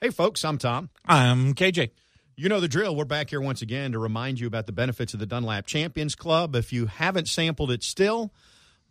Hey, 0.00 0.10
folks, 0.10 0.44
I'm 0.44 0.58
Tom. 0.58 0.90
I'm 1.06 1.54
KJ. 1.54 1.90
You 2.36 2.48
know 2.48 2.60
the 2.60 2.68
drill. 2.68 2.94
We're 2.94 3.04
back 3.04 3.30
here 3.30 3.40
once 3.40 3.62
again 3.62 3.90
to 3.90 3.98
remind 3.98 4.38
you 4.38 4.46
about 4.46 4.66
the 4.66 4.72
benefits 4.72 5.12
of 5.12 5.18
the 5.18 5.26
Dunlap 5.26 5.66
Champions 5.66 6.14
Club. 6.14 6.54
If 6.54 6.72
you 6.72 6.86
haven't 6.86 7.26
sampled 7.26 7.72
it 7.72 7.82
still, 7.82 8.32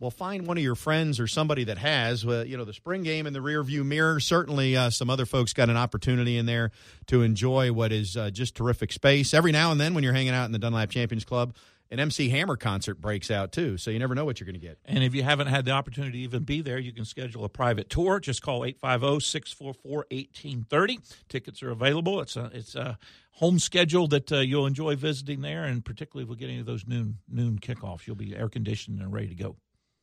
well, 0.00 0.10
find 0.10 0.46
one 0.46 0.58
of 0.58 0.62
your 0.62 0.74
friends 0.74 1.18
or 1.18 1.26
somebody 1.26 1.64
that 1.64 1.78
has. 1.78 2.26
Uh, 2.26 2.44
you 2.46 2.58
know, 2.58 2.66
the 2.66 2.74
spring 2.74 3.04
game 3.04 3.26
in 3.26 3.32
the 3.32 3.38
rearview 3.38 3.86
mirror. 3.86 4.20
Certainly, 4.20 4.76
uh, 4.76 4.90
some 4.90 5.08
other 5.08 5.24
folks 5.24 5.54
got 5.54 5.70
an 5.70 5.78
opportunity 5.78 6.36
in 6.36 6.44
there 6.44 6.72
to 7.06 7.22
enjoy 7.22 7.72
what 7.72 7.90
is 7.90 8.14
uh, 8.14 8.28
just 8.28 8.54
terrific 8.54 8.92
space. 8.92 9.32
Every 9.32 9.50
now 9.50 9.72
and 9.72 9.80
then, 9.80 9.94
when 9.94 10.04
you're 10.04 10.12
hanging 10.12 10.34
out 10.34 10.44
in 10.44 10.52
the 10.52 10.58
Dunlap 10.58 10.90
Champions 10.90 11.24
Club, 11.24 11.54
an 11.90 12.00
MC 12.00 12.28
Hammer 12.28 12.56
concert 12.56 13.00
breaks 13.00 13.30
out 13.30 13.52
too. 13.52 13.78
So 13.78 13.90
you 13.90 13.98
never 13.98 14.14
know 14.14 14.24
what 14.24 14.40
you're 14.40 14.46
going 14.46 14.60
to 14.60 14.66
get. 14.66 14.78
And 14.84 15.02
if 15.02 15.14
you 15.14 15.22
haven't 15.22 15.46
had 15.46 15.64
the 15.64 15.70
opportunity 15.70 16.18
to 16.18 16.24
even 16.24 16.44
be 16.44 16.60
there, 16.60 16.78
you 16.78 16.92
can 16.92 17.04
schedule 17.04 17.44
a 17.44 17.48
private 17.48 17.88
tour. 17.88 18.20
Just 18.20 18.42
call 18.42 18.60
850-644-1830. 18.62 21.14
Tickets 21.28 21.62
are 21.62 21.70
available. 21.70 22.20
It's 22.20 22.36
a 22.36 22.50
it's 22.52 22.74
a 22.74 22.98
home 23.32 23.58
schedule 23.58 24.08
that 24.08 24.30
uh, 24.32 24.38
you'll 24.38 24.66
enjoy 24.66 24.96
visiting 24.96 25.40
there, 25.40 25.64
and 25.64 25.84
particularly 25.84 26.24
if 26.24 26.30
we 26.30 26.36
get 26.36 26.50
any 26.50 26.60
of 26.60 26.66
those 26.66 26.86
noon 26.86 27.18
noon 27.28 27.58
kickoffs, 27.58 28.06
you'll 28.06 28.16
be 28.16 28.36
air 28.36 28.48
conditioned 28.48 29.00
and 29.00 29.12
ready 29.12 29.28
to 29.28 29.34
go. 29.34 29.56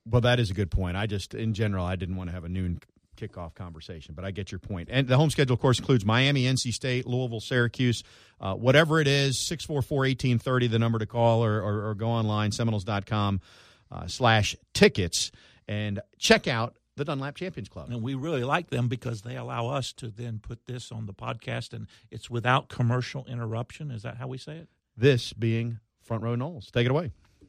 Well, 0.07 0.21
that 0.21 0.39
is 0.39 0.51
a 0.51 0.53
good 0.53 0.69
point. 0.69 0.97
I 0.97 1.07
just, 1.07 1.33
in 1.33 1.53
general, 1.53 1.83
I 1.83 1.95
didn't 1.95 2.15
want 2.15 2.29
to 2.29 2.33
have 2.33 2.43
a 2.43 2.49
noon 2.49 2.79
kickoff 3.15 3.53
conversation, 3.55 4.13
but 4.15 4.25
I 4.25 4.31
get 4.31 4.51
your 4.51 4.59
point. 4.59 4.89
And 4.91 5.07
the 5.07 5.17
home 5.17 5.29
schedule, 5.29 5.53
of 5.53 5.59
course, 5.59 5.79
includes 5.79 6.05
Miami, 6.05 6.43
NC 6.43 6.71
State, 6.71 7.05
Louisville, 7.05 7.39
Syracuse, 7.39 8.03
uh, 8.39 8.53
whatever 8.55 8.99
it 8.99 9.07
is, 9.07 9.39
644 9.47 9.97
1830, 9.97 10.67
the 10.67 10.79
number 10.79 10.99
to 10.99 11.05
call, 11.05 11.43
or, 11.43 11.61
or, 11.61 11.89
or 11.89 11.95
go 11.95 12.07
online, 12.07 12.51
seminoles.com 12.51 13.41
uh, 13.91 14.07
slash 14.07 14.55
tickets, 14.73 15.31
and 15.67 15.99
check 16.17 16.47
out 16.47 16.75
the 16.95 17.05
Dunlap 17.05 17.35
Champions 17.35 17.69
Club. 17.69 17.89
And 17.89 18.01
we 18.01 18.15
really 18.15 18.43
like 18.43 18.69
them 18.69 18.87
because 18.87 19.21
they 19.21 19.35
allow 19.35 19.67
us 19.67 19.91
to 19.93 20.07
then 20.07 20.39
put 20.39 20.65
this 20.65 20.91
on 20.91 21.05
the 21.05 21.13
podcast, 21.13 21.73
and 21.73 21.87
it's 22.11 22.29
without 22.29 22.69
commercial 22.69 23.25
interruption. 23.25 23.91
Is 23.91 24.03
that 24.03 24.17
how 24.17 24.27
we 24.27 24.37
say 24.37 24.57
it? 24.57 24.69
This 24.95 25.33
being 25.33 25.79
Front 26.01 26.23
Row 26.23 26.35
Noles. 26.35 26.71
Take 26.71 26.85
it 26.85 26.91
away. 26.91 27.11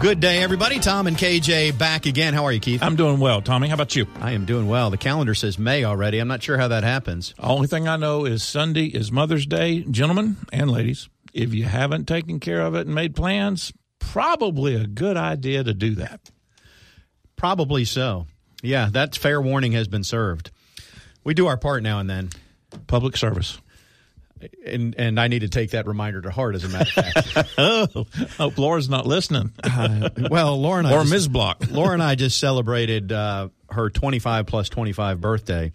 Good 0.00 0.18
day, 0.18 0.42
everybody. 0.42 0.78
Tom 0.78 1.06
and 1.08 1.16
KJ 1.16 1.76
back 1.76 2.06
again. 2.06 2.32
How 2.32 2.46
are 2.46 2.52
you, 2.52 2.58
Keith? 2.58 2.82
I'm 2.82 2.96
doing 2.96 3.20
well, 3.20 3.42
Tommy. 3.42 3.68
How 3.68 3.74
about 3.74 3.94
you? 3.94 4.06
I 4.18 4.30
am 4.30 4.46
doing 4.46 4.66
well. 4.66 4.88
The 4.88 4.96
calendar 4.96 5.34
says 5.34 5.58
May 5.58 5.84
already. 5.84 6.18
I'm 6.18 6.26
not 6.26 6.42
sure 6.42 6.56
how 6.56 6.68
that 6.68 6.84
happens. 6.84 7.34
Only 7.38 7.66
thing 7.66 7.86
I 7.86 7.98
know 7.98 8.24
is 8.24 8.42
Sunday 8.42 8.86
is 8.86 9.12
Mother's 9.12 9.44
Day, 9.44 9.82
gentlemen 9.82 10.38
and 10.54 10.70
ladies. 10.70 11.10
If 11.34 11.52
you 11.52 11.64
haven't 11.64 12.06
taken 12.06 12.40
care 12.40 12.62
of 12.62 12.74
it 12.74 12.86
and 12.86 12.94
made 12.94 13.14
plans, 13.14 13.74
probably 13.98 14.74
a 14.74 14.86
good 14.86 15.18
idea 15.18 15.64
to 15.64 15.74
do 15.74 15.94
that. 15.96 16.30
Probably 17.36 17.84
so. 17.84 18.26
Yeah, 18.62 18.88
that 18.92 19.14
fair 19.14 19.38
warning 19.38 19.72
has 19.72 19.86
been 19.86 20.02
served. 20.02 20.50
We 21.24 21.34
do 21.34 21.46
our 21.46 21.58
part 21.58 21.82
now 21.82 21.98
and 21.98 22.08
then. 22.08 22.30
Public 22.86 23.18
service 23.18 23.58
and 24.66 24.94
and 24.98 25.20
I 25.20 25.28
need 25.28 25.40
to 25.40 25.48
take 25.48 25.70
that 25.70 25.86
reminder 25.86 26.20
to 26.22 26.30
heart. 26.30 26.54
As 26.54 26.64
a 26.64 26.68
matter 26.68 26.90
of 27.00 27.24
fact, 27.24 27.48
oh, 27.58 28.06
hope 28.38 28.58
Laura's 28.58 28.88
not 28.88 29.06
listening. 29.06 29.52
uh, 29.62 30.10
well, 30.30 30.60
Laura 30.60 30.78
and 30.78 30.88
I 30.88 30.94
or 30.94 31.04
Ms. 31.04 31.28
Block. 31.28 31.64
Laura 31.70 31.92
and 31.92 32.02
I 32.02 32.14
just 32.14 32.38
celebrated 32.38 33.12
uh, 33.12 33.48
her 33.70 33.90
25 33.90 34.46
plus 34.46 34.68
25 34.68 35.20
birthday 35.20 35.72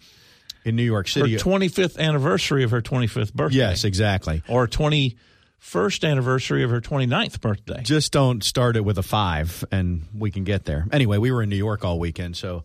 in 0.64 0.76
New 0.76 0.82
York 0.82 1.08
City. 1.08 1.32
Her 1.34 1.38
25th 1.38 1.98
anniversary 1.98 2.64
of 2.64 2.70
her 2.72 2.82
25th 2.82 3.32
birthday. 3.32 3.58
Yes, 3.58 3.84
exactly. 3.84 4.42
Or 4.48 4.66
21st 4.66 6.08
anniversary 6.08 6.64
of 6.64 6.70
her 6.70 6.80
29th 6.80 7.40
birthday. 7.40 7.82
Just 7.82 8.12
don't 8.12 8.42
start 8.42 8.76
it 8.76 8.84
with 8.84 8.98
a 8.98 9.02
five, 9.02 9.64
and 9.70 10.06
we 10.14 10.30
can 10.30 10.44
get 10.44 10.64
there. 10.64 10.86
Anyway, 10.92 11.18
we 11.18 11.30
were 11.30 11.42
in 11.42 11.48
New 11.48 11.56
York 11.56 11.84
all 11.84 11.98
weekend, 11.98 12.36
so 12.36 12.64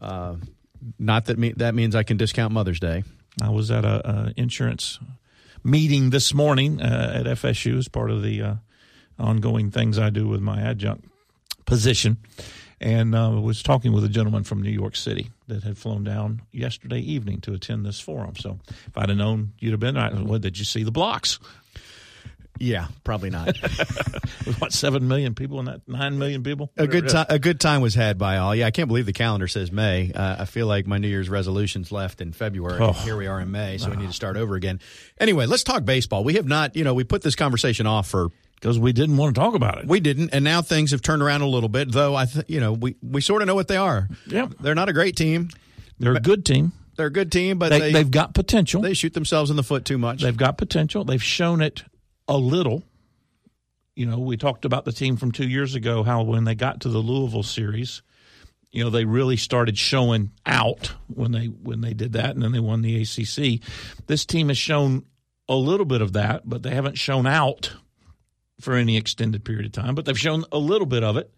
uh, 0.00 0.36
not 0.98 1.26
that 1.26 1.38
me- 1.38 1.54
that 1.56 1.74
means 1.74 1.94
I 1.94 2.02
can 2.02 2.16
discount 2.16 2.52
Mother's 2.52 2.80
Day. 2.80 3.04
I 3.42 3.50
was 3.50 3.70
at 3.70 3.84
a, 3.84 4.08
a 4.08 4.32
insurance 4.36 4.98
meeting 5.64 6.10
this 6.10 6.32
morning 6.34 6.80
uh, 6.80 7.12
at 7.14 7.26
FSU 7.26 7.78
as 7.78 7.88
part 7.88 8.10
of 8.10 8.22
the 8.22 8.42
uh, 8.42 8.54
ongoing 9.18 9.70
things 9.70 9.98
I 9.98 10.10
do 10.10 10.26
with 10.26 10.40
my 10.40 10.60
adjunct 10.60 11.04
position, 11.66 12.18
and 12.80 13.14
uh, 13.14 13.38
was 13.40 13.62
talking 13.62 13.92
with 13.92 14.04
a 14.04 14.08
gentleman 14.08 14.44
from 14.44 14.62
New 14.62 14.70
York 14.70 14.96
City 14.96 15.30
that 15.48 15.64
had 15.64 15.76
flown 15.76 16.04
down 16.04 16.42
yesterday 16.52 17.00
evening 17.00 17.40
to 17.42 17.52
attend 17.52 17.84
this 17.84 18.00
forum. 18.00 18.36
So 18.36 18.58
if 18.86 18.96
I'd 18.96 19.08
have 19.08 19.18
known 19.18 19.52
you'd 19.58 19.72
have 19.72 19.80
been, 19.80 19.94
there, 19.94 20.12
well, 20.14 20.38
did 20.38 20.58
you 20.58 20.64
see 20.64 20.82
the 20.82 20.92
blocks? 20.92 21.38
Yeah, 22.60 22.88
probably 23.04 23.30
not. 23.30 23.56
what 24.58 24.72
seven 24.72 25.08
million 25.08 25.34
people 25.34 25.58
in 25.60 25.66
that 25.66 25.86
nine 25.86 26.18
million 26.18 26.42
people? 26.42 26.72
A 26.76 26.86
good 26.86 27.08
time. 27.08 27.26
A 27.28 27.38
good 27.38 27.60
time 27.60 27.80
was 27.80 27.94
had 27.94 28.18
by 28.18 28.38
all. 28.38 28.54
Yeah, 28.54 28.66
I 28.66 28.70
can't 28.70 28.88
believe 28.88 29.06
the 29.06 29.12
calendar 29.12 29.48
says 29.48 29.70
May. 29.70 30.12
Uh, 30.12 30.36
I 30.40 30.44
feel 30.44 30.66
like 30.66 30.86
my 30.86 30.98
New 30.98 31.08
Year's 31.08 31.28
resolutions 31.28 31.92
left 31.92 32.20
in 32.20 32.32
February. 32.32 32.78
Oh. 32.80 32.92
Here 32.92 33.16
we 33.16 33.26
are 33.26 33.40
in 33.40 33.50
May, 33.50 33.78
so 33.78 33.90
we 33.90 33.96
need 33.96 34.08
to 34.08 34.12
start 34.12 34.36
over 34.36 34.54
again. 34.54 34.80
Anyway, 35.20 35.46
let's 35.46 35.62
talk 35.62 35.84
baseball. 35.84 36.24
We 36.24 36.34
have 36.34 36.46
not, 36.46 36.76
you 36.76 36.84
know, 36.84 36.94
we 36.94 37.04
put 37.04 37.22
this 37.22 37.36
conversation 37.36 37.86
off 37.86 38.08
for 38.08 38.30
because 38.56 38.78
we 38.78 38.92
didn't 38.92 39.16
want 39.16 39.34
to 39.34 39.40
talk 39.40 39.54
about 39.54 39.78
it. 39.78 39.86
We 39.86 40.00
didn't, 40.00 40.30
and 40.32 40.44
now 40.44 40.62
things 40.62 40.90
have 40.90 41.02
turned 41.02 41.22
around 41.22 41.42
a 41.42 41.48
little 41.48 41.68
bit. 41.68 41.92
Though 41.92 42.16
I, 42.16 42.26
th- 42.26 42.46
you 42.48 42.60
know, 42.60 42.72
we 42.72 42.96
we 43.02 43.20
sort 43.20 43.42
of 43.42 43.48
know 43.48 43.54
what 43.54 43.68
they 43.68 43.76
are. 43.76 44.08
Yeah, 44.26 44.48
they're 44.60 44.74
not 44.74 44.88
a 44.88 44.92
great 44.92 45.16
team. 45.16 45.50
They're 45.98 46.14
a 46.14 46.20
good 46.20 46.44
team. 46.44 46.72
They're 46.96 47.06
a 47.06 47.12
good 47.12 47.30
team, 47.30 47.58
but 47.58 47.68
they, 47.68 47.92
have 47.92 48.10
got 48.10 48.34
potential. 48.34 48.82
They 48.82 48.92
shoot 48.92 49.14
themselves 49.14 49.50
in 49.50 49.56
the 49.56 49.62
foot 49.62 49.84
too 49.84 49.98
much. 49.98 50.22
They've 50.22 50.36
got 50.36 50.58
potential. 50.58 51.04
They've 51.04 51.22
shown 51.22 51.60
it 51.60 51.84
a 52.28 52.36
little 52.36 52.84
you 53.98 54.06
know, 54.06 54.20
we 54.20 54.36
talked 54.36 54.64
about 54.64 54.84
the 54.84 54.92
team 54.92 55.16
from 55.16 55.32
two 55.32 55.48
years 55.48 55.74
ago, 55.74 56.04
how 56.04 56.22
when 56.22 56.44
they 56.44 56.54
got 56.54 56.82
to 56.82 56.88
the 56.88 57.00
Louisville 57.00 57.42
series, 57.42 58.00
you 58.70 58.84
know, 58.84 58.90
they 58.90 59.04
really 59.04 59.36
started 59.36 59.76
showing 59.76 60.30
out 60.46 60.94
when 61.12 61.32
they 61.32 61.46
when 61.46 61.80
they 61.80 61.94
did 61.94 62.12
that, 62.12 62.30
and 62.30 62.42
then 62.42 62.52
they 62.52 62.60
won 62.60 62.82
the 62.82 63.02
ACC. 63.02 63.60
This 64.06 64.24
team 64.24 64.48
has 64.48 64.58
shown 64.58 65.04
a 65.48 65.56
little 65.56 65.84
bit 65.84 66.00
of 66.00 66.12
that, 66.12 66.48
but 66.48 66.62
they 66.62 66.70
haven't 66.70 66.96
shown 66.96 67.26
out 67.26 67.74
for 68.60 68.74
any 68.74 68.96
extended 68.96 69.44
period 69.44 69.66
of 69.66 69.72
time. 69.72 69.96
But 69.96 70.04
they've 70.04 70.18
shown 70.18 70.44
a 70.52 70.58
little 70.58 70.86
bit 70.86 71.02
of 71.02 71.16
it, 71.16 71.32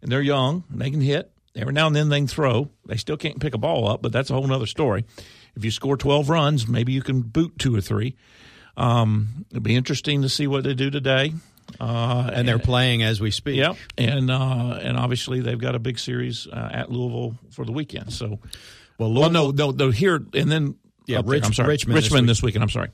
and 0.00 0.12
they're 0.12 0.20
young. 0.20 0.62
And 0.70 0.80
they 0.80 0.92
can 0.92 1.00
hit 1.00 1.32
every 1.56 1.72
now 1.72 1.88
and 1.88 1.96
then. 1.96 2.08
They 2.08 2.20
can 2.20 2.28
throw. 2.28 2.70
They 2.86 2.98
still 2.98 3.16
can't 3.16 3.40
pick 3.40 3.54
a 3.54 3.58
ball 3.58 3.88
up, 3.88 4.00
but 4.00 4.12
that's 4.12 4.30
a 4.30 4.34
whole 4.34 4.52
other 4.52 4.66
story. 4.66 5.04
If 5.56 5.64
you 5.64 5.72
score 5.72 5.96
twelve 5.96 6.28
runs, 6.28 6.68
maybe 6.68 6.92
you 6.92 7.02
can 7.02 7.22
boot 7.22 7.58
two 7.58 7.74
or 7.74 7.80
three. 7.80 8.14
Um, 8.76 9.46
it'll 9.50 9.62
be 9.62 9.76
interesting 9.76 10.22
to 10.22 10.28
see 10.28 10.46
what 10.46 10.64
they 10.64 10.74
do 10.74 10.90
today. 10.90 11.32
Uh, 11.80 12.30
and 12.32 12.46
they're 12.46 12.60
playing 12.60 13.02
as 13.02 13.20
we 13.20 13.32
speak. 13.32 13.56
Yep, 13.56 13.76
and 13.98 14.30
uh, 14.30 14.78
and 14.80 14.96
obviously 14.96 15.40
they've 15.40 15.58
got 15.58 15.74
a 15.74 15.80
big 15.80 15.98
series 15.98 16.46
uh, 16.46 16.70
at 16.72 16.92
Louisville 16.92 17.36
for 17.50 17.64
the 17.64 17.72
weekend. 17.72 18.12
So, 18.12 18.38
well, 18.98 19.12
well 19.12 19.30
no, 19.30 19.50
no, 19.50 19.72
no, 19.72 19.90
here 19.90 20.24
and 20.32 20.50
then 20.50 20.76
yeah, 21.06 21.22
Rich, 21.24 21.44
I'm 21.44 21.52
sorry, 21.52 21.70
Richmond, 21.70 21.96
Richmond 21.96 22.28
this 22.28 22.40
week. 22.40 22.54
this 22.54 22.60
weekend. 22.60 22.62
I'm 22.62 22.70
sorry. 22.70 22.90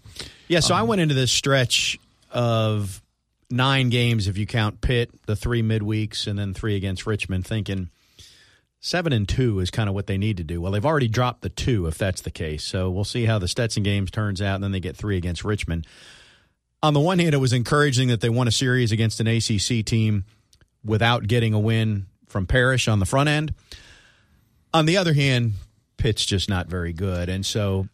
Yeah, 0.48 0.60
so 0.60 0.74
um, 0.74 0.80
I 0.80 0.82
went 0.84 1.02
into 1.02 1.14
this 1.14 1.30
stretch 1.30 1.98
of 2.30 3.02
nine 3.50 3.90
games 3.90 4.26
if 4.26 4.38
you 4.38 4.46
count 4.46 4.80
Pitt, 4.80 5.10
the 5.26 5.36
three 5.36 5.62
midweeks, 5.62 6.26
and 6.26 6.38
then 6.38 6.54
three 6.54 6.76
against 6.76 7.06
Richmond, 7.06 7.46
thinking 7.46 7.90
seven 8.82 9.14
and 9.14 9.26
two 9.26 9.60
is 9.60 9.70
kind 9.70 9.88
of 9.88 9.94
what 9.94 10.06
they 10.06 10.18
need 10.18 10.36
to 10.36 10.44
do. 10.44 10.60
Well, 10.60 10.72
they've 10.72 10.84
already 10.84 11.08
dropped 11.08 11.40
the 11.40 11.48
two 11.48 11.86
if 11.86 11.96
that's 11.96 12.20
the 12.20 12.30
case. 12.30 12.64
So 12.64 12.90
we'll 12.90 13.04
see 13.04 13.24
how 13.24 13.38
the 13.38 13.48
Stetson 13.48 13.82
games 13.82 14.10
turns 14.10 14.42
out, 14.42 14.56
and 14.56 14.64
then 14.64 14.72
they 14.72 14.80
get 14.80 14.96
three 14.96 15.16
against 15.16 15.42
Richmond 15.42 15.86
on 16.82 16.94
the 16.94 17.00
one 17.00 17.18
hand, 17.18 17.34
it 17.34 17.38
was 17.38 17.52
encouraging 17.52 18.08
that 18.08 18.20
they 18.20 18.28
won 18.28 18.48
a 18.48 18.52
series 18.52 18.92
against 18.92 19.20
an 19.20 19.28
ACC 19.28 19.84
team 19.84 20.24
without 20.84 21.26
getting 21.26 21.54
a 21.54 21.60
win 21.60 22.06
from 22.26 22.46
Parrish 22.46 22.88
on 22.88 22.98
the 22.98 23.06
front 23.06 23.28
end. 23.28 23.54
On 24.74 24.86
the 24.86 24.96
other 24.96 25.14
hand, 25.14 25.52
Pitt's 25.96 26.24
just 26.24 26.48
not 26.48 26.66
very 26.66 26.92
good, 26.92 27.28
and 27.28 27.46
so 27.46 27.86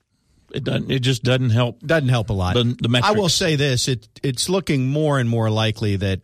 it 0.55 0.65
doesn't. 0.65 0.91
It 0.91 1.01
just 1.01 1.23
doesn't 1.23 1.51
help. 1.51 1.81
Doesn't 1.81 2.09
help 2.09 2.31
a 2.31 2.33
lot. 2.33 2.55
The, 2.55 2.77
the 2.81 3.01
I 3.05 3.13
will 3.13 3.29
say 3.29 3.57
this: 3.57 3.89
it 3.89 4.09
it's 4.23 4.49
looking 4.49 4.89
more 4.89 5.19
and 5.19 5.29
more 5.29 5.51
likely 5.51 5.97
that, 5.97 6.21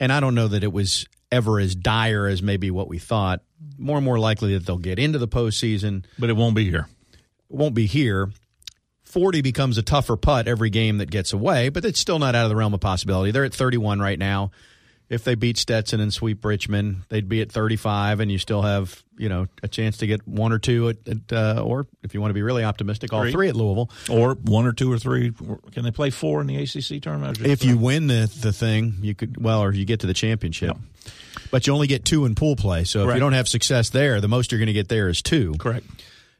and 0.00 0.12
I 0.12 0.18
don't 0.18 0.34
know 0.34 0.48
that 0.48 0.64
it 0.64 0.72
was 0.72 1.06
ever 1.30 1.60
as 1.60 1.74
dire 1.76 2.26
as 2.26 2.42
maybe 2.42 2.70
what 2.70 2.88
we 2.88 2.98
thought. 2.98 3.42
More 3.78 3.96
and 3.96 4.04
more 4.04 4.18
likely 4.18 4.54
that 4.54 4.66
they'll 4.66 4.78
get 4.78 4.98
into 4.98 5.18
the 5.18 5.28
postseason, 5.28 6.04
but 6.18 6.28
it 6.30 6.34
won't 6.34 6.54
be 6.54 6.68
here. 6.70 6.88
It 7.50 7.56
won't 7.56 7.74
be 7.74 7.86
here. 7.86 8.30
40 9.04 9.40
becomes 9.40 9.78
a 9.78 9.82
tougher 9.82 10.16
putt 10.16 10.46
every 10.48 10.68
game 10.68 10.98
that 10.98 11.10
gets 11.10 11.32
away, 11.32 11.68
but 11.70 11.84
it's 11.84 11.98
still 12.00 12.18
not 12.18 12.34
out 12.34 12.44
of 12.44 12.48
the 12.50 12.56
realm 12.56 12.74
of 12.74 12.80
possibility. 12.80 13.30
They're 13.30 13.44
at 13.44 13.54
31 13.54 14.00
right 14.00 14.18
now. 14.18 14.50
if 15.08 15.22
they 15.22 15.36
beat 15.36 15.56
Stetson 15.56 16.00
and 16.00 16.12
sweep 16.12 16.44
Richmond, 16.44 17.02
they'd 17.08 17.28
be 17.28 17.40
at 17.40 17.50
35, 17.52 18.18
and 18.20 18.30
you 18.30 18.38
still 18.38 18.62
have 18.62 19.02
you 19.16 19.28
know 19.30 19.46
a 19.62 19.68
chance 19.68 19.98
to 19.98 20.06
get 20.06 20.26
one 20.26 20.52
or 20.52 20.58
two 20.58 20.88
at, 20.90 20.96
at 21.08 21.32
uh, 21.32 21.62
or 21.64 21.86
if 22.02 22.12
you 22.12 22.20
want 22.20 22.30
to 22.30 22.34
be 22.34 22.42
really 22.42 22.64
optimistic, 22.64 23.12
all 23.12 23.22
Three. 23.22 23.32
three 23.32 23.48
at 23.48 23.54
Louisville. 23.56 23.88
Or 24.10 24.34
one 24.34 24.66
or 24.66 24.72
two 24.72 24.92
or 24.92 24.98
three. 24.98 25.32
Can 25.72 25.84
they 25.84 25.92
play 25.92 26.10
four 26.10 26.40
in 26.40 26.48
the 26.48 26.56
ACC 26.56 27.00
tournament? 27.00 27.40
If 27.40 27.64
you 27.64 27.78
win 27.78 28.08
the 28.08 28.30
the 28.42 28.52
thing, 28.52 28.96
you 29.00 29.14
could 29.14 29.42
well, 29.42 29.62
or 29.62 29.72
you 29.72 29.84
get 29.84 30.00
to 30.00 30.06
the 30.08 30.14
championship. 30.14 30.76
But 31.50 31.66
you 31.66 31.72
only 31.72 31.86
get 31.86 32.04
two 32.04 32.24
in 32.24 32.34
pool 32.34 32.56
play. 32.56 32.84
So 32.84 33.08
if 33.08 33.14
you 33.14 33.20
don't 33.20 33.32
have 33.32 33.48
success 33.48 33.90
there, 33.90 34.20
the 34.20 34.28
most 34.28 34.52
you're 34.52 34.58
going 34.58 34.66
to 34.66 34.72
get 34.72 34.88
there 34.88 35.08
is 35.08 35.22
two. 35.22 35.54
correct. 35.58 35.86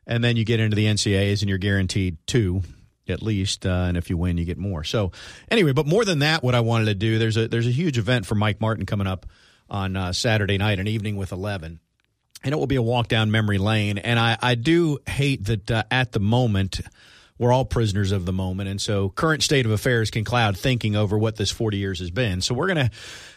and 0.07 0.23
then 0.23 0.37
you 0.37 0.45
get 0.45 0.61
into 0.61 0.75
the 0.77 0.87
NCAAs 0.87 1.41
and 1.43 1.49
you're 1.49 1.59
guaranteed 1.59 2.19
two 2.27 2.63
at 3.09 3.23
least, 3.23 3.65
uh, 3.65 3.85
and 3.89 3.97
if 3.97 4.11
you 4.11 4.17
win, 4.17 4.37
you 4.37 4.45
get 4.45 4.59
more. 4.59 4.83
So 4.85 5.13
anyway, 5.51 5.73
but 5.73 5.87
more 5.87 6.05
than 6.05 6.21
that, 6.21 6.43
what 6.43 6.55
I 6.55 6.61
wanted 6.61 6.87
to 6.87 6.95
do 6.95 7.19
there's 7.19 7.37
a 7.37 7.49
there's 7.49 7.67
a 7.67 7.73
huge 7.73 7.99
event 7.99 8.27
for 8.27 8.35
Mike 8.35 8.61
Martin 8.61 8.87
coming 8.87 9.07
up 9.07 9.27
on 9.71 9.97
uh, 9.97 10.13
Saturday 10.13 10.59
night, 10.59 10.79
an 10.79 10.89
evening 10.89 11.17
with 11.17 11.33
eleven. 11.33 11.81
And 12.45 12.53
it 12.53 12.59
will 12.59 12.67
be 12.67 12.77
a 12.77 12.83
walk 12.83 13.09
down 13.09 13.31
memory 13.31 13.59
lane. 13.59 13.99
And 13.99 14.21
I, 14.21 14.37
I 14.41 14.55
do 14.55 14.99
hate 15.09 15.47
that 15.47 15.71
uh, 15.71 15.83
at 15.91 16.13
the 16.13 16.21
moment, 16.21 16.81
we're 17.39 17.53
all 17.53 17.65
prisoners 17.65 18.13
of 18.13 18.25
the 18.25 18.33
moment. 18.33 18.69
And 18.69 18.81
so 18.81 19.09
current 19.09 19.43
state 19.43 19.67
of 19.67 19.73
affairs 19.73 20.11
can 20.11 20.23
cloud 20.23 20.57
thinking 20.57 20.95
over 20.95 21.19
what 21.19 21.37
this 21.37 21.51
40 21.51 21.79
years 21.79 21.99
has 21.99 22.11
been. 22.11 22.43
So 22.43 22.55
we're 22.55 22.73
going 22.73 22.89
to 22.89 22.91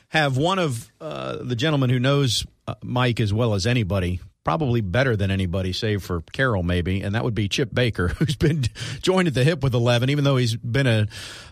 have 0.10 0.38
one 0.38 0.60
of 0.60 0.92
uh, 1.00 1.38
the 1.42 1.56
gentlemen 1.56 1.90
who 1.90 2.00
knows 2.00 2.46
uh, 2.68 2.76
Mike 2.84 3.20
as 3.20 3.34
well 3.34 3.54
as 3.54 3.66
anybody, 3.66 4.20
probably 4.44 4.82
better 4.82 5.16
than 5.16 5.32
anybody, 5.32 5.72
save 5.72 6.04
for 6.04 6.22
Carol 6.34 6.64
maybe, 6.64 7.02
and 7.02 7.16
that 7.16 7.24
would 7.24 7.36
be 7.36 7.48
Chip 7.48 7.74
Baker, 7.74 8.08
who's 8.20 8.36
been 8.36 8.64
joined 9.02 9.28
at 9.28 9.34
the 9.34 9.44
hip 9.44 9.64
with 9.64 9.74
11, 9.74 10.10
even 10.10 10.24
though 10.24 10.38
he's 10.38 10.56
been 10.56 10.88
a 10.88 11.08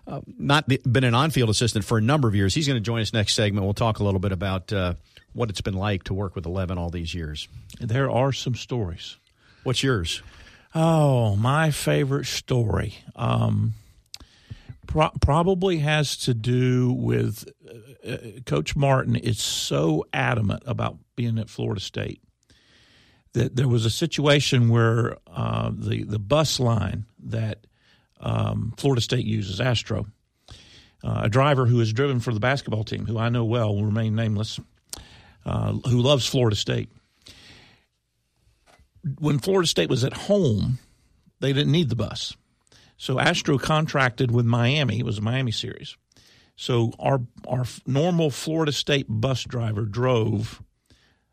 uh, 0.08 0.22
not 0.38 0.68
the, 0.68 0.82
been 0.90 1.04
an 1.04 1.14
on-field 1.14 1.50
assistant 1.50 1.86
for 1.86 1.98
a 1.98 2.02
number 2.02 2.28
of 2.28 2.36
years. 2.36 2.54
He's 2.54 2.68
going 2.68 2.78
to 2.78 2.86
join 2.86 3.02
us 3.02 3.14
next 3.14 3.36
segment. 3.36 3.66
We'll 3.66 3.74
talk 3.74 4.00
a 4.00 4.04
little 4.04 4.20
bit 4.20 4.32
about 4.32 4.74
uh, 4.74 4.96
what 5.34 5.50
it's 5.50 5.62
been 5.62 5.76
like 5.76 6.04
to 6.06 6.14
work 6.14 6.36
with 6.36 6.46
11 6.46 6.78
all 6.78 6.90
these 6.90 7.14
years. 7.14 7.48
There 7.80 8.10
are 8.10 8.32
some 8.32 8.56
stories. 8.56 9.18
What's 9.64 9.84
yours? 9.84 10.24
Oh, 10.74 11.36
my 11.36 11.72
favorite 11.72 12.26
story 12.26 12.96
um, 13.16 13.74
pro- 14.88 15.12
probably 15.22 15.78
has 15.80 16.18
to 16.18 16.34
do 16.34 16.92
with 16.92 17.48
uh, 18.06 18.10
uh, 18.10 18.18
Coach 18.46 18.76
Martin 18.76 19.16
is 19.16 19.40
so 19.40 20.06
adamant 20.14 20.64
about 20.66 20.98
being 21.16 21.38
at 21.38 21.50
Florida 21.50 21.82
State 21.82 22.22
that 23.34 23.56
there 23.56 23.68
was 23.68 23.86
a 23.86 23.90
situation 23.90 24.70
where 24.70 25.18
uh, 25.28 25.72
the 25.74 26.04
the 26.04 26.20
bus 26.20 26.60
line 26.60 27.06
that 27.26 27.68
um, 28.20 28.74
Florida 28.78 29.02
State 29.02 29.26
uses, 29.26 29.62
Astro, 29.62 30.08
uh, 31.04 31.22
a 31.24 31.30
driver 31.30 31.66
who 31.66 31.80
has 31.80 31.94
driven 31.94 32.20
for 32.20 32.34
the 32.34 32.40
basketball 32.40 32.84
team, 32.84 33.06
who 33.06 33.18
I 33.18 33.30
know 33.30 33.46
well, 33.46 33.76
will 33.76 33.86
remain 33.86 34.16
nameless, 34.16 34.60
uh, 35.46 35.74
who 35.74 36.02
loves 36.02 36.26
Florida 36.26 36.56
State 36.56 36.90
when 39.20 39.40
Florida 39.40 39.68
State 39.68 39.90
was 39.90 40.04
at 40.04 40.14
home, 40.14 40.80
they 41.40 41.54
didn't 41.54 41.72
need 41.72 41.90
the 41.90 41.96
bus. 41.96 42.36
So 42.98 43.20
Astro 43.20 43.58
contracted 43.58 44.32
with 44.32 44.46
Miami. 44.46 45.00
It 45.00 45.06
was 45.06 45.20
a 45.20 45.22
Miami 45.22 45.52
series. 45.52 45.96
So 46.56 46.92
our 47.00 47.22
our 47.48 47.66
normal 47.86 48.32
Florida 48.32 48.72
State 48.72 49.06
bus 49.08 49.44
driver 49.44 49.86
drove 49.86 50.62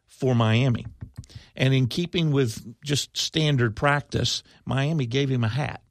for 0.06 0.34
Miami. 0.34 0.86
And 1.56 1.72
in 1.72 1.86
keeping 1.86 2.30
with 2.30 2.74
just 2.84 3.16
standard 3.16 3.74
practice, 3.74 4.42
Miami 4.66 5.06
gave 5.06 5.30
him 5.30 5.44
a 5.44 5.48
hat. 5.48 5.82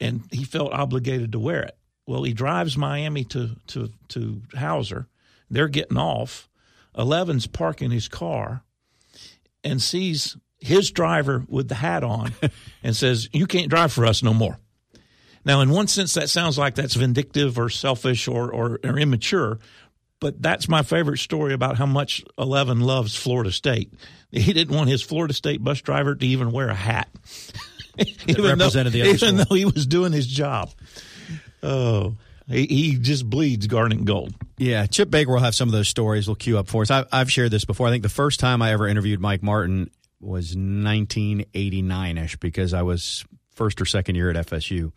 And 0.00 0.22
he 0.30 0.44
felt 0.44 0.72
obligated 0.72 1.32
to 1.32 1.38
wear 1.38 1.62
it. 1.62 1.76
Well, 2.06 2.24
he 2.24 2.32
drives 2.32 2.76
Miami 2.76 3.24
to 3.24 3.56
to 3.68 3.90
to 4.08 4.42
Howser. 4.54 5.06
They're 5.48 5.68
getting 5.68 5.98
off. 5.98 6.48
Eleven's 6.96 7.46
parking 7.46 7.92
his 7.92 8.08
car 8.08 8.64
and 9.62 9.80
sees 9.80 10.36
his 10.60 10.90
driver 10.90 11.44
with 11.48 11.68
the 11.68 11.74
hat 11.74 12.04
on 12.04 12.32
and 12.82 12.96
says, 12.96 13.28
You 13.32 13.46
can't 13.46 13.68
drive 13.68 13.92
for 13.92 14.06
us 14.06 14.22
no 14.22 14.34
more. 14.34 14.58
Now, 15.44 15.60
in 15.60 15.70
one 15.70 15.86
sense, 15.86 16.14
that 16.14 16.28
sounds 16.28 16.58
like 16.58 16.74
that's 16.74 16.94
vindictive 16.94 17.58
or 17.58 17.70
selfish 17.70 18.28
or, 18.28 18.50
or, 18.50 18.80
or 18.84 18.98
immature, 18.98 19.58
but 20.20 20.42
that's 20.42 20.68
my 20.68 20.82
favorite 20.82 21.18
story 21.18 21.54
about 21.54 21.78
how 21.78 21.86
much 21.86 22.24
11 22.38 22.80
loves 22.80 23.16
Florida 23.16 23.52
State. 23.52 23.92
He 24.30 24.52
didn't 24.52 24.76
want 24.76 24.90
his 24.90 25.00
Florida 25.00 25.32
State 25.32 25.62
bus 25.62 25.80
driver 25.80 26.14
to 26.14 26.26
even 26.26 26.50
wear 26.50 26.68
a 26.68 26.74
hat. 26.74 27.08
even 28.26 28.44
represented 28.44 28.92
though, 28.92 28.98
the 28.98 29.02
other 29.02 29.10
even 29.10 29.36
though 29.36 29.54
he 29.54 29.64
was 29.64 29.86
doing 29.86 30.12
his 30.12 30.26
job. 30.26 30.70
Oh, 31.62 32.16
he, 32.48 32.66
he 32.66 32.98
just 32.98 33.28
bleeds 33.28 33.66
garnet 33.66 34.04
gold. 34.04 34.34
Yeah, 34.56 34.86
Chip 34.86 35.10
Baker 35.10 35.32
will 35.32 35.40
have 35.40 35.54
some 35.54 35.68
of 35.68 35.72
those 35.72 35.88
stories. 35.88 36.26
We'll 36.26 36.36
queue 36.36 36.58
up 36.58 36.68
for 36.68 36.82
us. 36.82 36.90
I, 36.90 37.04
I've 37.12 37.30
shared 37.30 37.50
this 37.50 37.64
before. 37.64 37.86
I 37.86 37.90
think 37.90 38.02
the 38.02 38.08
first 38.08 38.40
time 38.40 38.60
I 38.60 38.72
ever 38.72 38.86
interviewed 38.86 39.20
Mike 39.20 39.42
Martin 39.42 39.90
was 40.20 40.56
1989 40.56 42.18
ish 42.18 42.36
because 42.36 42.74
I 42.74 42.82
was 42.82 43.24
first 43.52 43.80
or 43.80 43.84
second 43.84 44.14
year 44.14 44.30
at 44.30 44.46
FSU, 44.46 44.92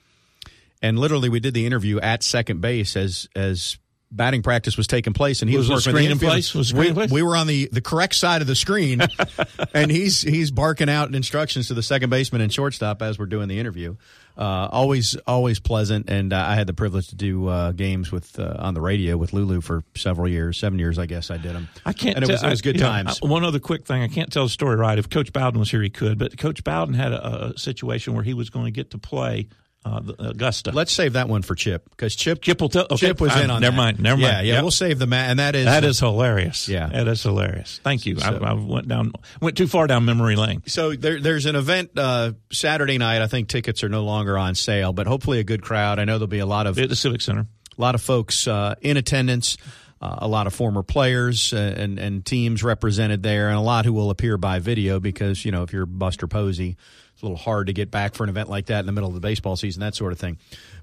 and 0.82 0.98
literally 0.98 1.30
we 1.30 1.40
did 1.40 1.54
the 1.54 1.66
interview 1.66 2.00
at 2.00 2.24
second 2.24 2.62
base 2.62 2.96
as 2.96 3.28
as 3.36 3.78
batting 4.12 4.44
practice 4.44 4.78
was 4.78 4.88
taking 4.88 5.14
place, 5.14 5.42
and 5.42 5.50
he 5.50 5.58
was, 5.58 5.70
Was 5.70 5.88
working 5.88 6.12
in 6.12 6.20
place? 6.20 6.54
Was 6.54 6.74
we, 6.74 6.92
place? 6.92 7.12
we 7.12 7.24
were 7.24 7.36
on 7.36 7.48
the 7.48 7.70
the 7.72 7.82
correct 7.82 8.16
side 8.16 8.42
of 8.42 8.48
the 8.48 8.56
screen, 8.56 9.02
and 9.74 9.90
he's 9.90 10.22
he's 10.22 10.52
barking 10.52 10.90
out 10.90 11.14
instructions 11.16 11.68
to 11.70 11.74
the 11.74 11.84
second 11.84 12.10
baseman 12.10 12.42
and 12.42 12.54
shortstop 12.54 13.02
as 13.02 13.18
we're 13.18 13.26
doing 13.26 13.48
the 13.48 13.60
interview. 13.60 13.96
Uh, 14.38 14.68
always 14.72 15.16
always 15.28 15.60
pleasant, 15.60 16.10
and 16.10 16.32
uh, 16.34 16.46
I 16.48 16.56
had 16.56 16.66
the 16.68 16.74
privilege 16.74 17.08
to 17.10 17.16
do 17.16 17.48
uh, 17.48 17.72
games 17.74 18.12
with 18.12 18.40
uh, 18.40 18.56
on 18.60 18.74
the 18.74 18.82
radio 18.82 19.18
with 19.18 19.34
Lulu 19.34 19.62
for 19.62 19.84
several 19.96 20.28
years, 20.28 20.58
seven 20.58 20.80
years, 20.80 20.98
I 20.98 21.06
guess 21.06 21.30
I 21.30 21.38
did 21.38 21.54
them. 21.54 21.68
I 21.86 21.94
can't. 21.94 22.16
and 22.16 22.24
it 22.24 22.28
tell- 22.28 22.36
was, 22.36 22.44
it 22.44 22.50
was 22.50 22.62
good 22.62 22.76
I- 22.76 22.80
you 22.80 22.84
know, 22.84 22.90
times. 23.12 23.22
One 23.22 23.44
other 23.44 23.60
quick 23.60 23.86
thing, 23.86 24.02
I 24.02 24.08
can't 24.08 24.32
tell 24.32 24.44
the 24.44 24.50
story 24.50 24.76
right. 24.78 24.98
If 24.98 25.10
Coach 25.10 25.32
Bowden 25.34 25.60
was 25.60 25.70
here, 25.70 25.82
he 25.82 25.90
could. 25.90 26.18
But 26.18 26.38
Coach 26.38 26.64
Bowden 26.64 26.94
had 26.96 27.12
a, 27.14 27.46
a 27.54 27.58
situation 27.58 28.14
where 28.14 28.24
he 28.24 28.34
was 28.34 28.50
going 28.50 28.66
to 28.66 28.72
get 28.72 28.90
to 28.92 28.98
play 28.98 29.48
uh, 29.84 30.02
Augusta. 30.20 30.72
Let's 30.72 30.92
save 30.92 31.14
that 31.14 31.28
one 31.28 31.42
for 31.42 31.56
Chip 31.56 31.90
because 31.90 32.16
Chip 32.16 32.42
Chip 32.42 32.62
will 32.62 32.70
tell. 32.70 32.84
Okay, 32.92 33.08
Chip 33.08 33.20
was 33.22 33.32
I- 33.32 33.44
in 33.44 33.50
on 33.50 33.62
Never 33.62 33.72
that. 33.76 33.78
mind. 33.78 34.00
Never 34.00 34.22
Yeah, 34.22 34.32
mind. 34.34 34.48
yeah. 34.48 34.54
Yep. 34.56 34.62
We'll 34.64 34.72
save 34.72 35.00
the 35.00 35.08
ma- 35.08 35.16
and 35.16 35.40
that 35.40 35.56
is 35.56 35.66
that 35.66 35.84
is 35.84 36.00
hilarious. 36.00 36.70
Yeah. 36.70 36.88
that 36.88 37.08
is 37.08 37.24
hilarious. 37.24 37.80
Thank 37.84 38.06
you. 38.06 38.20
So- 38.20 38.40
I, 38.44 38.52
I 38.52 38.54
went 38.54 38.88
down, 38.88 39.14
went 39.42 39.58
too 39.58 39.68
far 39.68 39.88
down 39.88 40.06
memory 40.06 40.36
lane. 40.36 40.62
So 40.68 40.94
there, 40.96 41.20
there's 41.20 41.46
an 41.48 41.56
event 41.56 41.92
uh, 41.98 42.34
Saturday 42.52 42.98
night. 43.00 43.22
I 43.22 43.28
think 43.28 43.48
tickets 43.48 43.84
are 43.84 43.90
no 43.90 44.04
longer 44.04 44.38
on 44.38 44.54
sale, 44.56 44.94
but 44.94 45.08
hopefully 45.08 45.40
a 45.40 45.44
good 45.44 45.64
crowd. 45.64 45.98
I 46.00 46.06
know 46.06 46.14
there'll 46.20 46.28
be 46.28 46.40
a 46.40 46.46
lot 46.46 46.68
of 46.68 46.78
At 46.78 46.90
the 46.90 46.96
Civic 46.96 47.22
Center. 47.22 47.48
a 47.78 47.82
lot 47.82 47.96
of 47.96 48.02
folks 48.02 48.48
uh, 48.48 48.76
in 48.82 48.98
attendance, 48.98 49.58
uh, 50.00 50.16
a 50.20 50.28
lot 50.28 50.46
of 50.48 50.54
former 50.54 50.84
players 50.84 51.54
uh, 51.54 51.58
and 51.78 51.98
and 52.00 52.24
teams 52.26 52.64
represented 52.64 53.24
there, 53.24 53.48
and 53.50 53.58
a 53.58 53.62
lot 53.62 53.86
who 53.86 53.94
will 53.94 54.10
appear 54.12 54.38
by 54.38 54.60
video 54.60 55.00
because 55.00 55.44
you 55.46 55.52
know 55.52 55.64
if 55.64 55.74
you're 55.74 55.86
Buster 55.88 56.28
Posey, 56.28 56.78
it's 57.22 57.24
a 57.24 57.28
little 57.28 57.38
hard 57.38 57.68
to 57.68 57.74
get 57.74 57.92
back 57.92 58.16
for 58.16 58.24
an 58.24 58.30
event 58.32 58.50
like 58.50 58.66
that 58.68 58.80
in 58.80 58.88
the 58.88 58.92
middle 58.92 59.10
of 59.10 59.14
the 59.14 59.22
baseball 59.22 59.56
season, 59.56 59.82
that 59.82 59.94
sort 59.94 60.12
of 60.12 60.20
thing. 60.20 60.40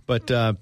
But 0.07 0.31
uh, 0.31 0.55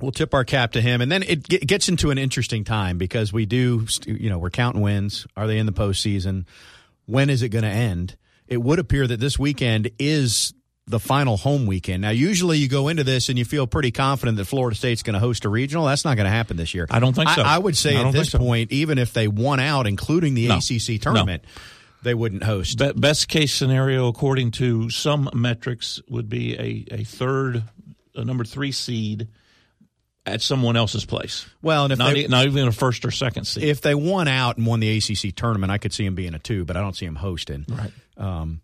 we'll 0.00 0.10
tip 0.10 0.34
our 0.34 0.44
cap 0.44 0.72
to 0.72 0.80
him, 0.80 1.00
and 1.00 1.10
then 1.10 1.22
it 1.22 1.48
ge- 1.48 1.60
gets 1.60 1.88
into 1.88 2.10
an 2.10 2.18
interesting 2.18 2.64
time 2.64 2.98
because 2.98 3.32
we 3.32 3.46
do, 3.46 3.86
you 4.06 4.28
know, 4.28 4.38
we're 4.38 4.50
counting 4.50 4.82
wins. 4.82 5.24
Are 5.36 5.46
they 5.46 5.58
in 5.58 5.66
the 5.66 5.72
postseason? 5.72 6.46
When 7.06 7.30
is 7.30 7.42
it 7.42 7.50
going 7.50 7.62
to 7.62 7.70
end? 7.70 8.16
It 8.48 8.56
would 8.60 8.80
appear 8.80 9.06
that 9.06 9.20
this 9.20 9.38
weekend 9.38 9.90
is 10.00 10.52
the 10.86 10.98
final 10.98 11.36
home 11.36 11.64
weekend. 11.64 12.02
Now, 12.02 12.10
usually 12.10 12.58
you 12.58 12.68
go 12.68 12.88
into 12.88 13.04
this 13.04 13.28
and 13.28 13.38
you 13.38 13.44
feel 13.44 13.68
pretty 13.68 13.92
confident 13.92 14.36
that 14.38 14.46
Florida 14.46 14.76
State's 14.76 15.04
going 15.04 15.14
to 15.14 15.20
host 15.20 15.44
a 15.44 15.48
regional. 15.48 15.86
That's 15.86 16.04
not 16.04 16.16
going 16.16 16.26
to 16.26 16.30
happen 16.30 16.56
this 16.56 16.74
year. 16.74 16.86
I 16.90 16.98
don't 16.98 17.14
think 17.14 17.30
so. 17.30 17.42
I, 17.42 17.56
would 17.56 17.76
say 17.76 17.96
I 17.96 18.02
at 18.08 18.12
this 18.12 18.30
so. 18.32 18.38
point, 18.38 18.72
even 18.72 18.98
if 18.98 19.12
they 19.12 19.28
won 19.28 19.60
out, 19.60 19.86
including 19.86 20.34
the 20.34 20.48
No. 20.48 20.56
ACC 20.56 21.00
tournament, 21.00 21.44
they 22.04 22.14
wouldn't 22.14 22.44
host. 22.44 22.78
Be- 22.78 22.92
best 22.92 23.28
case 23.28 23.52
scenario, 23.52 24.06
according 24.08 24.52
to 24.52 24.88
some 24.90 25.28
metrics, 25.34 26.00
would 26.08 26.28
be 26.28 26.54
a, 26.54 27.00
a 27.00 27.04
third, 27.04 27.64
a 28.14 28.24
number 28.24 28.44
three 28.44 28.70
seed 28.72 29.28
at 30.26 30.40
someone 30.40 30.76
else's 30.76 31.04
place. 31.04 31.46
well, 31.60 31.84
and 31.84 31.92
if 31.92 31.98
Not, 31.98 32.14
they, 32.14 32.24
e- 32.24 32.28
not 32.28 32.46
even 32.46 32.66
a 32.68 32.72
first 32.72 33.04
or 33.04 33.10
second 33.10 33.44
seed. 33.46 33.64
if 33.64 33.80
they 33.82 33.94
won 33.94 34.26
out 34.28 34.56
and 34.56 34.66
won 34.66 34.80
the 34.80 34.96
ACC 34.96 35.34
tournament, 35.34 35.70
I 35.72 35.78
could 35.78 35.92
see 35.92 36.04
them 36.04 36.14
being 36.14 36.32
a 36.34 36.38
two, 36.38 36.64
but 36.64 36.76
I 36.76 36.80
don't 36.80 36.96
see 36.96 37.04
them 37.06 37.16
hosting. 37.16 37.66
right. 37.68 37.90
Um, 38.16 38.60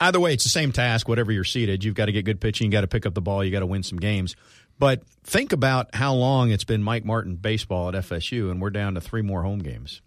either 0.00 0.18
way, 0.18 0.32
it's 0.32 0.42
the 0.44 0.50
same 0.50 0.72
task. 0.72 1.08
Whatever 1.08 1.30
you're 1.30 1.44
seated, 1.44 1.84
you've 1.84 1.94
got 1.94 2.06
to 2.06 2.12
get 2.12 2.24
good 2.24 2.40
pitching. 2.40 2.64
You 2.66 2.72
got 2.72 2.80
to 2.80 2.88
pick 2.88 3.06
up 3.06 3.14
the 3.14 3.20
ball. 3.20 3.44
You 3.44 3.50
got 3.52 3.60
to 3.60 3.66
win 3.66 3.82
some 3.84 3.98
games. 3.98 4.34
But 4.80 5.02
think 5.24 5.52
about 5.52 5.94
how 5.94 6.14
long 6.14 6.50
it's 6.50 6.64
been 6.64 6.82
Mike 6.82 7.04
Martin 7.04 7.36
baseball 7.36 7.88
at 7.88 7.94
FSU, 7.94 8.50
and 8.50 8.60
we're 8.60 8.70
down 8.70 8.94
to 8.94 9.00
three 9.00 9.22
more 9.22 9.42
home 9.42 9.58
games, 9.58 10.00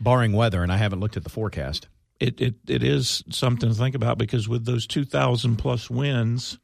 barring 0.00 0.32
weather. 0.32 0.62
And 0.62 0.72
I 0.72 0.76
haven't 0.76 1.00
looked 1.00 1.16
at 1.16 1.24
the 1.24 1.30
forecast. 1.30 1.88
it, 2.18 2.40
it 2.40 2.54
it 2.66 2.82
is 2.82 3.22
something 3.30 3.68
to 3.68 3.74
think 3.74 3.94
about 3.94 4.18
because 4.18 4.48
with 4.48 4.64
those 4.64 4.86
2,000 4.86 5.56
plus 5.56 5.88
wins, 5.90 6.58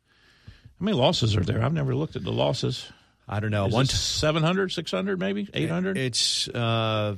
how 0.78 0.85
many 0.85 0.97
losses 0.97 1.37
are 1.37 1.45
there? 1.45 1.62
I've 1.62 1.73
never 1.73 1.95
looked 1.95 2.16
at 2.16 2.25
the 2.25 2.33
losses. 2.33 2.90
I 3.28 3.40
don't 3.40 3.50
know. 3.50 3.66
Is 3.66 3.75
One 3.75 3.85
it 3.85 3.90
700, 3.90 4.71
600, 4.71 5.19
maybe 5.19 5.49
800? 5.52 5.99
It's 5.99 6.49
uh, 6.49 7.16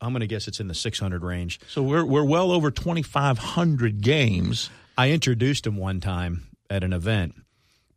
I'm 0.00 0.12
going 0.12 0.20
to 0.20 0.26
guess 0.26 0.46
it's 0.46 0.60
in 0.60 0.68
the 0.68 0.74
600 0.74 1.22
range. 1.24 1.58
so 1.68 1.82
we're 1.82 2.04
we're 2.04 2.24
well 2.24 2.52
over 2.52 2.70
2,500 2.70 4.00
games. 4.02 4.70
I 4.98 5.10
introduced 5.10 5.66
him 5.66 5.76
one 5.76 6.00
time 6.00 6.46
at 6.70 6.84
an 6.84 6.92
event. 6.92 7.34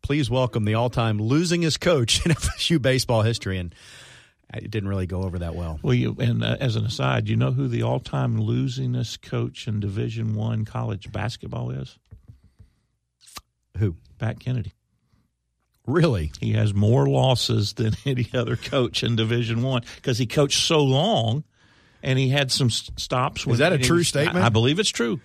Please 0.02 0.30
welcome 0.30 0.64
the 0.64 0.74
all-time 0.74 1.18
losingest 1.18 1.80
coach 1.80 2.24
in 2.26 2.32
FSU 2.32 2.80
baseball 2.80 3.22
history, 3.22 3.58
and 3.58 3.74
it 4.54 4.70
didn't 4.70 4.88
really 4.88 5.06
go 5.06 5.22
over 5.22 5.38
that 5.40 5.54
well. 5.54 5.78
Well, 5.82 5.94
you, 5.94 6.16
and 6.18 6.42
uh, 6.42 6.56
as 6.60 6.76
an 6.76 6.84
aside, 6.84 7.28
you 7.28 7.36
know 7.36 7.52
who 7.52 7.68
the 7.68 7.82
all-time 7.82 8.38
losingest 8.38 9.22
coach 9.22 9.68
in 9.68 9.80
Division 9.80 10.34
One 10.34 10.64
college 10.64 11.10
basketball 11.12 11.70
is? 11.70 11.98
Who? 13.78 13.96
Pat 14.18 14.40
Kennedy. 14.40 14.74
Really? 15.86 16.32
He 16.40 16.52
has 16.52 16.74
more 16.74 17.06
losses 17.08 17.74
than 17.74 17.94
any 18.06 18.28
other 18.34 18.56
coach 18.56 19.02
in 19.02 19.16
Division 19.16 19.62
One 19.62 19.82
because 19.96 20.18
he 20.18 20.26
coached 20.26 20.62
so 20.62 20.82
long, 20.82 21.44
and 22.02 22.18
he 22.18 22.28
had 22.28 22.50
some 22.50 22.70
stops. 22.70 23.46
Is 23.46 23.58
that 23.58 23.72
a 23.72 23.78
true 23.78 24.02
statement? 24.02 24.44
I, 24.44 24.46
I 24.46 24.48
believe 24.50 24.78
it's 24.78 24.90
true 24.90 25.20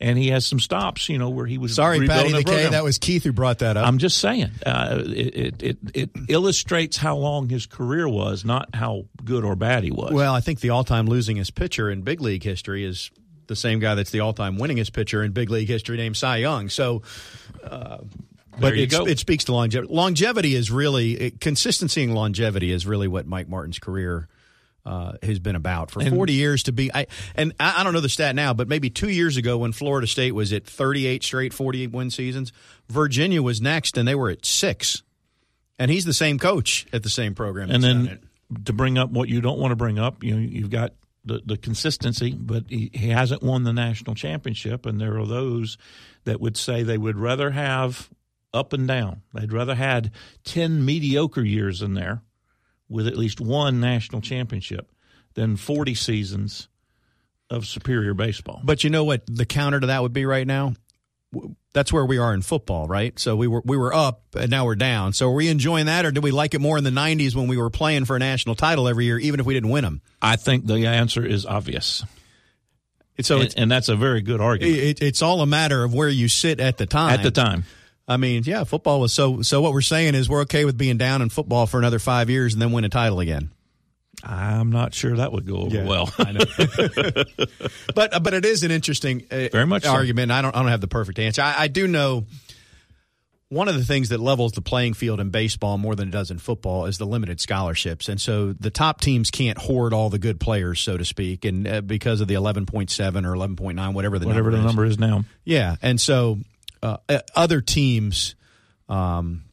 and 0.00 0.18
he 0.18 0.28
has 0.28 0.46
some 0.46 0.60
stops, 0.60 1.08
you 1.08 1.18
know, 1.18 1.30
where 1.30 1.46
he 1.46 1.58
was. 1.58 1.74
Sorry, 1.74 2.06
Patty 2.06 2.32
the 2.32 2.44
K. 2.44 2.68
That 2.68 2.84
was 2.84 2.98
Keith 2.98 3.24
who 3.24 3.32
brought 3.32 3.58
that 3.58 3.76
up. 3.76 3.86
I'm 3.86 3.98
just 3.98 4.18
saying, 4.18 4.50
uh, 4.64 5.02
it, 5.04 5.62
it 5.62 5.78
it 5.94 6.10
illustrates 6.28 6.96
how 6.96 7.16
long 7.16 7.48
his 7.48 7.66
career 7.66 8.08
was, 8.08 8.44
not 8.44 8.74
how 8.74 9.06
good 9.24 9.44
or 9.44 9.56
bad 9.56 9.84
he 9.84 9.90
was. 9.90 10.12
Well, 10.12 10.34
I 10.34 10.40
think 10.40 10.60
the 10.60 10.70
all-time 10.70 11.06
losingest 11.06 11.54
pitcher 11.54 11.90
in 11.90 12.02
big 12.02 12.20
league 12.20 12.42
history 12.42 12.84
is 12.84 13.10
the 13.46 13.56
same 13.56 13.78
guy 13.78 13.94
that's 13.94 14.10
the 14.10 14.20
all-time 14.20 14.58
winningest 14.58 14.92
pitcher 14.92 15.22
in 15.22 15.32
big 15.32 15.50
league 15.50 15.68
history, 15.68 15.96
named 15.96 16.16
Cy 16.16 16.38
Young. 16.38 16.68
So. 16.68 17.02
Uh, 17.62 17.98
but 18.56 18.74
it 18.76 19.18
speaks 19.18 19.44
to 19.46 19.52
longevity. 19.52 19.92
Longevity 19.92 20.54
is 20.54 20.70
really 20.70 21.12
it, 21.14 21.40
consistency 21.40 22.04
and 22.04 22.14
longevity 22.14 22.70
is 22.70 22.86
really 22.86 23.08
what 23.08 23.26
Mike 23.26 23.48
Martin's 23.48 23.80
career 23.80 24.28
uh, 24.86 25.12
has 25.22 25.38
been 25.38 25.56
about 25.56 25.90
for 25.90 26.00
and, 26.00 26.14
40 26.14 26.32
years 26.32 26.62
to 26.64 26.72
be. 26.72 26.90
I, 26.94 27.06
and 27.34 27.54
I, 27.58 27.80
I, 27.80 27.84
don't 27.84 27.94
know 27.94 28.00
the 28.00 28.08
stat 28.08 28.34
now, 28.34 28.52
but 28.52 28.68
maybe 28.68 28.90
two 28.90 29.08
years 29.08 29.36
ago 29.36 29.58
when 29.58 29.72
Florida 29.72 30.06
State 30.06 30.32
was 30.32 30.52
at 30.52 30.66
38 30.66 31.22
straight 31.22 31.54
48 31.54 31.92
win 31.92 32.10
seasons, 32.10 32.52
Virginia 32.88 33.42
was 33.42 33.60
next 33.60 33.96
and 33.96 34.06
they 34.06 34.14
were 34.14 34.30
at 34.30 34.44
six. 34.44 35.02
And 35.78 35.90
he's 35.90 36.04
the 36.04 36.12
same 36.12 36.38
coach 36.38 36.86
at 36.92 37.02
the 37.02 37.10
same 37.10 37.34
program. 37.34 37.70
And 37.70 37.82
then 37.82 38.20
to 38.66 38.72
bring 38.72 38.98
up 38.98 39.10
what 39.10 39.28
you 39.28 39.40
don't 39.40 39.58
want 39.58 39.72
to 39.72 39.76
bring 39.76 39.98
up, 39.98 40.22
you 40.22 40.34
know, 40.34 40.40
you've 40.40 40.70
got 40.70 40.92
the, 41.24 41.40
the 41.44 41.56
consistency, 41.56 42.32
but 42.32 42.64
he, 42.68 42.90
he 42.92 43.08
hasn't 43.08 43.42
won 43.42 43.64
the 43.64 43.72
national 43.72 44.14
championship. 44.14 44.86
And 44.86 45.00
there 45.00 45.18
are 45.18 45.26
those 45.26 45.78
that 46.24 46.40
would 46.40 46.56
say 46.56 46.82
they 46.82 46.98
would 46.98 47.18
rather 47.18 47.50
have 47.50 48.10
up 48.52 48.72
and 48.72 48.86
down. 48.86 49.22
They'd 49.32 49.52
rather 49.52 49.74
had 49.74 50.12
10 50.44 50.84
mediocre 50.84 51.42
years 51.42 51.82
in 51.82 51.94
there 51.94 52.22
with 52.88 53.06
at 53.06 53.16
least 53.16 53.40
one 53.40 53.80
national 53.80 54.20
championship 54.20 54.90
than 55.34 55.56
40 55.56 55.94
seasons 55.94 56.68
of 57.50 57.66
superior 57.66 58.14
baseball. 58.14 58.60
But 58.64 58.84
you 58.84 58.90
know 58.90 59.04
what 59.04 59.22
the 59.26 59.46
counter 59.46 59.80
to 59.80 59.88
that 59.88 60.02
would 60.02 60.12
be 60.12 60.26
right 60.26 60.46
now? 60.46 60.74
That's 61.72 61.92
where 61.92 62.04
we 62.04 62.18
are 62.18 62.32
in 62.32 62.42
football, 62.42 62.86
right? 62.86 63.18
So 63.18 63.34
we 63.34 63.48
were 63.48 63.62
we 63.64 63.76
were 63.76 63.92
up 63.92 64.22
and 64.36 64.50
now 64.50 64.64
we're 64.64 64.76
down. 64.76 65.12
So 65.12 65.30
are 65.30 65.34
we 65.34 65.48
enjoying 65.48 65.86
that 65.86 66.06
or 66.06 66.12
do 66.12 66.20
we 66.20 66.30
like 66.30 66.54
it 66.54 66.60
more 66.60 66.78
in 66.78 66.84
the 66.84 66.90
90s 66.90 67.34
when 67.34 67.48
we 67.48 67.56
were 67.56 67.70
playing 67.70 68.04
for 68.04 68.14
a 68.14 68.20
national 68.20 68.54
title 68.54 68.86
every 68.86 69.06
year 69.06 69.18
even 69.18 69.40
if 69.40 69.46
we 69.46 69.54
didn't 69.54 69.70
win 69.70 69.82
them? 69.82 70.00
I 70.22 70.36
think 70.36 70.66
the 70.66 70.86
answer 70.86 71.26
is 71.26 71.44
obvious. 71.44 72.04
So 73.20 73.40
and, 73.40 73.54
and 73.56 73.70
that's 73.70 73.88
a 73.88 73.96
very 73.96 74.22
good 74.22 74.40
argument. 74.40 74.78
It, 74.78 75.02
it's 75.02 75.22
all 75.22 75.40
a 75.40 75.46
matter 75.46 75.82
of 75.82 75.92
where 75.92 76.08
you 76.08 76.28
sit 76.28 76.60
at 76.60 76.78
the 76.78 76.86
time. 76.86 77.14
At 77.14 77.22
the 77.22 77.30
time. 77.30 77.64
I 78.06 78.18
mean, 78.18 78.42
yeah, 78.44 78.64
football 78.64 79.00
was 79.00 79.12
so. 79.12 79.42
So 79.42 79.62
what 79.62 79.72
we're 79.72 79.80
saying 79.80 80.14
is 80.14 80.28
we're 80.28 80.42
okay 80.42 80.64
with 80.64 80.76
being 80.76 80.98
down 80.98 81.22
in 81.22 81.30
football 81.30 81.66
for 81.66 81.78
another 81.78 81.98
five 81.98 82.28
years 82.28 82.52
and 82.52 82.60
then 82.60 82.72
win 82.72 82.84
a 82.84 82.88
title 82.90 83.20
again. 83.20 83.50
I'm 84.22 84.70
not 84.70 84.94
sure 84.94 85.16
that 85.16 85.32
would 85.32 85.46
go 85.46 85.56
over 85.56 85.76
yeah, 85.76 85.84
well. 85.84 86.12
but 87.94 88.22
but 88.22 88.34
it 88.34 88.44
is 88.44 88.62
an 88.62 88.70
interesting 88.70 89.24
uh, 89.30 89.48
very 89.50 89.66
much 89.66 89.86
argument. 89.86 90.30
So. 90.30 90.36
I 90.36 90.42
don't 90.42 90.54
I 90.54 90.60
don't 90.60 90.68
have 90.68 90.80
the 90.80 90.88
perfect 90.88 91.18
answer. 91.18 91.42
I, 91.42 91.54
I, 91.64 91.68
do 91.68 91.88
know 91.88 92.26
one 93.48 93.68
of 93.68 93.74
the 93.74 93.84
things 93.84 94.10
that 94.10 94.20
levels 94.20 94.52
the 94.52 94.62
playing 94.62 94.94
field 94.94 95.20
in 95.20 95.30
baseball 95.30 95.78
more 95.78 95.94
than 95.94 96.08
it 96.08 96.12
does 96.12 96.30
in 96.30 96.38
football 96.38 96.86
is 96.86 96.98
the 96.98 97.06
limited 97.06 97.40
scholarships, 97.40 98.08
and 98.08 98.20
so 98.20 98.52
the 98.52 98.70
top 98.70 99.00
teams 99.00 99.30
can't 99.30 99.58
hoard 99.58 99.92
all 99.92 100.10
the 100.10 100.18
good 100.18 100.40
players, 100.40 100.80
so 100.80 100.96
to 100.96 101.04
speak, 101.04 101.44
and 101.44 101.66
uh, 101.66 101.80
because 101.80 102.20
of 102.20 102.28
the 102.28 102.34
11.7 102.34 102.66
or 103.26 103.34
11.9, 103.34 103.94
whatever 103.94 104.18
the 104.18 104.26
whatever 104.26 104.50
number 104.50 104.50
the 104.50 104.58
is. 104.58 104.64
number 104.64 104.84
is 104.84 104.98
now. 104.98 105.24
Yeah, 105.44 105.76
and 105.82 106.00
so 106.00 106.38
uh, 106.84 107.18
other 107.34 107.60
teams 107.60 108.34
um, 108.88 109.44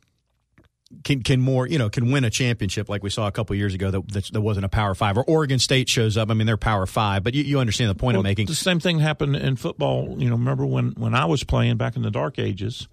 can 1.04 1.24
can 1.24 1.42
more 1.42 1.68
you 1.68 1.78
know 1.78 1.90
can 1.90 2.12
win 2.12 2.24
a 2.24 2.30
championship 2.30 2.90
like 2.90 3.04
we 3.04 3.10
saw 3.10 3.28
a 3.28 3.32
couple 3.32 3.56
years 3.56 3.74
ago 3.74 3.92
that, 3.92 4.12
that, 4.12 4.26
that 4.34 4.42
wasn't 4.42 4.66
a 4.66 4.70
Power 4.70 4.94
Five 4.94 5.18
or 5.18 5.24
Oregon 5.24 5.60
State 5.60 5.90
shows 5.90 6.18
up. 6.18 6.30
I 6.30 6.34
mean 6.34 6.48
they're 6.48 6.58
Power 6.58 6.86
Five, 6.86 7.24
but 7.24 7.34
you, 7.34 7.44
you 7.44 7.60
understand 7.60 7.90
the 7.90 7.96
point 7.96 8.16
well, 8.16 8.22
I'm 8.22 8.30
making. 8.30 8.48
The 8.48 8.56
same 8.56 8.80
thing 8.80 9.00
happened 9.00 9.36
in 9.36 9.56
football. 9.56 10.16
You 10.20 10.30
know, 10.30 10.36
remember 10.36 10.66
when 10.66 10.92
when 10.92 11.16
I 11.16 11.26
was 11.26 11.44
playing 11.44 11.78
back 11.78 11.96
in 11.96 12.02
the 12.02 12.12
dark 12.12 12.40
ages, 12.40 12.88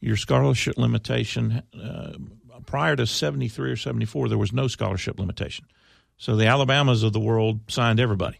your 0.00 0.16
scholarship 0.16 0.76
limitation 0.78 1.62
uh, 1.80 2.12
prior 2.66 2.96
to 2.96 3.06
'73 3.06 3.72
or 3.72 3.76
'74 3.76 4.28
there 4.28 4.38
was 4.38 4.52
no 4.52 4.68
scholarship 4.68 5.18
limitation. 5.18 5.66
So 6.16 6.36
the 6.36 6.46
Alabamas 6.46 7.02
of 7.02 7.12
the 7.12 7.20
world 7.20 7.60
signed 7.68 8.00
everybody. 8.00 8.38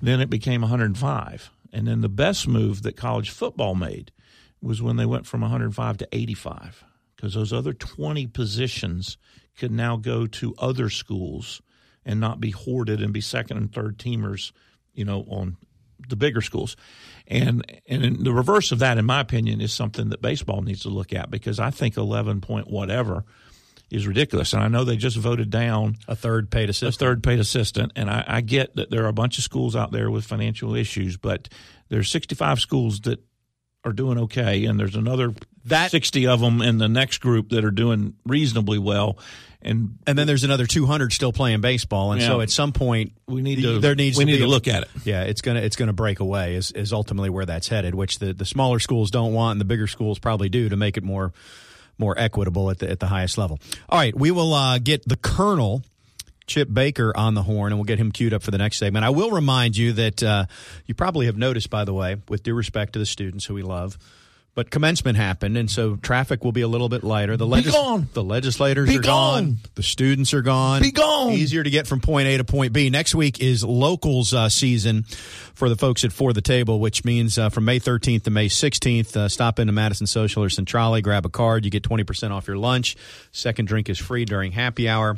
Then 0.00 0.20
it 0.20 0.28
became 0.28 0.62
105, 0.62 1.50
and 1.72 1.86
then 1.86 2.00
the 2.00 2.08
best 2.08 2.48
move 2.48 2.82
that 2.82 2.96
college 2.96 3.30
football 3.30 3.74
made 3.74 4.10
was 4.62 4.80
when 4.80 4.96
they 4.96 5.06
went 5.06 5.26
from 5.26 5.40
105 5.40 5.98
to 5.98 6.08
85 6.12 6.84
because 7.16 7.34
those 7.34 7.52
other 7.52 7.72
20 7.72 8.26
positions 8.28 9.18
could 9.58 9.70
now 9.70 9.96
go 9.96 10.26
to 10.26 10.54
other 10.58 10.88
schools 10.88 11.60
and 12.04 12.20
not 12.20 12.40
be 12.40 12.50
hoarded 12.50 13.00
and 13.00 13.12
be 13.12 13.20
second 13.20 13.56
and 13.56 13.72
third 13.72 13.98
teamers, 13.98 14.52
you 14.94 15.04
know, 15.04 15.24
on 15.28 15.56
the 16.08 16.16
bigger 16.16 16.40
schools. 16.40 16.76
And 17.28 17.64
and 17.86 18.24
the 18.24 18.32
reverse 18.32 18.72
of 18.72 18.80
that, 18.80 18.98
in 18.98 19.04
my 19.04 19.20
opinion, 19.20 19.60
is 19.60 19.72
something 19.72 20.08
that 20.08 20.20
baseball 20.20 20.62
needs 20.62 20.82
to 20.82 20.88
look 20.88 21.12
at 21.12 21.30
because 21.30 21.60
I 21.60 21.70
think 21.70 21.96
11 21.96 22.40
point 22.40 22.68
whatever 22.68 23.24
is 23.90 24.06
ridiculous. 24.06 24.52
And 24.52 24.62
I 24.62 24.68
know 24.68 24.84
they 24.84 24.96
just 24.96 25.16
voted 25.16 25.50
down 25.50 25.96
a 26.08 26.16
third 26.16 26.50
paid 26.50 26.70
assistant. 26.70 26.94
A 26.94 26.98
third 26.98 27.22
paid 27.22 27.38
assistant. 27.38 27.92
And 27.94 28.10
I, 28.10 28.24
I 28.26 28.40
get 28.40 28.74
that 28.76 28.90
there 28.90 29.04
are 29.04 29.08
a 29.08 29.12
bunch 29.12 29.38
of 29.38 29.44
schools 29.44 29.76
out 29.76 29.92
there 29.92 30.10
with 30.10 30.24
financial 30.24 30.74
issues, 30.74 31.16
but 31.16 31.48
there 31.88 32.00
are 32.00 32.04
65 32.04 32.58
schools 32.58 33.00
that 33.02 33.22
are 33.84 33.92
doing 33.92 34.18
okay, 34.18 34.64
and 34.64 34.78
there's 34.78 34.96
another 34.96 35.34
that, 35.66 35.90
60 35.90 36.26
of 36.26 36.40
them 36.40 36.62
in 36.62 36.78
the 36.78 36.88
next 36.88 37.18
group 37.18 37.50
that 37.50 37.64
are 37.64 37.70
doing 37.70 38.14
reasonably 38.24 38.78
well. 38.78 39.18
And 39.64 39.98
and 40.08 40.18
then 40.18 40.26
there's 40.26 40.42
another 40.42 40.66
200 40.66 41.12
still 41.12 41.32
playing 41.32 41.60
baseball, 41.60 42.10
and 42.10 42.20
yeah, 42.20 42.26
so 42.26 42.40
at 42.40 42.50
some 42.50 42.72
point 42.72 43.12
we 43.28 43.42
need 43.42 43.62
to 43.62 43.78
there 43.78 43.94
needs 43.94 44.18
we 44.18 44.24
to 44.24 44.32
need 44.32 44.38
to 44.38 44.48
look 44.48 44.66
at 44.66 44.82
it. 44.82 44.88
Yeah, 45.04 45.22
it's 45.22 45.40
gonna 45.40 45.60
it's 45.60 45.76
gonna 45.76 45.92
break 45.92 46.18
away 46.18 46.56
is 46.56 46.72
is 46.72 46.92
ultimately 46.92 47.30
where 47.30 47.46
that's 47.46 47.68
headed, 47.68 47.94
which 47.94 48.18
the 48.18 48.32
the 48.32 48.44
smaller 48.44 48.80
schools 48.80 49.12
don't 49.12 49.32
want, 49.32 49.52
and 49.52 49.60
the 49.60 49.64
bigger 49.64 49.86
schools 49.86 50.18
probably 50.18 50.48
do 50.48 50.68
to 50.68 50.76
make 50.76 50.96
it 50.96 51.04
more 51.04 51.32
more 51.96 52.18
equitable 52.18 52.70
at 52.70 52.80
the 52.80 52.90
at 52.90 52.98
the 52.98 53.06
highest 53.06 53.38
level. 53.38 53.60
All 53.88 54.00
right, 54.00 54.16
we 54.16 54.32
will 54.32 54.52
uh, 54.52 54.78
get 54.78 55.08
the 55.08 55.16
Colonel 55.16 55.84
Chip 56.46 56.72
Baker 56.72 57.12
on 57.16 57.34
the 57.34 57.42
horn, 57.42 57.72
and 57.72 57.78
we'll 57.78 57.84
get 57.84 57.98
him 57.98 58.12
queued 58.12 58.34
up 58.34 58.42
for 58.42 58.50
the 58.50 58.58
next 58.58 58.78
segment. 58.78 59.04
I 59.04 59.10
will 59.10 59.30
remind 59.30 59.76
you 59.76 59.92
that 59.94 60.22
uh, 60.22 60.46
you 60.86 60.94
probably 60.94 61.26
have 61.26 61.36
noticed, 61.36 61.70
by 61.70 61.84
the 61.84 61.94
way, 61.94 62.16
with 62.28 62.42
due 62.42 62.54
respect 62.54 62.94
to 62.94 62.98
the 62.98 63.06
students 63.06 63.44
who 63.44 63.54
we 63.54 63.62
love, 63.62 63.96
but 64.54 64.70
commencement 64.70 65.16
happened, 65.16 65.56
and 65.56 65.70
so 65.70 65.96
traffic 65.96 66.44
will 66.44 66.52
be 66.52 66.60
a 66.60 66.68
little 66.68 66.90
bit 66.90 67.02
lighter. 67.02 67.38
The, 67.38 67.46
legis- 67.46 67.72
gone. 67.72 68.08
the 68.12 68.22
legislators 68.22 68.86
be 68.86 68.98
are 68.98 69.00
gone. 69.00 69.44
gone. 69.44 69.56
The 69.76 69.82
students 69.82 70.34
are 70.34 70.42
gone. 70.42 70.82
Be 70.82 70.92
gone. 70.92 71.32
Easier 71.32 71.62
to 71.62 71.70
get 71.70 71.86
from 71.86 72.00
point 72.00 72.28
A 72.28 72.36
to 72.36 72.44
point 72.44 72.74
B. 72.74 72.90
Next 72.90 73.14
week 73.14 73.40
is 73.40 73.64
locals 73.64 74.34
uh, 74.34 74.50
season 74.50 75.04
for 75.54 75.70
the 75.70 75.76
folks 75.76 76.04
at 76.04 76.12
For 76.12 76.34
the 76.34 76.42
Table, 76.42 76.80
which 76.80 77.02
means 77.02 77.38
uh, 77.38 77.48
from 77.48 77.64
May 77.64 77.80
13th 77.80 78.24
to 78.24 78.30
May 78.30 78.48
16th, 78.48 79.16
uh, 79.16 79.28
stop 79.30 79.58
into 79.58 79.72
Madison 79.72 80.06
Social 80.06 80.42
or 80.44 80.50
Centrale, 80.50 81.00
grab 81.00 81.24
a 81.24 81.30
card. 81.30 81.64
You 81.64 81.70
get 81.70 81.82
20% 81.82 82.30
off 82.30 82.46
your 82.46 82.58
lunch. 82.58 82.96
Second 83.30 83.68
drink 83.68 83.88
is 83.88 83.98
free 83.98 84.26
during 84.26 84.52
happy 84.52 84.86
hour. 84.86 85.16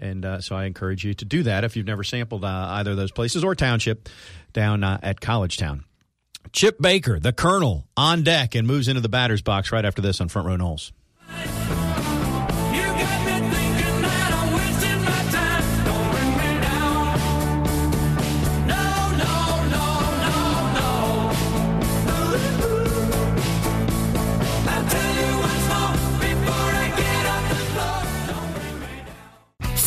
And 0.00 0.24
uh, 0.24 0.40
so 0.40 0.56
I 0.56 0.64
encourage 0.64 1.04
you 1.04 1.12
to 1.14 1.24
do 1.24 1.42
that 1.44 1.62
if 1.62 1.76
you've 1.76 1.86
never 1.86 2.02
sampled 2.02 2.44
uh, 2.44 2.66
either 2.70 2.92
of 2.92 2.96
those 2.96 3.12
places 3.12 3.44
or 3.44 3.54
Township 3.54 4.08
down 4.52 4.82
uh, 4.82 4.98
at 5.02 5.20
College 5.20 5.58
Town. 5.58 5.84
Chip 6.52 6.80
Baker, 6.80 7.20
the 7.20 7.34
Colonel, 7.34 7.86
on 7.96 8.22
deck 8.22 8.54
and 8.54 8.66
moves 8.66 8.88
into 8.88 9.02
the 9.02 9.10
batter's 9.10 9.42
box 9.42 9.70
right 9.70 9.84
after 9.84 10.00
this 10.00 10.20
on 10.20 10.28
Front 10.28 10.48
Row 10.48 10.56
Noles. 10.56 10.90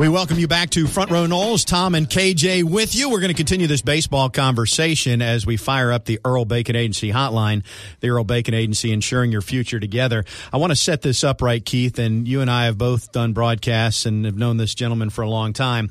We 0.00 0.08
welcome 0.08 0.38
you 0.38 0.48
back 0.48 0.70
to 0.70 0.86
Front 0.86 1.10
Row 1.10 1.26
Noles. 1.26 1.66
Tom 1.66 1.94
and 1.94 2.08
KJ 2.08 2.64
with 2.64 2.94
you. 2.94 3.10
We're 3.10 3.20
going 3.20 3.28
to 3.28 3.36
continue 3.36 3.66
this 3.66 3.82
baseball 3.82 4.30
conversation 4.30 5.20
as 5.20 5.44
we 5.44 5.58
fire 5.58 5.92
up 5.92 6.06
the 6.06 6.18
Earl 6.24 6.46
Bacon 6.46 6.74
Agency 6.74 7.12
hotline. 7.12 7.64
The 8.00 8.08
Earl 8.08 8.24
Bacon 8.24 8.54
Agency, 8.54 8.92
ensuring 8.92 9.30
your 9.30 9.42
future 9.42 9.78
together. 9.78 10.24
I 10.54 10.56
want 10.56 10.70
to 10.70 10.76
set 10.76 11.02
this 11.02 11.22
up 11.22 11.42
right, 11.42 11.62
Keith, 11.62 11.98
and 11.98 12.26
you 12.26 12.40
and 12.40 12.50
I 12.50 12.64
have 12.64 12.78
both 12.78 13.12
done 13.12 13.34
broadcasts 13.34 14.06
and 14.06 14.24
have 14.24 14.38
known 14.38 14.56
this 14.56 14.74
gentleman 14.74 15.10
for 15.10 15.20
a 15.20 15.28
long 15.28 15.52
time. 15.52 15.90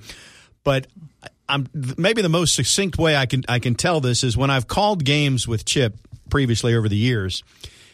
But 0.63 0.87
I'm 1.47 1.67
maybe 1.95 2.23
the 2.23 2.29
most 2.29 2.55
succinct 2.55 2.97
way 2.97 3.15
I 3.15 3.27
can 3.27 3.43
I 3.47 3.59
can 3.59 3.75
tell 3.75 4.01
this 4.01 4.23
is 4.23 4.35
when 4.35 4.49
I've 4.49 4.67
called 4.67 5.05
games 5.05 5.47
with 5.47 5.65
Chip 5.65 5.95
previously 6.31 6.73
over 6.73 6.89
the 6.89 6.97
years 6.97 7.43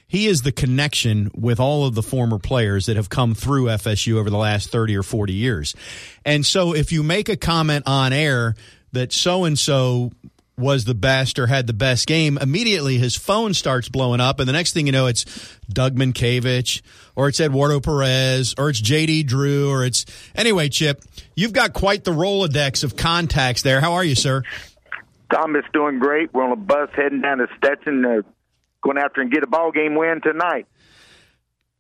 he 0.07 0.27
is 0.27 0.43
the 0.43 0.51
connection 0.51 1.31
with 1.33 1.59
all 1.59 1.85
of 1.85 1.95
the 1.95 2.03
former 2.03 2.39
players 2.39 2.85
that 2.85 2.95
have 2.95 3.09
come 3.09 3.33
through 3.33 3.65
FSU 3.65 4.17
over 4.17 4.29
the 4.29 4.37
last 4.37 4.69
30 4.69 4.95
or 4.95 5.03
40 5.03 5.33
years. 5.33 5.75
And 6.23 6.45
so 6.45 6.73
if 6.73 6.91
you 6.91 7.03
make 7.03 7.29
a 7.29 7.37
comment 7.37 7.83
on 7.87 8.13
air 8.13 8.55
that 8.91 9.11
so 9.11 9.43
and 9.43 9.57
so 9.57 10.11
was 10.57 10.85
the 10.85 10.95
best 10.95 11.37
or 11.37 11.47
had 11.47 11.67
the 11.67 11.73
best 11.73 12.07
game, 12.07 12.37
immediately 12.37 12.97
his 12.97 13.15
phone 13.15 13.53
starts 13.53 13.89
blowing 13.89 14.21
up. 14.21 14.39
And 14.39 14.47
the 14.47 14.53
next 14.53 14.73
thing 14.73 14.85
you 14.85 14.91
know, 14.91 15.07
it's 15.07 15.25
Doug 15.67 15.95
Mientkiewicz 15.95 16.81
or 17.15 17.27
it's 17.27 17.39
Eduardo 17.39 17.79
Perez 17.79 18.55
or 18.57 18.69
it's 18.69 18.81
JD 18.81 19.25
Drew 19.25 19.69
or 19.69 19.83
it's. 19.83 20.05
Anyway, 20.35 20.69
Chip, 20.69 21.03
you've 21.35 21.53
got 21.53 21.73
quite 21.73 22.03
the 22.03 22.11
Rolodex 22.11 22.83
of 22.83 22.95
contacts 22.95 23.63
there. 23.63 23.81
How 23.81 23.93
are 23.93 24.03
you, 24.03 24.15
sir? 24.15 24.43
Tom 25.33 25.55
is 25.55 25.65
doing 25.73 25.99
great. 25.99 26.33
We're 26.33 26.43
on 26.43 26.51
a 26.51 26.55
bus 26.55 26.89
heading 26.95 27.21
down 27.21 27.39
to 27.39 27.47
Stetson. 27.57 28.23
Going 28.85 28.97
after 28.97 29.21
and 29.21 29.31
get 29.31 29.43
a 29.43 29.47
ball 29.47 29.71
game 29.71 29.95
win 29.95 30.21
tonight. 30.21 30.67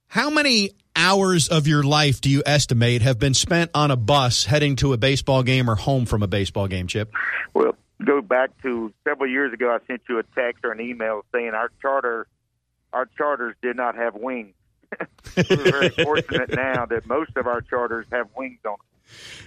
How 0.07 0.29
many 0.29 0.71
hours 0.95 1.47
of 1.47 1.67
your 1.67 1.83
life 1.83 2.21
do 2.21 2.29
you 2.29 2.41
estimate 2.45 3.01
have 3.01 3.19
been 3.19 3.33
spent 3.33 3.71
on 3.73 3.91
a 3.91 3.95
bus 3.95 4.45
heading 4.45 4.75
to 4.77 4.93
a 4.93 4.97
baseball 4.97 5.43
game 5.43 5.69
or 5.69 5.75
home 5.75 6.05
from 6.05 6.23
a 6.23 6.27
baseball 6.27 6.67
game, 6.67 6.87
Chip? 6.87 7.11
Well, 7.53 7.75
go 8.03 8.21
back 8.21 8.49
to 8.63 8.93
several 9.03 9.29
years 9.29 9.53
ago. 9.53 9.69
I 9.69 9.85
sent 9.85 10.01
you 10.09 10.19
a 10.19 10.23
text 10.23 10.63
or 10.63 10.71
an 10.71 10.81
email 10.81 11.25
saying 11.33 11.49
our 11.49 11.69
charter, 11.81 12.27
our 12.91 13.07
charters 13.17 13.55
did 13.61 13.75
not 13.75 13.95
have 13.95 14.15
wings. 14.15 14.53
We're 15.37 15.71
very 15.71 15.89
fortunate 15.89 16.55
now 16.55 16.85
that 16.85 17.05
most 17.05 17.31
of 17.35 17.47
our 17.47 17.61
charters 17.61 18.05
have 18.11 18.29
wings 18.35 18.59
on 18.65 18.71
them. 18.71 18.94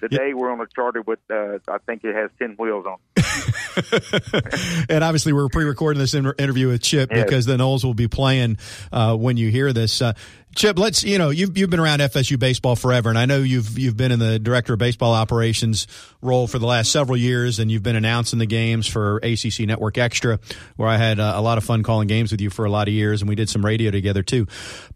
Today 0.01 0.35
we're 0.35 0.51
on 0.51 0.61
a 0.61 0.67
charter 0.67 1.03
with, 1.03 1.19
uh, 1.31 1.59
I 1.69 1.79
think 1.79 2.05
it 2.05 2.15
has 2.15 2.31
ten 2.39 2.55
wheels 2.59 2.87
on. 2.87 2.99
and 4.89 5.05
obviously, 5.05 5.33
we're 5.33 5.49
pre-recording 5.49 6.01
this 6.01 6.15
inter- 6.15 6.35
interview 6.39 6.69
with 6.69 6.83
Chip 6.83 7.11
yes. 7.13 7.25
because 7.25 7.47
the 7.47 7.57
Noles 7.57 7.85
will 7.85 7.95
be 7.95 8.09
playing 8.09 8.59
uh, 8.93 9.17
when 9.17 9.37
you 9.37 9.51
hear 9.51 9.73
this. 9.73 10.01
Uh, 10.01 10.13
Chip, 10.55 10.79
let's 10.79 11.05
you 11.05 11.19
know 11.19 11.31
you've 11.31 11.57
you've 11.57 11.71
been 11.71 11.81
around 11.81 12.01
FSU 12.01 12.39
baseball 12.39 12.75
forever, 12.75 13.09
and 13.09 13.19
I 13.19 13.27
know 13.27 13.39
you've 13.39 13.79
you've 13.79 13.97
been 13.97 14.11
in 14.11 14.19
the 14.19 14.39
director 14.39 14.73
of 14.73 14.79
baseball 14.79 15.13
operations 15.13 15.87
role 16.21 16.47
for 16.47 16.59
the 16.59 16.67
last 16.67 16.91
several 16.91 17.17
years, 17.17 17.59
and 17.59 17.71
you've 17.71 17.83
been 17.83 17.97
announcing 17.97 18.39
the 18.39 18.47
games 18.47 18.87
for 18.87 19.19
ACC 19.19 19.61
Network 19.61 19.99
Extra, 19.99 20.41
where 20.77 20.89
I 20.89 20.97
had 20.97 21.21
uh, 21.21 21.35
a 21.37 21.43
lot 21.43 21.59
of 21.59 21.65
fun 21.65 21.83
calling 21.83 22.09
games 22.09 22.33
with 22.33 22.41
you 22.41 22.51
for 22.51 22.65
a 22.65 22.71
lot 22.71 22.89
of 22.89 22.95
years, 22.95 23.23
and 23.23 23.29
we 23.29 23.35
did 23.35 23.49
some 23.49 23.65
radio 23.65 23.91
together 23.91 24.23
too. 24.23 24.47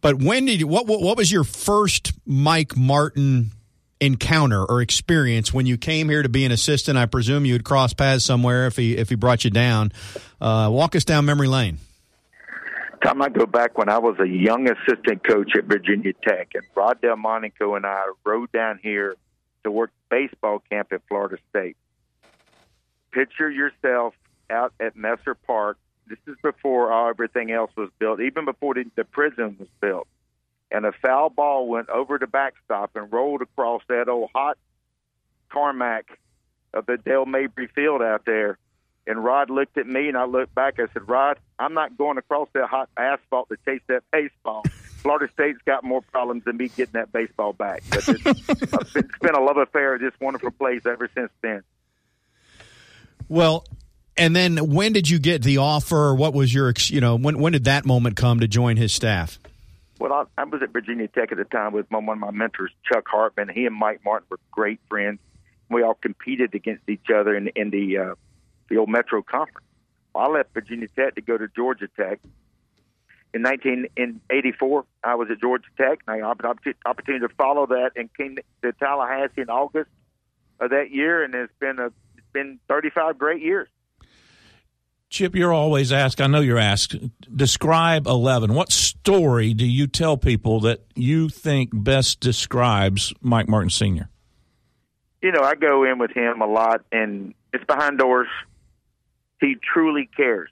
But 0.00 0.20
when 0.20 0.46
did 0.46 0.60
you 0.60 0.66
what 0.66 0.86
what, 0.86 1.00
what 1.00 1.16
was 1.16 1.30
your 1.30 1.44
first 1.44 2.12
Mike 2.26 2.76
Martin? 2.76 3.52
Encounter 4.02 4.64
or 4.64 4.82
experience 4.82 5.54
when 5.54 5.64
you 5.64 5.78
came 5.78 6.08
here 6.08 6.22
to 6.22 6.28
be 6.28 6.44
an 6.44 6.52
assistant? 6.52 6.98
I 6.98 7.06
presume 7.06 7.46
you 7.46 7.54
would 7.54 7.64
cross 7.64 7.94
paths 7.94 8.24
somewhere 8.24 8.66
if 8.66 8.76
he 8.76 8.96
if 8.96 9.08
he 9.08 9.14
brought 9.14 9.44
you 9.44 9.50
down. 9.50 9.92
Uh, 10.40 10.68
walk 10.70 10.96
us 10.96 11.04
down 11.04 11.24
memory 11.24 11.48
lane. 11.48 11.78
Time 13.02 13.22
I 13.22 13.28
go 13.28 13.46
back 13.46 13.78
when 13.78 13.88
I 13.88 13.98
was 13.98 14.16
a 14.20 14.28
young 14.28 14.68
assistant 14.68 15.26
coach 15.26 15.52
at 15.56 15.64
Virginia 15.64 16.12
Tech, 16.26 16.50
and 16.54 16.64
Rod 16.74 17.00
Delmonico 17.00 17.74
and 17.74 17.86
I 17.86 18.04
rode 18.24 18.52
down 18.52 18.78
here 18.82 19.16
to 19.64 19.70
work 19.70 19.90
baseball 20.10 20.62
camp 20.70 20.92
at 20.92 21.00
Florida 21.08 21.38
State. 21.50 21.76
Picture 23.12 23.50
yourself 23.50 24.14
out 24.50 24.72
at 24.80 24.96
Messer 24.96 25.34
Park. 25.34 25.78
This 26.08 26.18
is 26.26 26.36
before 26.42 26.92
all 26.92 27.08
everything 27.08 27.50
else 27.50 27.70
was 27.76 27.90
built, 27.98 28.20
even 28.20 28.44
before 28.44 28.74
the 28.74 29.04
prison 29.04 29.56
was 29.58 29.68
built 29.80 30.06
and 30.72 30.86
a 30.86 30.92
foul 30.92 31.28
ball 31.28 31.68
went 31.68 31.90
over 31.90 32.18
the 32.18 32.26
backstop 32.26 32.96
and 32.96 33.12
rolled 33.12 33.42
across 33.42 33.82
that 33.88 34.08
old 34.08 34.30
hot 34.34 34.56
tarmac 35.52 36.06
of 36.72 36.86
the 36.86 36.96
Dale 36.96 37.26
Mabry 37.26 37.68
Field 37.68 38.00
out 38.00 38.24
there. 38.24 38.58
And 39.06 39.22
Rod 39.22 39.50
looked 39.50 39.76
at 39.76 39.86
me, 39.86 40.08
and 40.08 40.16
I 40.16 40.24
looked 40.24 40.54
back. 40.54 40.78
I 40.78 40.86
said, 40.92 41.08
"Rod, 41.08 41.38
I'm 41.58 41.74
not 41.74 41.98
going 41.98 42.18
across 42.18 42.48
that 42.54 42.68
hot 42.68 42.88
asphalt 42.96 43.48
to 43.48 43.56
chase 43.64 43.82
that 43.88 44.04
baseball. 44.12 44.62
Florida 45.02 45.28
State's 45.32 45.58
got 45.66 45.82
more 45.82 46.00
problems 46.00 46.44
than 46.44 46.56
me 46.56 46.68
getting 46.68 46.92
that 46.92 47.12
baseball 47.12 47.52
back." 47.52 47.82
But 47.90 48.08
it's, 48.08 48.48
it's 48.96 49.18
been 49.20 49.34
a 49.34 49.40
love 49.40 49.56
affair 49.56 49.96
of 49.96 50.00
this 50.00 50.14
wonderful 50.20 50.52
place 50.52 50.82
ever 50.86 51.10
since 51.14 51.32
then. 51.42 51.64
Well, 53.28 53.66
and 54.16 54.36
then 54.36 54.70
when 54.72 54.92
did 54.92 55.10
you 55.10 55.18
get 55.18 55.42
the 55.42 55.58
offer? 55.58 56.14
What 56.14 56.32
was 56.32 56.54
your, 56.54 56.72
you 56.86 57.00
know, 57.00 57.16
when 57.16 57.40
when 57.40 57.52
did 57.52 57.64
that 57.64 57.84
moment 57.84 58.16
come 58.16 58.38
to 58.38 58.46
join 58.46 58.76
his 58.76 58.92
staff? 58.92 59.40
Well, 60.02 60.12
I, 60.12 60.42
I 60.42 60.44
was 60.46 60.60
at 60.62 60.72
Virginia 60.72 61.06
Tech 61.06 61.30
at 61.30 61.38
the 61.38 61.44
time 61.44 61.72
with 61.72 61.88
my, 61.88 61.98
one 61.98 62.16
of 62.16 62.18
my 62.18 62.32
mentors, 62.32 62.72
Chuck 62.92 63.06
Hartman. 63.06 63.48
He 63.48 63.66
and 63.66 63.76
Mike 63.76 64.00
Martin 64.04 64.26
were 64.30 64.40
great 64.50 64.80
friends. 64.88 65.20
We 65.70 65.84
all 65.84 65.94
competed 65.94 66.56
against 66.56 66.88
each 66.88 67.06
other 67.14 67.36
in, 67.36 67.52
in 67.54 67.70
the 67.70 67.98
uh, 67.98 68.14
the 68.68 68.78
old 68.78 68.88
Metro 68.88 69.22
Conference. 69.22 69.64
I 70.12 70.26
left 70.26 70.52
Virginia 70.54 70.88
Tech 70.88 71.14
to 71.14 71.20
go 71.20 71.38
to 71.38 71.46
Georgia 71.54 71.86
Tech. 71.96 72.18
In 73.32 73.44
1984, 73.44 74.84
I 75.04 75.14
was 75.14 75.30
at 75.30 75.40
Georgia 75.40 75.68
Tech, 75.76 76.00
and 76.08 76.20
I 76.20 76.28
had 76.28 76.38
the 76.38 76.74
opportunity 76.84 77.24
to 77.24 77.32
follow 77.36 77.66
that 77.66 77.92
and 77.94 78.12
came 78.12 78.38
to 78.62 78.72
Tallahassee 78.72 79.42
in 79.42 79.50
August 79.50 79.88
of 80.58 80.70
that 80.70 80.90
year, 80.90 81.22
and 81.22 81.32
it's 81.32 81.52
been 81.60 81.78
a 81.78 81.92
it's 82.16 82.32
been 82.32 82.58
35 82.66 83.18
great 83.18 83.40
years. 83.40 83.68
Chip, 85.12 85.36
you're 85.36 85.52
always 85.52 85.92
asked, 85.92 86.22
I 86.22 86.26
know 86.26 86.40
you're 86.40 86.58
asked, 86.58 86.96
describe 87.36 88.06
11. 88.06 88.54
What 88.54 88.72
story 88.72 89.52
do 89.52 89.66
you 89.66 89.86
tell 89.86 90.16
people 90.16 90.60
that 90.60 90.86
you 90.94 91.28
think 91.28 91.68
best 91.70 92.20
describes 92.20 93.12
Mike 93.20 93.46
Martin 93.46 93.68
Sr.? 93.68 94.08
You 95.20 95.32
know, 95.32 95.42
I 95.42 95.54
go 95.54 95.84
in 95.84 95.98
with 95.98 96.12
him 96.12 96.40
a 96.40 96.46
lot, 96.46 96.80
and 96.90 97.34
it's 97.52 97.62
behind 97.64 97.98
doors. 97.98 98.26
He 99.38 99.56
truly 99.74 100.08
cares. 100.16 100.48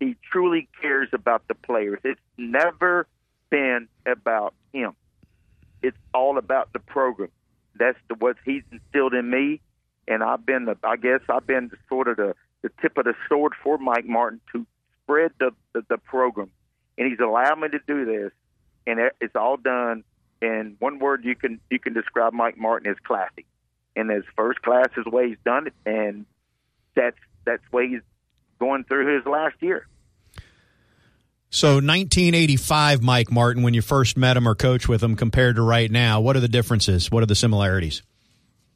He 0.00 0.16
truly 0.30 0.68
cares 0.82 1.08
about 1.14 1.48
the 1.48 1.54
players. 1.54 1.98
It's 2.04 2.20
never 2.36 3.06
been 3.48 3.88
about 4.04 4.52
him. 4.70 4.92
It's 5.82 5.96
all 6.12 6.36
about 6.36 6.74
the 6.74 6.78
program. 6.78 7.30
That's 7.74 7.98
the, 8.08 8.16
what 8.16 8.36
he's 8.44 8.64
instilled 8.70 9.14
in 9.14 9.30
me, 9.30 9.62
and 10.06 10.22
I've 10.22 10.44
been 10.44 10.66
the. 10.66 10.76
I 10.84 10.96
guess 10.96 11.20
I've 11.30 11.46
been 11.46 11.70
sort 11.88 12.08
of 12.08 12.18
the 12.18 12.34
the 12.62 12.70
tip 12.80 12.96
of 12.98 13.04
the 13.04 13.14
sword 13.28 13.52
for 13.62 13.78
Mike 13.78 14.06
Martin 14.06 14.40
to 14.52 14.66
spread 15.02 15.32
the, 15.38 15.50
the, 15.72 15.82
the 15.88 15.98
program. 15.98 16.50
And 16.96 17.08
he's 17.08 17.20
allowed 17.20 17.60
me 17.60 17.68
to 17.68 17.78
do 17.86 18.04
this, 18.04 18.32
and 18.86 18.98
it's 19.20 19.36
all 19.36 19.56
done 19.56 20.04
in 20.42 20.76
one 20.78 20.98
word. 20.98 21.24
You 21.24 21.36
can 21.36 21.60
you 21.70 21.78
can 21.78 21.94
describe 21.94 22.32
Mike 22.32 22.58
Martin 22.58 22.90
as 22.90 22.96
classy, 23.04 23.46
and 23.94 24.10
as 24.10 24.24
first 24.36 24.62
class 24.62 24.88
is 24.96 25.04
the 25.04 25.10
way 25.10 25.28
he's 25.28 25.38
done 25.44 25.68
it, 25.68 25.74
and 25.86 26.26
that's 26.96 27.16
that's 27.44 27.62
the 27.70 27.76
way 27.76 27.88
he's 27.88 28.00
going 28.58 28.82
through 28.84 29.16
his 29.16 29.26
last 29.26 29.54
year. 29.60 29.86
So 31.50 31.76
1985, 31.76 33.02
Mike 33.02 33.30
Martin, 33.30 33.62
when 33.62 33.72
you 33.72 33.80
first 33.80 34.18
met 34.18 34.36
him 34.36 34.46
or 34.46 34.54
coached 34.54 34.88
with 34.88 35.02
him, 35.02 35.16
compared 35.16 35.56
to 35.56 35.62
right 35.62 35.90
now, 35.90 36.20
what 36.20 36.36
are 36.36 36.40
the 36.40 36.48
differences? 36.48 37.10
What 37.10 37.22
are 37.22 37.26
the 37.26 37.34
similarities? 37.34 38.02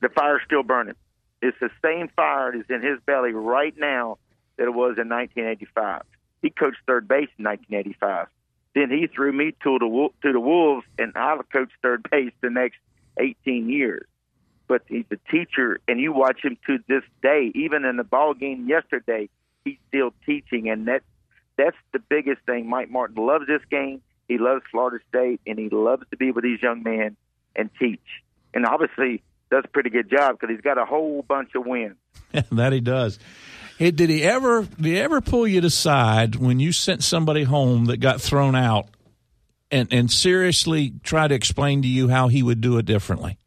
The 0.01 0.09
fire's 0.09 0.41
still 0.47 0.63
burning. 0.63 0.95
It's 1.43 1.59
the 1.61 1.71
same 1.85 2.09
fire 2.15 2.53
that's 2.57 2.71
in 2.71 2.83
his 2.83 3.01
belly 3.05 3.33
right 3.33 3.75
now 3.77 4.19
that 4.57 4.65
it 4.65 4.75
was 4.75 4.97
in 4.97 5.09
1985. 5.09 6.03
He 6.41 6.51
coached 6.51 6.79
third 6.87 7.09
base 7.09 7.29
in 7.37 7.45
1985. 7.45 8.29
Then 8.75 8.91
he 8.91 9.09
threw 9.09 9.33
me 9.33 9.53
to 9.65 9.79
the 9.79 10.09
to 10.23 10.33
the 10.33 10.41
Wolves, 10.41 10.87
and 10.99 11.13
I 11.17 11.37
coached 11.53 11.73
third 11.83 12.07
base 12.11 12.33
the 12.41 12.51
next 12.51 12.79
18 13.19 13.69
years. 13.69 14.07
But 14.69 14.83
he's 14.89 15.05
a 15.11 15.17
teacher, 15.31 15.81
and 15.89 16.01
you 16.01 16.13
watch 16.13 16.45
him 16.45 16.57
to 16.67 16.79
this 16.89 17.03
day. 17.23 17.51
Even 17.55 17.85
in 17.85 17.97
the 17.97 18.05
ball 18.05 18.33
game 18.35 18.69
yesterday, 18.69 19.29
he's 19.65 19.77
still 19.89 20.15
teaching, 20.25 20.71
and 20.71 20.87
that 20.87 21.03
that's 21.57 21.77
the 21.93 21.99
biggest 21.99 22.41
thing. 22.47 22.69
Mike 22.69 22.89
Martin 22.89 23.17
loves 23.17 23.47
this 23.47 23.63
game. 23.71 24.01
He 24.29 24.39
loves 24.39 24.63
Florida 24.71 25.05
State, 25.09 25.41
and 25.47 25.59
he 25.59 25.69
loves 25.69 26.05
to 26.11 26.17
be 26.17 26.31
with 26.31 26.45
these 26.45 26.63
young 26.63 26.83
men 26.83 27.17
and 27.55 27.69
teach. 27.79 28.23
And 28.55 28.65
obviously, 28.65 29.23
does 29.53 29.65
a 29.67 29.69
pretty 29.69 29.91
good 29.91 30.11
job 30.11 30.33
because 30.33 30.53
he's 30.53 30.63
got 30.63 30.79
a 30.79 30.85
whole 30.87 31.23
bunch 31.23 31.51
of 31.55 31.67
wins. 31.67 31.97
that 32.53 32.73
he 32.73 32.81
does. 32.81 33.19
Hey, 33.79 33.91
did 33.91 34.09
he 34.09 34.23
ever 34.23 34.63
did 34.63 34.87
he 34.87 34.99
ever 34.99 35.21
pull 35.21 35.47
you 35.47 35.61
aside 35.61 36.37
when 36.37 36.59
you 36.59 36.73
sent 36.73 37.05
somebody 37.05 37.45
home 37.45 37.85
that 37.87 37.99
got 37.99 38.21
thrown 38.21 38.55
out 38.55 38.89
and 39.71 39.93
and 39.93 40.11
seriously 40.11 40.95
try 41.03 41.29
to 41.29 41.35
explain 41.35 41.83
to 41.83 41.89
you 41.89 42.09
how 42.09 42.29
he 42.29 42.43
would 42.43 42.63
do 42.63 42.79
it 42.79 42.87
differently? 42.87 43.39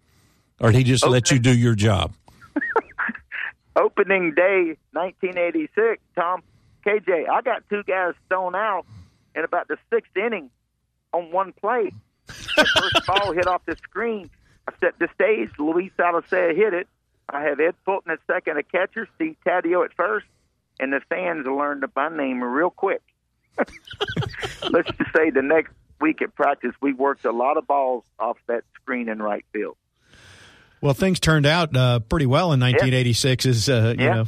Or 0.59 0.71
did 0.71 0.77
he 0.77 0.83
just 0.83 1.05
let 1.05 1.31
you 1.31 1.39
do 1.39 1.55
your 1.55 1.75
job? 1.75 2.13
Opening 3.75 4.33
day 4.35 4.77
1986, 4.93 6.01
Tom 6.15 6.43
KJ, 6.85 7.27
I 7.29 7.41
got 7.41 7.63
two 7.67 7.83
guys 7.83 8.13
thrown 8.29 8.55
out 8.55 8.85
in 9.35 9.43
about 9.43 9.67
the 9.67 9.77
sixth 9.91 10.15
inning 10.15 10.51
on 11.11 11.31
one 11.31 11.51
play. 11.51 11.91
The 12.27 12.65
first 12.75 13.07
ball 13.07 13.33
hit 13.33 13.47
off 13.47 13.65
the 13.65 13.75
screen 13.77 14.29
I 14.67 14.73
set 14.80 14.97
the 14.99 15.08
stage. 15.13 15.49
Luis 15.60 15.91
Alicea 15.99 16.56
hit 16.56 16.73
it. 16.73 16.88
I 17.30 17.41
have 17.43 17.60
Ed 17.60 17.75
Fulton 17.86 18.12
at 18.12 18.19
second, 18.28 18.58
a 18.58 18.63
catcher, 18.63 19.08
Steve 19.15 19.36
Taddeo 19.45 19.84
at 19.86 19.93
first, 19.93 20.25
and 20.80 20.93
the 20.93 21.01
fans 21.10 21.45
learned 21.45 21.84
my 21.95 22.10
name 22.10 22.43
real 22.43 22.69
quick. 22.69 23.01
Let's 23.58 24.89
just 24.97 25.12
say 25.15 25.30
the 25.30 25.41
next 25.41 25.71
week 26.01 26.21
at 26.21 26.36
practice, 26.36 26.73
we 26.82 26.93
worked 26.93 27.25
a 27.25 27.32
lot 27.32 27.58
of 27.58 27.65
balls 27.67 28.04
off 28.19 28.38
that 28.47 28.63
screen 28.82 29.10
in 29.10 29.21
right 29.21 29.45
field. 29.54 29.78
Well, 30.82 30.93
things 30.93 31.19
turned 31.19 31.45
out 31.45 31.75
uh, 31.75 31.99
pretty 31.99 32.25
well 32.28 32.51
in 32.54 32.60
1986. 32.60 33.45
Is 33.45 33.69
uh, 33.69 33.95
you 33.97 34.06
Yeah. 34.06 34.13
know. 34.13 34.25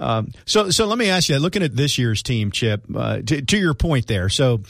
Um, 0.00 0.32
so, 0.46 0.70
so 0.70 0.86
let 0.86 0.98
me 0.98 1.10
ask 1.10 1.28
you. 1.28 1.38
Looking 1.38 1.62
at 1.62 1.76
this 1.76 1.98
year's 1.98 2.22
team, 2.22 2.50
Chip, 2.50 2.84
uh, 2.94 3.20
to, 3.20 3.42
to 3.42 3.58
your 3.58 3.74
point 3.74 4.06
there. 4.06 4.30
So, 4.30 4.62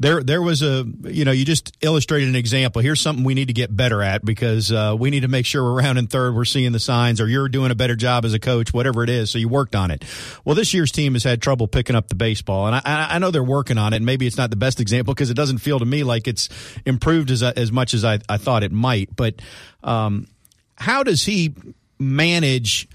there, 0.00 0.22
there 0.22 0.40
was 0.40 0.62
a, 0.62 0.86
you 1.04 1.24
know, 1.24 1.30
you 1.30 1.44
just 1.44 1.76
illustrated 1.82 2.28
an 2.28 2.36
example. 2.36 2.80
Here's 2.80 3.00
something 3.00 3.24
we 3.24 3.34
need 3.34 3.48
to 3.48 3.52
get 3.52 3.74
better 3.74 4.02
at 4.02 4.24
because 4.24 4.72
uh, 4.72 4.96
we 4.98 5.10
need 5.10 5.20
to 5.20 5.28
make 5.28 5.44
sure 5.44 5.62
we're 5.62 5.82
rounding 5.82 6.06
third. 6.06 6.34
We're 6.34 6.46
seeing 6.46 6.72
the 6.72 6.80
signs, 6.80 7.20
or 7.20 7.28
you're 7.28 7.48
doing 7.48 7.70
a 7.70 7.74
better 7.74 7.96
job 7.96 8.24
as 8.24 8.32
a 8.32 8.38
coach, 8.38 8.72
whatever 8.72 9.04
it 9.04 9.10
is. 9.10 9.30
So 9.30 9.38
you 9.38 9.48
worked 9.48 9.74
on 9.74 9.90
it. 9.90 10.04
Well, 10.44 10.54
this 10.54 10.72
year's 10.72 10.90
team 10.90 11.12
has 11.12 11.24
had 11.24 11.42
trouble 11.42 11.68
picking 11.68 11.94
up 11.94 12.08
the 12.08 12.14
baseball, 12.14 12.66
and 12.66 12.76
I, 12.76 12.80
I 12.84 13.16
I 13.16 13.18
know 13.18 13.30
they're 13.30 13.42
working 13.42 13.76
on 13.76 13.92
it. 13.92 13.96
And 13.96 14.06
maybe 14.06 14.26
it's 14.26 14.38
not 14.38 14.50
the 14.50 14.56
best 14.56 14.80
example 14.80 15.12
because 15.12 15.30
it 15.30 15.34
doesn't 15.34 15.58
feel 15.58 15.78
to 15.78 15.84
me 15.84 16.02
like 16.02 16.26
it's 16.26 16.48
improved 16.86 17.30
as 17.30 17.42
as 17.42 17.70
much 17.70 17.92
as 17.92 18.04
I, 18.04 18.20
I 18.28 18.38
thought 18.38 18.62
it 18.62 18.72
might. 18.72 19.14
But 19.14 19.42
um, 19.82 20.28
how 20.76 21.02
does 21.02 21.24
he 21.24 21.54
manage 21.98 22.88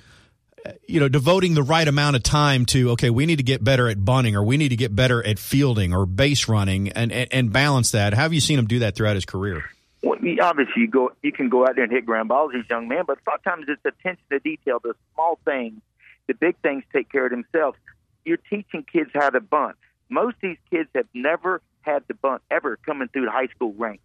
you 0.87 0.99
know 0.99 1.07
devoting 1.07 1.53
the 1.53 1.63
right 1.63 1.87
amount 1.87 2.15
of 2.15 2.23
time 2.23 2.65
to 2.65 2.91
okay 2.91 3.09
we 3.09 3.25
need 3.25 3.37
to 3.37 3.43
get 3.43 3.63
better 3.63 3.87
at 3.89 4.03
bunting 4.03 4.35
or 4.35 4.43
we 4.43 4.57
need 4.57 4.69
to 4.69 4.75
get 4.75 4.95
better 4.95 5.25
at 5.25 5.39
fielding 5.39 5.93
or 5.93 6.05
base 6.05 6.47
running 6.47 6.89
and 6.89 7.11
and, 7.11 7.33
and 7.33 7.53
balance 7.53 7.91
that 7.91 8.13
how 8.13 8.23
have 8.23 8.33
you 8.33 8.41
seen 8.41 8.59
him 8.59 8.65
do 8.65 8.79
that 8.79 8.95
throughout 8.95 9.15
his 9.15 9.25
career 9.25 9.63
Well, 10.01 10.19
obviously, 10.41 10.81
you 10.81 10.87
go 10.87 11.11
you 11.21 11.31
can 11.31 11.49
go 11.49 11.65
out 11.65 11.75
there 11.75 11.85
and 11.85 11.91
hit 11.91 12.05
ground 12.05 12.29
balls, 12.29 12.51
a 12.53 12.63
young 12.69 12.87
man, 12.87 13.05
but 13.07 13.19
sometimes 13.23 13.65
it's 13.69 13.83
attention 13.85 14.23
to 14.29 14.39
detail, 14.39 14.79
the 14.83 14.95
small 15.13 15.39
things, 15.45 15.81
the 16.27 16.33
big 16.33 16.57
things 16.61 16.83
take 16.91 17.09
care 17.09 17.25
of 17.25 17.31
themselves. 17.31 17.77
You're 18.25 18.37
teaching 18.37 18.83
kids 18.83 19.11
how 19.13 19.29
to 19.29 19.39
bunt. 19.39 19.77
Most 20.09 20.35
of 20.35 20.41
these 20.41 20.57
kids 20.69 20.89
have 20.93 21.07
never 21.13 21.61
had 21.81 22.03
the 22.07 22.13
bunt 22.13 22.41
ever 22.51 22.77
coming 22.85 23.07
through 23.07 23.25
the 23.25 23.31
high 23.31 23.47
school 23.47 23.73
ranks. 23.77 24.03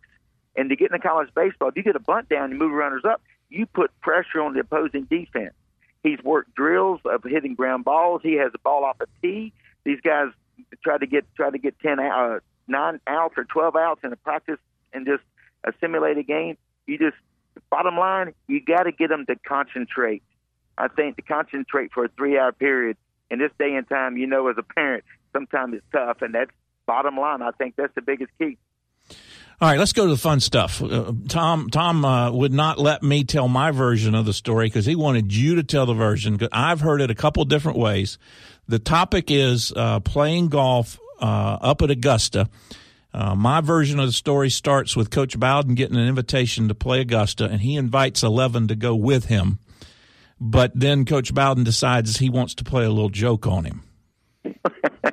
And 0.57 0.71
to 0.71 0.77
get 0.77 0.91
into 0.93 1.01
college 1.01 1.29
baseball, 1.35 1.69
if 1.69 1.77
you 1.77 1.83
get 1.83 1.97
a 1.97 2.01
bunt 2.01 2.29
down 2.29 2.51
and 2.51 2.59
move 2.59 2.73
runners 2.73 3.05
up, 3.05 3.21
you 3.49 3.67
put 3.67 3.91
pressure 4.01 4.41
on 4.41 4.55
the 4.55 4.61
opposing 4.61 5.05
defense. 5.05 5.55
He's 6.03 6.23
worked 6.23 6.55
drills 6.55 7.01
of 7.05 7.23
hitting 7.25 7.55
ground 7.55 7.85
balls. 7.85 8.21
He 8.23 8.35
has 8.35 8.53
a 8.55 8.59
ball 8.59 8.85
off 8.85 8.97
a 9.01 9.07
tee. 9.21 9.53
These 9.85 10.01
guys 10.01 10.29
try 10.83 10.99
to 10.99 11.07
get 11.07 11.25
try 11.35 11.51
to 11.51 11.59
get 11.59 11.79
ten 11.81 11.99
uh, 11.99 12.41
nine 12.67 13.01
outs 13.07 13.35
or 13.37 13.45
twelve 13.45 13.77
outs 13.77 14.01
in 14.05 14.13
a 14.13 14.17
practice 14.17 14.59
and 14.93 15.07
just 15.07 15.23
a 15.65 15.73
simulated 15.81 16.27
game. 16.27 16.57
You 16.87 16.99
just 16.99 17.17
bottom 17.71 17.97
line, 17.97 18.33
you 18.47 18.61
got 18.65 18.85
to 18.85 18.93
get 18.93 19.09
them 19.09 19.27
to 19.27 19.37
concentrate. 19.37 20.23
I 20.77 20.89
think 20.89 21.17
to 21.17 21.23
concentrate 21.23 21.93
for 21.93 22.05
a 22.05 22.09
three 22.09 22.39
hour 22.39 22.53
period 22.53 22.97
in 23.31 23.41
this 23.41 23.51
day 23.59 23.75
and 23.75 23.89
time, 23.89 24.17
you 24.17 24.27
know, 24.27 24.49
as 24.49 24.57
a 24.59 24.63
parent, 24.63 25.05
sometimes 25.33 25.75
it's 25.75 25.85
tough, 25.93 26.23
and 26.23 26.35
that's 26.35 26.51
bottom 26.87 27.17
line. 27.17 27.43
I 27.43 27.51
think 27.51 27.75
that's 27.77 27.95
the 27.95 28.03
biggest 28.03 28.31
key. 28.39 28.57
All 29.61 29.69
right, 29.69 29.79
let's 29.79 29.93
go 29.93 30.05
to 30.05 30.13
the 30.13 30.17
fun 30.17 30.39
stuff. 30.39 30.81
Uh, 30.81 31.13
Tom 31.29 31.69
Tom 31.69 32.05
uh, 32.05 32.31
would 32.31 32.53
not 32.53 32.79
let 32.79 33.03
me 33.03 33.25
tell 33.25 33.49
my 33.49 33.73
version 33.73 34.15
of 34.15 34.25
the 34.25 34.33
story 34.33 34.67
because 34.67 34.87
he 34.87 34.95
wanted 34.95 35.35
you 35.35 35.57
to 35.57 35.65
tell 35.65 35.85
the 35.85 35.95
version. 35.95 36.39
I've 36.53 36.81
heard 36.81 37.01
it 37.01 37.11
a 37.11 37.15
couple 37.15 37.45
different 37.45 37.77
ways. 37.77 38.19
The 38.69 38.79
topic 38.79 39.33
is 39.33 39.73
uh, 39.75 39.99
playing 39.99 40.51
golf 40.51 41.01
uh, 41.21 41.59
up 41.61 41.83
at 41.83 41.91
Augusta. 41.91 42.49
Uh, 43.13 43.35
my 43.35 43.61
version 43.61 43.99
of 43.99 44.07
the 44.07 44.13
story 44.13 44.49
starts 44.49 44.95
with 44.95 45.11
Coach 45.11 45.37
Bowden 45.37 45.75
getting 45.75 45.97
an 45.97 46.07
invitation 46.07 46.69
to 46.69 46.75
play 46.75 47.01
Augusta, 47.01 47.47
and 47.47 47.61
he 47.61 47.75
invites 47.75 48.23
Eleven 48.23 48.69
to 48.69 48.77
go 48.77 48.95
with 48.95 49.25
him. 49.25 49.59
But 50.41 50.71
then 50.73 51.05
Coach 51.05 51.35
Bowden 51.35 51.65
decides 51.65 52.19
he 52.19 52.31
wants 52.31 52.55
to 52.57 52.65
play 52.65 52.85
a 52.85 52.91
little 52.91 53.11
joke 53.11 53.45
on 53.49 53.65
him. 53.65 53.83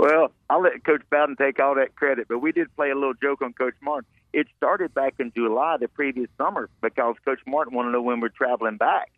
Well, 0.00 0.32
I'll 0.50 0.62
let 0.62 0.82
Coach 0.82 1.02
Bowden 1.10 1.36
take 1.36 1.60
all 1.60 1.76
that 1.76 1.94
credit, 1.94 2.26
but 2.28 2.40
we 2.40 2.50
did 2.50 2.74
play 2.74 2.90
a 2.90 2.94
little 2.96 3.14
joke 3.14 3.40
on 3.40 3.52
Coach 3.52 3.76
Martin. 3.80 4.10
It 4.32 4.48
started 4.56 4.92
back 4.92 5.14
in 5.20 5.30
July 5.32 5.76
the 5.78 5.86
previous 5.86 6.28
summer 6.36 6.68
because 6.82 7.14
Coach 7.24 7.38
Martin 7.46 7.72
wanted 7.72 7.90
to 7.90 7.92
know 7.92 8.02
when 8.02 8.18
we're 8.18 8.30
traveling 8.30 8.76
back. 8.76 9.12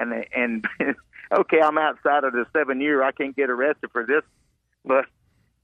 And 0.00 0.12
and 0.34 0.66
okay, 1.32 1.60
I'm 1.62 1.78
outside 1.78 2.24
of 2.24 2.32
the 2.32 2.46
seven 2.52 2.80
year. 2.80 3.00
I 3.00 3.12
can't 3.12 3.36
get 3.36 3.48
arrested 3.48 3.90
for 3.92 4.04
this, 4.04 4.22
but 4.84 5.04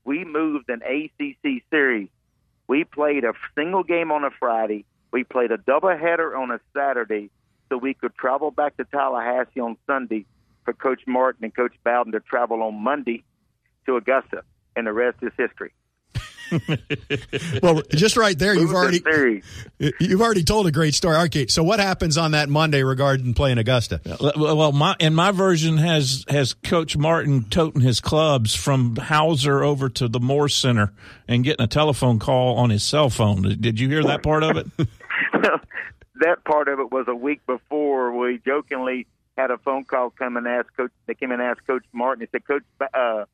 we 0.05 0.25
moved 0.25 0.69
an 0.69 0.83
ACC 0.83 1.65
series. 1.69 2.09
We 2.69 2.85
played 2.85 3.25
a 3.25 3.33
single 3.57 3.83
game 3.83 4.13
on 4.13 4.23
a 4.23 4.31
Friday. 4.31 4.85
We 5.11 5.25
played 5.25 5.51
a 5.51 5.59
doubleheader 5.59 6.39
on 6.39 6.53
a 6.53 6.61
Saturday, 6.77 7.31
so 7.69 7.77
we 7.77 7.95
could 7.95 8.15
travel 8.15 8.53
back 8.53 8.77
to 8.77 8.85
Tallahassee 8.85 9.59
on 9.59 9.77
Sunday 9.85 10.27
for 10.65 10.75
Coach 10.75 11.01
Martin 11.09 11.45
and 11.45 11.55
Coach 11.55 11.75
Bowden 11.83 12.13
to 12.13 12.21
travel 12.21 12.63
on 12.63 12.81
Monday 12.81 13.25
to 13.87 13.97
Augusta, 13.97 14.43
and 14.77 14.87
the 14.87 14.93
rest 14.93 15.19
is 15.23 15.33
history. 15.37 15.73
well 17.61 17.83
just 17.91 18.17
right 18.17 18.39
there 18.39 18.55
you've 18.55 18.73
already 18.73 19.03
you've 19.99 20.21
already 20.21 20.45
told 20.45 20.69
a 20.69 20.71
great 20.71 20.95
story 20.95 21.17
okay 21.17 21.49
so 21.49 21.61
what 21.61 21.81
happens 21.81 22.17
on 22.17 22.31
that 22.31 22.49
monday 22.49 22.85
regarding 22.85 23.35
playing 23.35 23.59
augusta 23.59 24.01
Well, 24.37 24.71
my 24.71 24.95
and 25.01 25.17
my 25.17 25.33
version 25.33 25.77
has 25.79 26.25
has 26.29 26.55
Coach 26.55 26.97
Martin 26.97 27.47
toting 27.51 27.83
his 27.83 28.01
clubs 28.01 28.55
from 28.55 28.95
Howser 28.95 29.65
over 29.67 29.89
to 29.89 30.07
the 30.07 30.21
Moore 30.21 30.49
Center 30.49 30.93
and 31.27 31.43
getting 31.43 31.65
a 31.65 31.67
telephone 31.69 32.21
call 32.21 32.57
on 32.59 32.71
his 32.71 32.85
cell 32.85 33.11
phone. 33.11 33.43
Did 33.61 33.81
you 33.81 33.89
hear 33.89 34.05
that 34.05 34.23
part 34.23 34.45
of 34.45 34.57
it? 34.57 34.67
that 36.21 36.45
part 36.45 36.69
of 36.69 36.79
it 36.79 36.91
was 36.93 37.07
a 37.09 37.15
week 37.15 37.45
before 37.47 38.17
we 38.17 38.39
jokingly 38.45 39.07
had 39.37 39.51
a 39.51 39.59
phone 39.59 39.85
call 39.85 40.11
come 40.11 40.37
and 40.37 40.47
ask 40.47 40.75
Coach. 40.77 40.91
They 41.07 41.15
came 41.15 41.31
and 41.31 41.43
asked 41.43 41.67
Coach 41.67 41.85
Martin. 41.93 42.21
They 42.21 42.39
said, 42.39 42.47
Coach, 42.47 42.63
uh, 42.95 43.25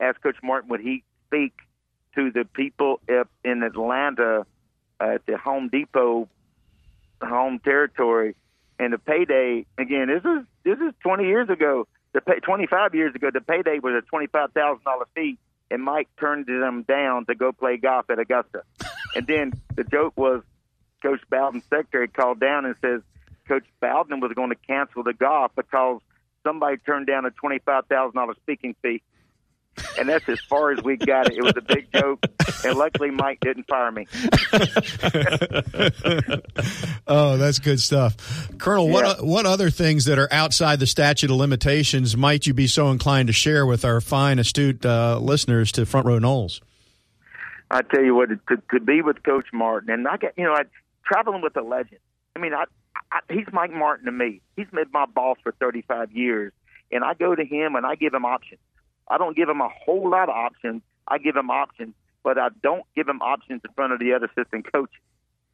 asked 0.00 0.22
Coach 0.22 0.36
Martin 0.42 0.70
would 0.70 0.80
he 0.80 1.04
speak 1.26 1.52
to 2.14 2.30
the 2.30 2.44
people 2.44 3.00
up 3.08 3.28
in 3.44 3.62
Atlanta 3.62 4.46
uh, 5.00 5.04
at 5.04 5.26
the 5.26 5.36
Home 5.38 5.68
Depot 5.68 6.28
home 7.26 7.58
territory, 7.58 8.34
and 8.78 8.92
the 8.92 8.98
payday 8.98 9.66
again. 9.78 10.08
This 10.08 10.24
is 10.24 10.46
this 10.64 10.78
is 10.78 10.94
20 11.02 11.24
years 11.24 11.48
ago. 11.48 11.86
The 12.12 12.20
pay, 12.20 12.40
25 12.40 12.94
years 12.94 13.14
ago, 13.14 13.30
the 13.32 13.40
payday 13.40 13.78
was 13.78 13.94
a 13.94 14.06
twenty-five 14.06 14.52
thousand 14.52 14.84
dollar 14.84 15.06
fee, 15.14 15.38
and 15.70 15.82
Mike 15.82 16.08
turned 16.18 16.46
them 16.46 16.82
down 16.82 17.26
to 17.26 17.34
go 17.34 17.52
play 17.52 17.76
golf 17.76 18.10
at 18.10 18.18
Augusta. 18.18 18.62
and 19.14 19.26
then 19.26 19.52
the 19.76 19.84
joke 19.84 20.14
was 20.16 20.42
Coach 21.02 21.20
Bowden's 21.30 21.64
secretary 21.64 22.08
called 22.08 22.40
down 22.40 22.64
and 22.64 22.74
says 22.80 23.02
Coach 23.46 23.64
Bowden 23.80 24.20
was 24.20 24.32
going 24.32 24.50
to 24.50 24.56
cancel 24.56 25.04
the 25.04 25.12
golf 25.12 25.52
because 25.54 26.00
somebody 26.42 26.78
turned 26.78 27.06
down 27.06 27.26
a 27.26 27.30
twenty-five 27.30 27.86
thousand 27.86 28.16
dollar 28.16 28.34
speaking 28.42 28.74
fee. 28.82 29.02
And 29.98 30.08
that's 30.08 30.28
as 30.28 30.40
far 30.48 30.72
as 30.72 30.82
we 30.82 30.96
got 30.96 31.30
it. 31.30 31.36
It 31.36 31.42
was 31.42 31.52
a 31.56 31.60
big 31.62 31.92
joke, 31.92 32.24
and 32.64 32.76
luckily 32.76 33.10
Mike 33.10 33.40
didn't 33.40 33.66
fire 33.68 33.92
me. 33.92 34.06
oh 37.06 37.36
that's 37.36 37.58
good 37.58 37.80
stuff 37.80 38.48
colonel 38.58 38.86
Yeah. 38.86 38.92
what 38.92 39.24
what 39.24 39.46
other 39.46 39.70
things 39.70 40.04
that 40.06 40.18
are 40.18 40.28
outside 40.32 40.80
the 40.80 40.86
statute 40.86 41.30
of 41.30 41.36
limitations 41.36 42.16
might 42.16 42.46
you 42.46 42.54
be 42.54 42.66
so 42.66 42.90
inclined 42.90 43.26
to 43.28 43.32
share 43.32 43.66
with 43.66 43.84
our 43.84 44.00
fine 44.00 44.38
astute 44.38 44.84
uh, 44.84 45.18
listeners 45.18 45.72
to 45.72 45.86
front 45.86 46.06
row 46.06 46.18
noles 46.18 46.60
I 47.72 47.82
tell 47.82 48.02
you 48.02 48.16
what, 48.16 48.30
to, 48.30 48.56
to 48.72 48.80
be 48.80 49.00
with 49.00 49.22
Coach 49.22 49.46
Martin, 49.52 49.90
and 49.90 50.08
I 50.08 50.16
get, 50.16 50.34
you 50.36 50.42
know, 50.42 50.54
I 50.54 50.62
traveling 51.06 51.40
with 51.40 51.56
a 51.56 51.62
legend. 51.62 52.00
I 52.34 52.40
mean, 52.40 52.52
I, 52.52 52.64
I, 53.12 53.20
he's 53.32 53.46
Mike 53.52 53.70
Martin 53.70 54.06
to 54.06 54.10
me. 54.12 54.40
He's 54.56 54.66
been 54.74 54.86
my 54.92 55.06
boss 55.06 55.36
for 55.44 55.52
35 55.52 56.10
years, 56.10 56.52
and 56.90 57.04
I 57.04 57.14
go 57.14 57.32
to 57.32 57.44
him 57.44 57.76
and 57.76 57.86
I 57.86 57.94
give 57.94 58.12
him 58.12 58.24
options. 58.24 58.58
I 59.10 59.18
don't 59.18 59.36
give 59.36 59.48
him 59.48 59.60
a 59.60 59.68
whole 59.68 60.08
lot 60.08 60.30
of 60.30 60.34
options. 60.36 60.80
I 61.06 61.18
give 61.18 61.36
him 61.36 61.50
options, 61.50 61.94
but 62.22 62.38
I 62.38 62.48
don't 62.62 62.84
give 62.94 63.08
him 63.08 63.20
options 63.20 63.60
in 63.64 63.72
front 63.74 63.92
of 63.92 63.98
the 63.98 64.14
other 64.14 64.26
assistant 64.34 64.72
coaches 64.72 65.00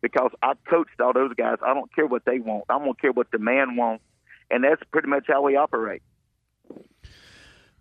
because 0.02 0.30
I 0.42 0.52
coached 0.68 1.00
all 1.00 1.12
those 1.12 1.32
guys. 1.34 1.56
I 1.66 1.72
don't 1.74 1.92
care 1.94 2.06
what 2.06 2.24
they 2.24 2.38
want. 2.38 2.64
I 2.68 2.78
don't 2.78 3.00
care 3.00 3.12
what 3.12 3.30
the 3.32 3.38
man 3.38 3.74
wants, 3.76 4.04
and 4.50 4.62
that's 4.62 4.82
pretty 4.92 5.08
much 5.08 5.24
how 5.26 5.42
we 5.42 5.56
operate. 5.56 6.02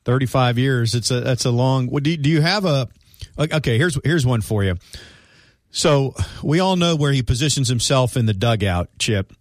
35 0.06 0.58
years 0.60 0.94
it's 0.94 1.10
a 1.10 1.20
that's 1.22 1.46
a 1.46 1.50
long 1.52 1.88
do 1.88 2.12
you, 2.12 2.18
do 2.18 2.30
you 2.30 2.42
have 2.42 2.64
a 2.64 2.88
okay 3.40 3.78
here's 3.80 3.98
here's 4.04 4.24
one 4.24 4.42
for 4.42 4.64
you 4.64 4.76
so 5.72 6.14
we 6.44 6.60
all 6.60 6.76
know 6.76 6.96
where 6.96 7.12
he 7.12 7.24
positions 7.24 7.68
himself 7.68 8.16
in 8.16 8.28
the 8.28 8.34
dugout 8.34 8.90
chip 9.00 9.34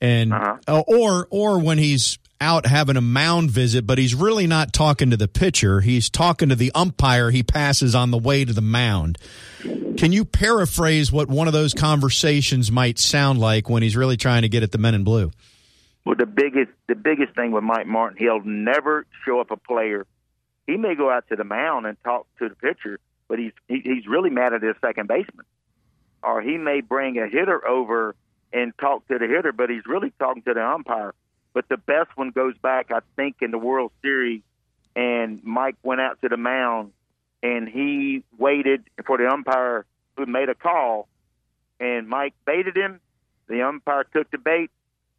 and 0.00 0.32
Uh-huh. 0.32 0.56
uh, 0.68 0.82
or 0.86 1.26
or 1.30 1.58
when 1.58 1.78
he's 1.78 2.18
out 2.40 2.66
having 2.66 2.96
a 2.96 3.00
mound 3.00 3.50
visit 3.50 3.86
but 3.86 3.98
he's 3.98 4.14
really 4.14 4.46
not 4.46 4.72
talking 4.72 5.10
to 5.10 5.16
the 5.16 5.28
pitcher. 5.28 5.80
He's 5.80 6.10
talking 6.10 6.48
to 6.48 6.54
the 6.54 6.72
umpire. 6.74 7.30
He 7.30 7.42
passes 7.42 7.94
on 7.94 8.10
the 8.10 8.18
way 8.18 8.44
to 8.44 8.52
the 8.52 8.60
mound. 8.60 9.18
Can 9.96 10.12
you 10.12 10.24
paraphrase 10.24 11.10
what 11.10 11.28
one 11.28 11.46
of 11.46 11.52
those 11.52 11.72
conversations 11.74 12.70
might 12.70 12.98
sound 12.98 13.38
like 13.38 13.68
when 13.68 13.82
he's 13.82 13.96
really 13.96 14.16
trying 14.16 14.42
to 14.42 14.48
get 14.48 14.62
at 14.62 14.72
the 14.72 14.78
men 14.78 14.94
in 14.94 15.04
blue? 15.04 15.30
Well, 16.04 16.16
the 16.16 16.26
biggest 16.26 16.70
the 16.86 16.94
biggest 16.94 17.34
thing 17.34 17.50
with 17.50 17.64
Mike 17.64 17.86
Martin, 17.86 18.18
he'll 18.18 18.44
never 18.44 19.06
show 19.24 19.40
up 19.40 19.50
a 19.50 19.56
player. 19.56 20.06
He 20.66 20.76
may 20.76 20.94
go 20.94 21.10
out 21.10 21.28
to 21.30 21.36
the 21.36 21.44
mound 21.44 21.86
and 21.86 21.96
talk 22.04 22.26
to 22.38 22.48
the 22.48 22.54
pitcher, 22.54 23.00
but 23.28 23.38
he's 23.38 23.52
he, 23.66 23.80
he's 23.82 24.06
really 24.06 24.30
mad 24.30 24.52
at 24.52 24.62
his 24.62 24.76
second 24.80 25.08
baseman, 25.08 25.46
or 26.22 26.42
he 26.42 26.58
may 26.58 26.80
bring 26.80 27.18
a 27.18 27.26
hitter 27.28 27.66
over 27.66 28.14
and 28.52 28.72
talk 28.78 29.06
to 29.08 29.18
the 29.18 29.26
hitter, 29.26 29.52
but 29.52 29.68
he's 29.68 29.84
really 29.86 30.12
talking 30.18 30.42
to 30.42 30.54
the 30.54 30.64
umpire. 30.64 31.12
But 31.56 31.70
the 31.70 31.78
best 31.78 32.10
one 32.16 32.32
goes 32.32 32.54
back, 32.58 32.90
I 32.90 32.98
think, 33.16 33.36
in 33.40 33.50
the 33.50 33.56
World 33.56 33.90
Series, 34.02 34.42
and 34.94 35.42
Mike 35.42 35.76
went 35.82 36.02
out 36.02 36.20
to 36.20 36.28
the 36.28 36.36
mound 36.36 36.92
and 37.42 37.66
he 37.66 38.22
waited 38.36 38.84
for 39.06 39.16
the 39.16 39.26
umpire 39.26 39.86
who 40.18 40.26
made 40.26 40.50
a 40.50 40.54
call, 40.54 41.08
and 41.80 42.10
Mike 42.10 42.34
baited 42.44 42.76
him. 42.76 43.00
The 43.48 43.62
umpire 43.62 44.04
took 44.04 44.30
the 44.30 44.36
bait, 44.36 44.70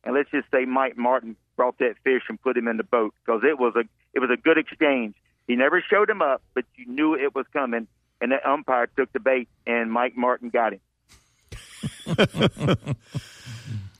and 0.03 0.13
let's 0.13 0.29
just 0.29 0.45
say 0.51 0.65
Mike 0.65 0.95
Martin 0.95 1.37
brought 1.55 1.79
that 1.79 1.95
fish 2.03 2.21
and 2.29 2.39
put 2.39 2.55
him 2.55 2.67
in 2.67 2.77
the 2.77 2.83
boat 2.83 3.15
because 3.25 3.41
it 3.43 3.57
was 3.57 3.73
a 3.75 3.85
it 4.13 4.19
was 4.19 4.29
a 4.31 4.37
good 4.37 4.59
exchange. 4.59 5.15
He 5.47 5.55
never 5.55 5.83
showed 5.89 6.07
him 6.07 6.21
up, 6.21 6.43
but 6.53 6.65
you 6.75 6.85
knew 6.85 7.15
it 7.15 7.33
was 7.33 7.47
coming, 7.51 7.87
and 8.21 8.31
the 8.31 8.47
umpire 8.47 8.85
took 8.95 9.11
the 9.11 9.19
bait, 9.19 9.49
and 9.65 9.91
Mike 9.91 10.15
Martin 10.15 10.49
got 10.49 10.73
him. 10.73 10.81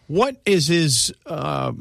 what 0.08 0.40
is 0.46 0.68
his? 0.68 1.12
Uh, 1.26 1.74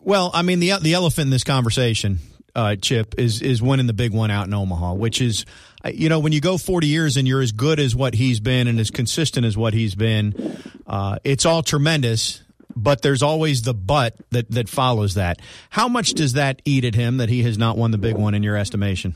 well, 0.00 0.30
I 0.32 0.42
mean 0.42 0.60
the 0.60 0.72
the 0.80 0.94
elephant 0.94 1.26
in 1.26 1.30
this 1.30 1.44
conversation, 1.44 2.18
uh, 2.54 2.76
Chip, 2.76 3.14
is 3.18 3.42
is 3.42 3.62
winning 3.62 3.86
the 3.86 3.92
big 3.92 4.12
one 4.12 4.30
out 4.30 4.46
in 4.46 4.54
Omaha, 4.54 4.94
which 4.94 5.20
is, 5.20 5.44
uh, 5.84 5.90
you 5.92 6.08
know, 6.08 6.18
when 6.18 6.32
you 6.32 6.40
go 6.40 6.58
forty 6.58 6.86
years 6.86 7.16
and 7.16 7.28
you're 7.28 7.42
as 7.42 7.52
good 7.52 7.78
as 7.78 7.94
what 7.94 8.14
he's 8.14 8.40
been 8.40 8.66
and 8.66 8.80
as 8.80 8.90
consistent 8.90 9.44
as 9.46 9.56
what 9.56 9.74
he's 9.74 9.94
been, 9.94 10.58
uh, 10.86 11.18
it's 11.24 11.44
all 11.46 11.62
tremendous. 11.62 12.42
But 12.76 13.02
there's 13.02 13.22
always 13.22 13.62
the 13.62 13.74
but 13.74 14.16
that 14.30 14.50
that 14.50 14.68
follows 14.68 15.14
that. 15.14 15.40
How 15.70 15.86
much 15.88 16.14
does 16.14 16.32
that 16.32 16.60
eat 16.64 16.84
at 16.84 16.94
him 16.94 17.18
that 17.18 17.28
he 17.28 17.42
has 17.44 17.56
not 17.56 17.76
won 17.76 17.92
the 17.92 17.98
big 17.98 18.16
one 18.16 18.34
in 18.34 18.42
your 18.42 18.56
estimation? 18.56 19.14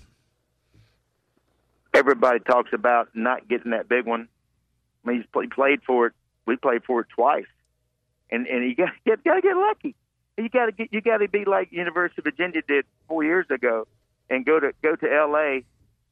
Everybody 1.93 2.39
talks 2.39 2.73
about 2.73 3.09
not 3.15 3.49
getting 3.49 3.73
that 3.73 3.89
big 3.89 4.07
one. 4.07 4.29
I 5.05 5.09
mean, 5.09 5.25
he's 5.33 5.49
played 5.51 5.83
for 5.83 6.07
it. 6.07 6.13
We 6.47 6.57
played 6.57 6.85
for 6.85 7.01
it 7.01 7.09
twice, 7.15 7.47
and 8.31 8.47
and 8.47 8.63
you 8.69 8.77
got 8.77 8.91
you 9.05 9.17
got 9.25 9.35
to 9.35 9.41
get 9.41 9.57
lucky. 9.57 9.97
You 10.39 10.49
got 10.49 10.67
to 10.67 10.73
get 10.73 10.93
you 10.93 11.01
got 11.01 11.19
to 11.19 11.29
be 11.29 11.45
like 11.45 11.73
University 11.73 12.21
of 12.21 12.25
Virginia 12.25 12.63
did 12.67 12.85
four 13.09 13.25
years 13.25 13.47
ago, 13.51 13.89
and 14.31 14.47
go 14.47 14.61
to 14.61 14.73
go 14.83 14.95
to 14.95 15.13
L.A., 15.13 15.65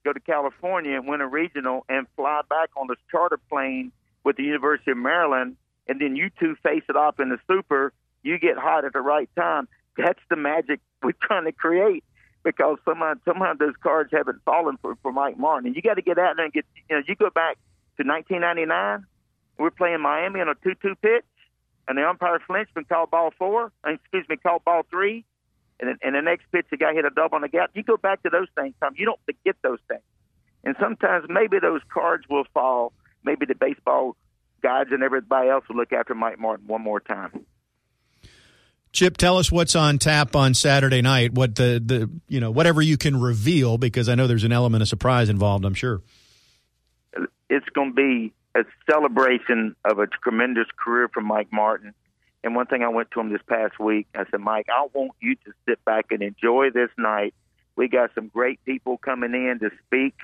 go 0.04 0.12
to 0.12 0.18
California, 0.20 0.96
and 0.96 1.06
win 1.06 1.20
a 1.20 1.28
regional, 1.28 1.86
and 1.88 2.08
fly 2.16 2.40
back 2.50 2.70
on 2.76 2.88
this 2.88 2.98
charter 3.10 3.38
plane 3.48 3.92
with 4.24 4.36
the 4.36 4.42
University 4.42 4.90
of 4.90 4.96
Maryland, 4.96 5.56
and 5.86 6.00
then 6.00 6.16
you 6.16 6.30
two 6.40 6.56
face 6.62 6.82
it 6.88 6.96
off 6.96 7.20
in 7.20 7.28
the 7.28 7.38
super. 7.46 7.92
You 8.24 8.38
get 8.40 8.58
hot 8.58 8.84
at 8.84 8.92
the 8.94 9.00
right 9.00 9.30
time. 9.36 9.68
That's 9.96 10.18
the 10.28 10.36
magic 10.36 10.80
we're 11.04 11.12
trying 11.22 11.44
to 11.44 11.52
create 11.52 12.02
because 12.42 12.78
somehow 12.84 13.14
somehow 13.24 13.54
those 13.54 13.74
cards 13.80 14.10
haven't 14.12 14.42
fallen 14.44 14.76
for, 14.82 14.96
for 15.02 15.12
Mike 15.12 15.38
Martin. 15.38 15.68
And 15.68 15.76
you 15.76 15.82
got 15.82 15.94
to 15.94 16.02
get 16.02 16.18
out 16.18 16.34
there 16.34 16.46
and 16.46 16.52
get 16.52 16.64
you 16.90 16.96
know 16.96 17.02
you 17.06 17.14
go 17.14 17.30
back 17.30 17.58
to 17.98 18.02
1999. 18.02 19.06
We're 19.58 19.70
playing 19.70 20.00
Miami 20.00 20.40
on 20.40 20.48
a 20.48 20.54
2-2 20.54 20.96
pitch, 21.00 21.24
and 21.88 21.96
the 21.96 22.08
umpire 22.08 22.40
flinched 22.46 22.72
and 22.76 22.88
called 22.88 23.10
ball 23.10 23.32
four. 23.38 23.72
Uh, 23.86 23.92
excuse 23.92 24.26
me, 24.28 24.36
called 24.36 24.64
ball 24.64 24.82
three. 24.90 25.24
And, 25.78 25.90
then, 25.90 25.98
and 26.02 26.14
the 26.14 26.22
next 26.22 26.50
pitch, 26.50 26.66
the 26.70 26.76
guy 26.76 26.94
hit 26.94 27.04
a 27.04 27.10
double 27.10 27.36
on 27.36 27.42
the 27.42 27.48
gap. 27.48 27.70
You 27.74 27.82
go 27.82 27.96
back 27.96 28.22
to 28.22 28.30
those 28.30 28.48
things, 28.54 28.74
Tom. 28.80 28.94
You 28.96 29.04
don't 29.04 29.20
forget 29.26 29.56
those 29.62 29.78
things. 29.88 30.02
And 30.64 30.74
sometimes 30.80 31.26
maybe 31.28 31.58
those 31.60 31.82
cards 31.92 32.24
will 32.28 32.44
fall. 32.54 32.92
Maybe 33.24 33.46
the 33.46 33.54
baseball 33.54 34.16
guys 34.62 34.86
and 34.90 35.02
everybody 35.02 35.48
else 35.48 35.64
will 35.68 35.76
look 35.76 35.92
after 35.92 36.14
Mike 36.14 36.38
Martin 36.38 36.66
one 36.66 36.82
more 36.82 37.00
time. 37.00 37.44
Chip, 38.92 39.18
tell 39.18 39.36
us 39.36 39.52
what's 39.52 39.76
on 39.76 39.98
tap 39.98 40.34
on 40.34 40.54
Saturday 40.54 41.02
night. 41.02 41.34
What 41.34 41.54
the 41.54 41.82
the 41.84 42.10
you 42.28 42.40
know 42.40 42.50
whatever 42.50 42.80
you 42.80 42.96
can 42.96 43.20
reveal 43.20 43.76
because 43.76 44.08
I 44.08 44.14
know 44.14 44.26
there's 44.26 44.44
an 44.44 44.52
element 44.52 44.80
of 44.80 44.88
surprise 44.88 45.28
involved. 45.28 45.66
I'm 45.66 45.74
sure 45.74 46.00
it's 47.50 47.68
going 47.74 47.90
to 47.90 47.94
be 47.94 48.32
a 48.56 48.64
celebration 48.90 49.76
of 49.84 49.98
a 49.98 50.06
tremendous 50.06 50.66
career 50.76 51.08
for 51.12 51.20
Mike 51.20 51.48
Martin. 51.52 51.92
And 52.42 52.54
one 52.54 52.66
thing 52.66 52.82
I 52.82 52.88
went 52.88 53.10
to 53.10 53.20
him 53.20 53.30
this 53.30 53.42
past 53.46 53.78
week, 53.78 54.06
I 54.14 54.24
said, 54.30 54.40
Mike, 54.40 54.66
I 54.68 54.86
want 54.92 55.12
you 55.20 55.34
to 55.34 55.52
sit 55.68 55.84
back 55.84 56.06
and 56.10 56.22
enjoy 56.22 56.70
this 56.70 56.90
night. 56.96 57.34
We 57.74 57.88
got 57.88 58.10
some 58.14 58.28
great 58.28 58.64
people 58.64 58.96
coming 58.98 59.34
in 59.34 59.58
to 59.60 59.70
speak, 59.86 60.14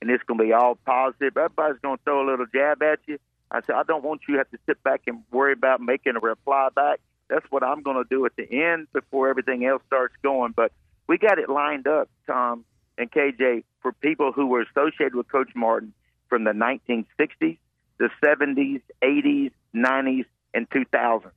and 0.00 0.10
it's 0.10 0.22
going 0.24 0.38
to 0.38 0.44
be 0.44 0.52
all 0.52 0.76
positive. 0.86 1.36
Everybody's 1.36 1.80
going 1.82 1.98
to 1.98 2.04
throw 2.04 2.26
a 2.26 2.28
little 2.28 2.46
jab 2.46 2.82
at 2.82 3.00
you. 3.06 3.18
I 3.50 3.60
said, 3.60 3.74
I 3.74 3.82
don't 3.82 4.02
want 4.02 4.22
you 4.26 4.34
to 4.34 4.38
have 4.38 4.50
to 4.50 4.58
sit 4.64 4.82
back 4.82 5.02
and 5.06 5.22
worry 5.30 5.52
about 5.52 5.80
making 5.80 6.16
a 6.16 6.20
reply 6.20 6.68
back. 6.74 7.00
That's 7.28 7.44
what 7.50 7.62
I'm 7.62 7.82
going 7.82 8.02
to 8.02 8.08
do 8.08 8.24
at 8.24 8.36
the 8.36 8.50
end 8.50 8.86
before 8.92 9.28
everything 9.28 9.66
else 9.66 9.82
starts 9.86 10.14
going. 10.22 10.52
But 10.56 10.72
we 11.06 11.18
got 11.18 11.38
it 11.38 11.50
lined 11.50 11.86
up, 11.86 12.08
Tom 12.26 12.64
and 12.96 13.10
KJ, 13.10 13.64
for 13.80 13.92
people 13.92 14.32
who 14.32 14.46
were 14.46 14.62
associated 14.62 15.14
with 15.14 15.28
Coach 15.30 15.50
Martin 15.54 15.92
from 16.28 16.44
the 16.44 16.52
1960s, 16.52 17.58
the 18.02 18.10
70s, 18.20 18.82
80s, 19.00 19.52
90s, 19.72 20.24
and 20.52 20.68
2000s. 20.70 21.30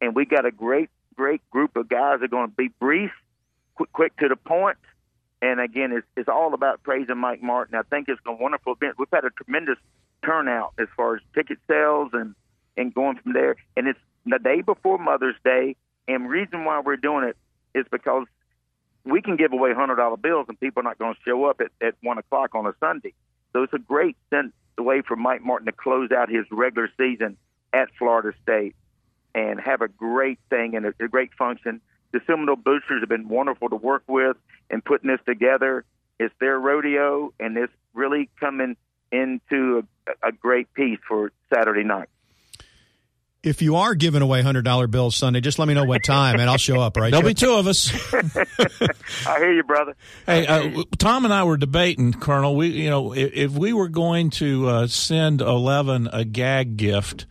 And 0.00 0.14
we 0.14 0.24
got 0.24 0.46
a 0.46 0.50
great, 0.50 0.88
great 1.14 1.42
group 1.50 1.76
of 1.76 1.86
guys 1.86 2.20
that 2.20 2.24
are 2.24 2.28
going 2.28 2.48
to 2.48 2.56
be 2.56 2.68
brief, 2.80 3.10
quick, 3.74 3.92
quick 3.92 4.16
to 4.16 4.28
the 4.28 4.36
point. 4.36 4.78
And 5.42 5.60
again, 5.60 5.92
it's, 5.92 6.06
it's 6.16 6.28
all 6.30 6.54
about 6.54 6.82
praising 6.82 7.18
Mike 7.18 7.42
Martin. 7.42 7.78
I 7.78 7.82
think 7.82 8.08
it's 8.08 8.20
a 8.26 8.32
wonderful 8.32 8.72
event. 8.72 8.94
We've 8.98 9.06
had 9.12 9.26
a 9.26 9.30
tremendous 9.30 9.76
turnout 10.24 10.72
as 10.78 10.88
far 10.96 11.16
as 11.16 11.22
ticket 11.34 11.58
sales 11.68 12.10
and, 12.14 12.34
and 12.78 12.94
going 12.94 13.18
from 13.18 13.34
there. 13.34 13.56
And 13.76 13.86
it's 13.86 14.00
the 14.24 14.38
day 14.38 14.62
before 14.62 14.98
Mother's 14.98 15.36
Day. 15.44 15.76
And 16.08 16.30
reason 16.30 16.64
why 16.64 16.80
we're 16.80 16.96
doing 16.96 17.24
it 17.24 17.36
is 17.78 17.84
because 17.90 18.24
we 19.04 19.20
can 19.20 19.36
give 19.36 19.52
away 19.52 19.74
hundred 19.74 19.96
dollar 19.96 20.16
bills 20.16 20.46
and 20.48 20.58
people 20.58 20.80
are 20.80 20.84
not 20.84 20.98
going 20.98 21.14
to 21.14 21.20
show 21.22 21.44
up 21.44 21.60
at, 21.60 21.70
at 21.86 21.94
one 22.02 22.16
o'clock 22.16 22.54
on 22.54 22.66
a 22.66 22.72
Sunday. 22.80 23.12
So 23.52 23.62
it's 23.62 23.74
a 23.74 23.78
great 23.78 24.16
way 24.82 25.02
for 25.02 25.16
Mike 25.16 25.42
Martin 25.42 25.66
to 25.66 25.72
close 25.72 26.10
out 26.12 26.28
his 26.30 26.44
regular 26.50 26.88
season 26.96 27.36
at 27.72 27.88
Florida 27.98 28.36
State 28.42 28.74
and 29.34 29.60
have 29.60 29.82
a 29.82 29.88
great 29.88 30.38
thing 30.50 30.74
and 30.76 30.86
a, 30.86 30.94
a 31.00 31.08
great 31.08 31.32
function. 31.34 31.80
The 32.12 32.20
Seminole 32.26 32.56
Boosters 32.56 33.00
have 33.00 33.08
been 33.08 33.28
wonderful 33.28 33.68
to 33.68 33.76
work 33.76 34.02
with 34.06 34.36
and 34.70 34.84
putting 34.84 35.10
this 35.10 35.20
together. 35.26 35.84
It's 36.18 36.34
their 36.40 36.58
rodeo, 36.58 37.32
and 37.38 37.56
it's 37.56 37.72
really 37.94 38.28
coming 38.40 38.76
into 39.12 39.86
a, 40.06 40.28
a 40.28 40.32
great 40.32 40.72
piece 40.74 40.98
for 41.06 41.32
Saturday 41.52 41.84
night. 41.84 42.08
If 43.48 43.62
you 43.62 43.76
are 43.76 43.94
giving 43.94 44.22
away 44.22 44.42
hundred 44.42 44.64
dollar 44.64 44.86
bills 44.86 45.16
Sunday, 45.16 45.40
just 45.40 45.58
let 45.58 45.66
me 45.66 45.74
know 45.74 45.84
what 45.84 46.04
time, 46.04 46.38
and 46.38 46.50
I'll 46.50 46.58
show 46.58 46.80
up. 46.80 46.96
Right? 46.96 47.10
There'll 47.10 47.26
be 47.26 47.34
two 47.34 47.54
of 47.54 47.66
us. 47.66 47.90
I 49.26 49.38
hear 49.38 49.52
you, 49.52 49.62
brother. 49.62 49.96
Hey, 50.26 50.46
uh, 50.46 50.82
Tom 50.98 51.24
and 51.24 51.32
I 51.32 51.44
were 51.44 51.56
debating, 51.56 52.12
Colonel. 52.12 52.56
We, 52.56 52.68
you 52.68 52.90
know, 52.90 53.14
if, 53.14 53.32
if 53.32 53.52
we 53.52 53.72
were 53.72 53.88
going 53.88 54.30
to 54.30 54.68
uh, 54.68 54.86
send 54.86 55.40
Eleven 55.40 56.08
a 56.12 56.24
gag 56.24 56.76
gift, 56.76 57.26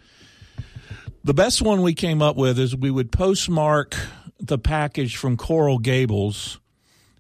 the 1.24 1.34
best 1.34 1.62
one 1.62 1.82
we 1.82 1.94
came 1.94 2.22
up 2.22 2.36
with 2.36 2.58
is 2.58 2.76
we 2.76 2.90
would 2.90 3.12
postmark 3.12 3.96
the 4.40 4.58
package 4.58 5.18
from 5.18 5.38
Coral 5.38 5.78
Gables 5.78 6.60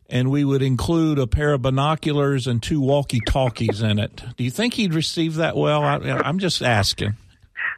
and 0.10 0.32
we 0.32 0.44
would 0.44 0.62
include 0.62 1.20
a 1.20 1.28
pair 1.28 1.54
of 1.54 1.62
binoculars 1.62 2.48
and 2.48 2.64
two 2.64 2.80
walkie 2.80 3.20
talkies 3.28 3.82
in 3.82 4.00
it. 4.00 4.24
Do 4.38 4.44
you 4.44 4.52
think 4.52 4.76
he'd 4.76 4.94
receive 4.94 5.36
that 5.36 5.56
well? 5.56 5.84
I, 5.84 5.98
am 6.28 6.40
just 6.40 6.62
asking. 6.62 7.16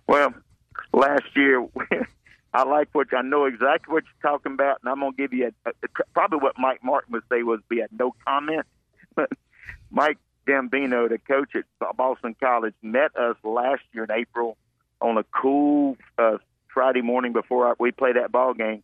Well, 0.07 0.33
last 0.93 1.35
year, 1.35 1.65
I 2.53 2.63
like 2.63 2.89
what 2.93 3.13
I 3.13 3.21
know 3.21 3.45
exactly 3.45 3.93
what 3.93 4.03
you're 4.03 4.31
talking 4.31 4.53
about, 4.53 4.79
and 4.81 4.89
I'm 4.89 4.99
going 4.99 5.13
to 5.13 5.17
give 5.17 5.33
you 5.33 5.51
a, 5.65 5.69
a, 5.69 5.73
probably 6.13 6.39
what 6.39 6.55
Mike 6.57 6.83
Martin 6.83 7.13
would 7.13 7.23
say 7.31 7.43
was 7.43 7.59
be 7.69 7.81
a 7.81 7.87
no 7.91 8.15
comment. 8.25 8.65
But 9.15 9.29
Mike 9.91 10.17
Gambino, 10.47 11.07
the 11.09 11.19
coach 11.19 11.55
at 11.55 11.65
Boston 11.95 12.35
College, 12.39 12.73
met 12.81 13.15
us 13.15 13.35
last 13.43 13.83
year 13.93 14.05
in 14.05 14.11
April 14.11 14.57
on 14.99 15.17
a 15.17 15.23
cool 15.23 15.95
uh, 16.17 16.37
Friday 16.73 17.01
morning 17.01 17.33
before 17.33 17.75
we 17.79 17.91
played 17.91 18.15
that 18.15 18.31
ball 18.31 18.53
game, 18.53 18.83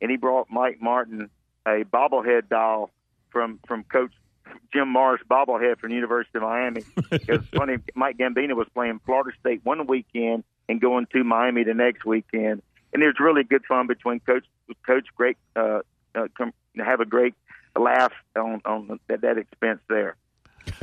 and 0.00 0.10
he 0.10 0.16
brought 0.16 0.48
Mike 0.50 0.80
Martin 0.80 1.30
a 1.66 1.84
bobblehead 1.84 2.48
doll 2.48 2.90
from 3.30 3.60
from 3.66 3.84
Coach 3.84 4.12
Jim 4.72 4.88
Morris 4.88 5.22
bobblehead 5.30 5.78
from 5.78 5.90
the 5.90 5.96
University 5.96 6.38
of 6.38 6.42
Miami. 6.42 6.82
Because 7.10 7.46
funny, 7.56 7.76
Mike 7.94 8.18
Gambino 8.18 8.54
was 8.54 8.66
playing 8.74 9.00
Florida 9.06 9.30
State 9.40 9.60
one 9.64 9.86
weekend 9.86 10.42
and 10.68 10.80
going 10.80 11.06
to 11.12 11.24
Miami 11.24 11.64
the 11.64 11.74
next 11.74 12.04
weekend, 12.04 12.62
and 12.92 13.02
there's 13.02 13.16
really 13.20 13.44
good 13.44 13.64
fun 13.66 13.86
between 13.86 14.20
coach 14.20 14.44
coach 14.86 15.06
great 15.16 15.36
uh, 15.56 15.80
uh, 16.14 16.28
come, 16.36 16.52
have 16.76 17.00
a 17.00 17.04
great 17.04 17.34
laugh 17.78 18.12
on 18.36 18.60
on 18.64 19.00
that, 19.08 19.20
that 19.22 19.38
expense 19.38 19.80
there. 19.88 20.16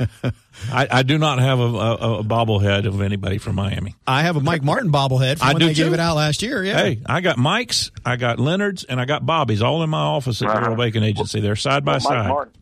I, 0.72 0.86
I, 0.90 1.02
do 1.02 1.18
not 1.18 1.40
have 1.40 1.58
a, 1.58 1.62
a, 1.62 2.18
a, 2.20 2.24
bobblehead 2.24 2.86
of 2.86 3.00
anybody 3.02 3.38
from 3.38 3.56
Miami. 3.56 3.96
I 4.06 4.22
have 4.22 4.36
a 4.36 4.40
Mike 4.40 4.62
Martin 4.62 4.92
bobblehead 4.92 5.38
from 5.38 5.48
I 5.48 5.52
when 5.54 5.62
they 5.62 5.74
too. 5.74 5.84
gave 5.84 5.92
it 5.92 5.98
out 5.98 6.14
last 6.14 6.42
year. 6.42 6.62
Yeah. 6.62 6.76
Hey, 6.76 7.00
I 7.04 7.20
got 7.20 7.36
Mike's, 7.36 7.90
I 8.04 8.14
got 8.14 8.38
Leonard's, 8.38 8.84
and 8.84 9.00
I 9.00 9.06
got 9.06 9.26
Bobby's 9.26 9.60
all 9.60 9.82
in 9.82 9.90
my 9.90 9.98
office 9.98 10.40
at 10.40 10.48
uh-huh. 10.48 10.60
the 10.60 10.66
Earl 10.68 10.76
Bacon 10.76 11.02
Agency. 11.02 11.40
They're 11.40 11.56
side 11.56 11.84
by 11.84 11.94
well, 11.94 12.00
side. 12.00 12.28
Martin, 12.28 12.61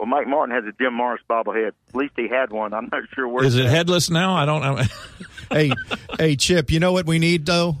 well, 0.00 0.06
Mike 0.06 0.26
Martin 0.26 0.54
has 0.54 0.64
a 0.64 0.72
Jim 0.82 0.94
Morris 0.94 1.20
bobblehead. 1.28 1.68
At 1.68 1.94
least 1.94 2.14
he 2.16 2.26
had 2.26 2.50
one. 2.50 2.72
I'm 2.72 2.88
not 2.90 3.02
sure 3.14 3.28
where. 3.28 3.44
Is 3.44 3.56
it 3.56 3.66
at. 3.66 3.70
headless 3.70 4.08
now? 4.08 4.34
I 4.34 4.46
don't 4.46 4.62
know. 4.62 4.82
hey, 5.50 5.72
hey, 6.18 6.36
Chip. 6.36 6.70
You 6.70 6.80
know 6.80 6.92
what 6.92 7.06
we 7.06 7.18
need 7.18 7.46
though? 7.46 7.76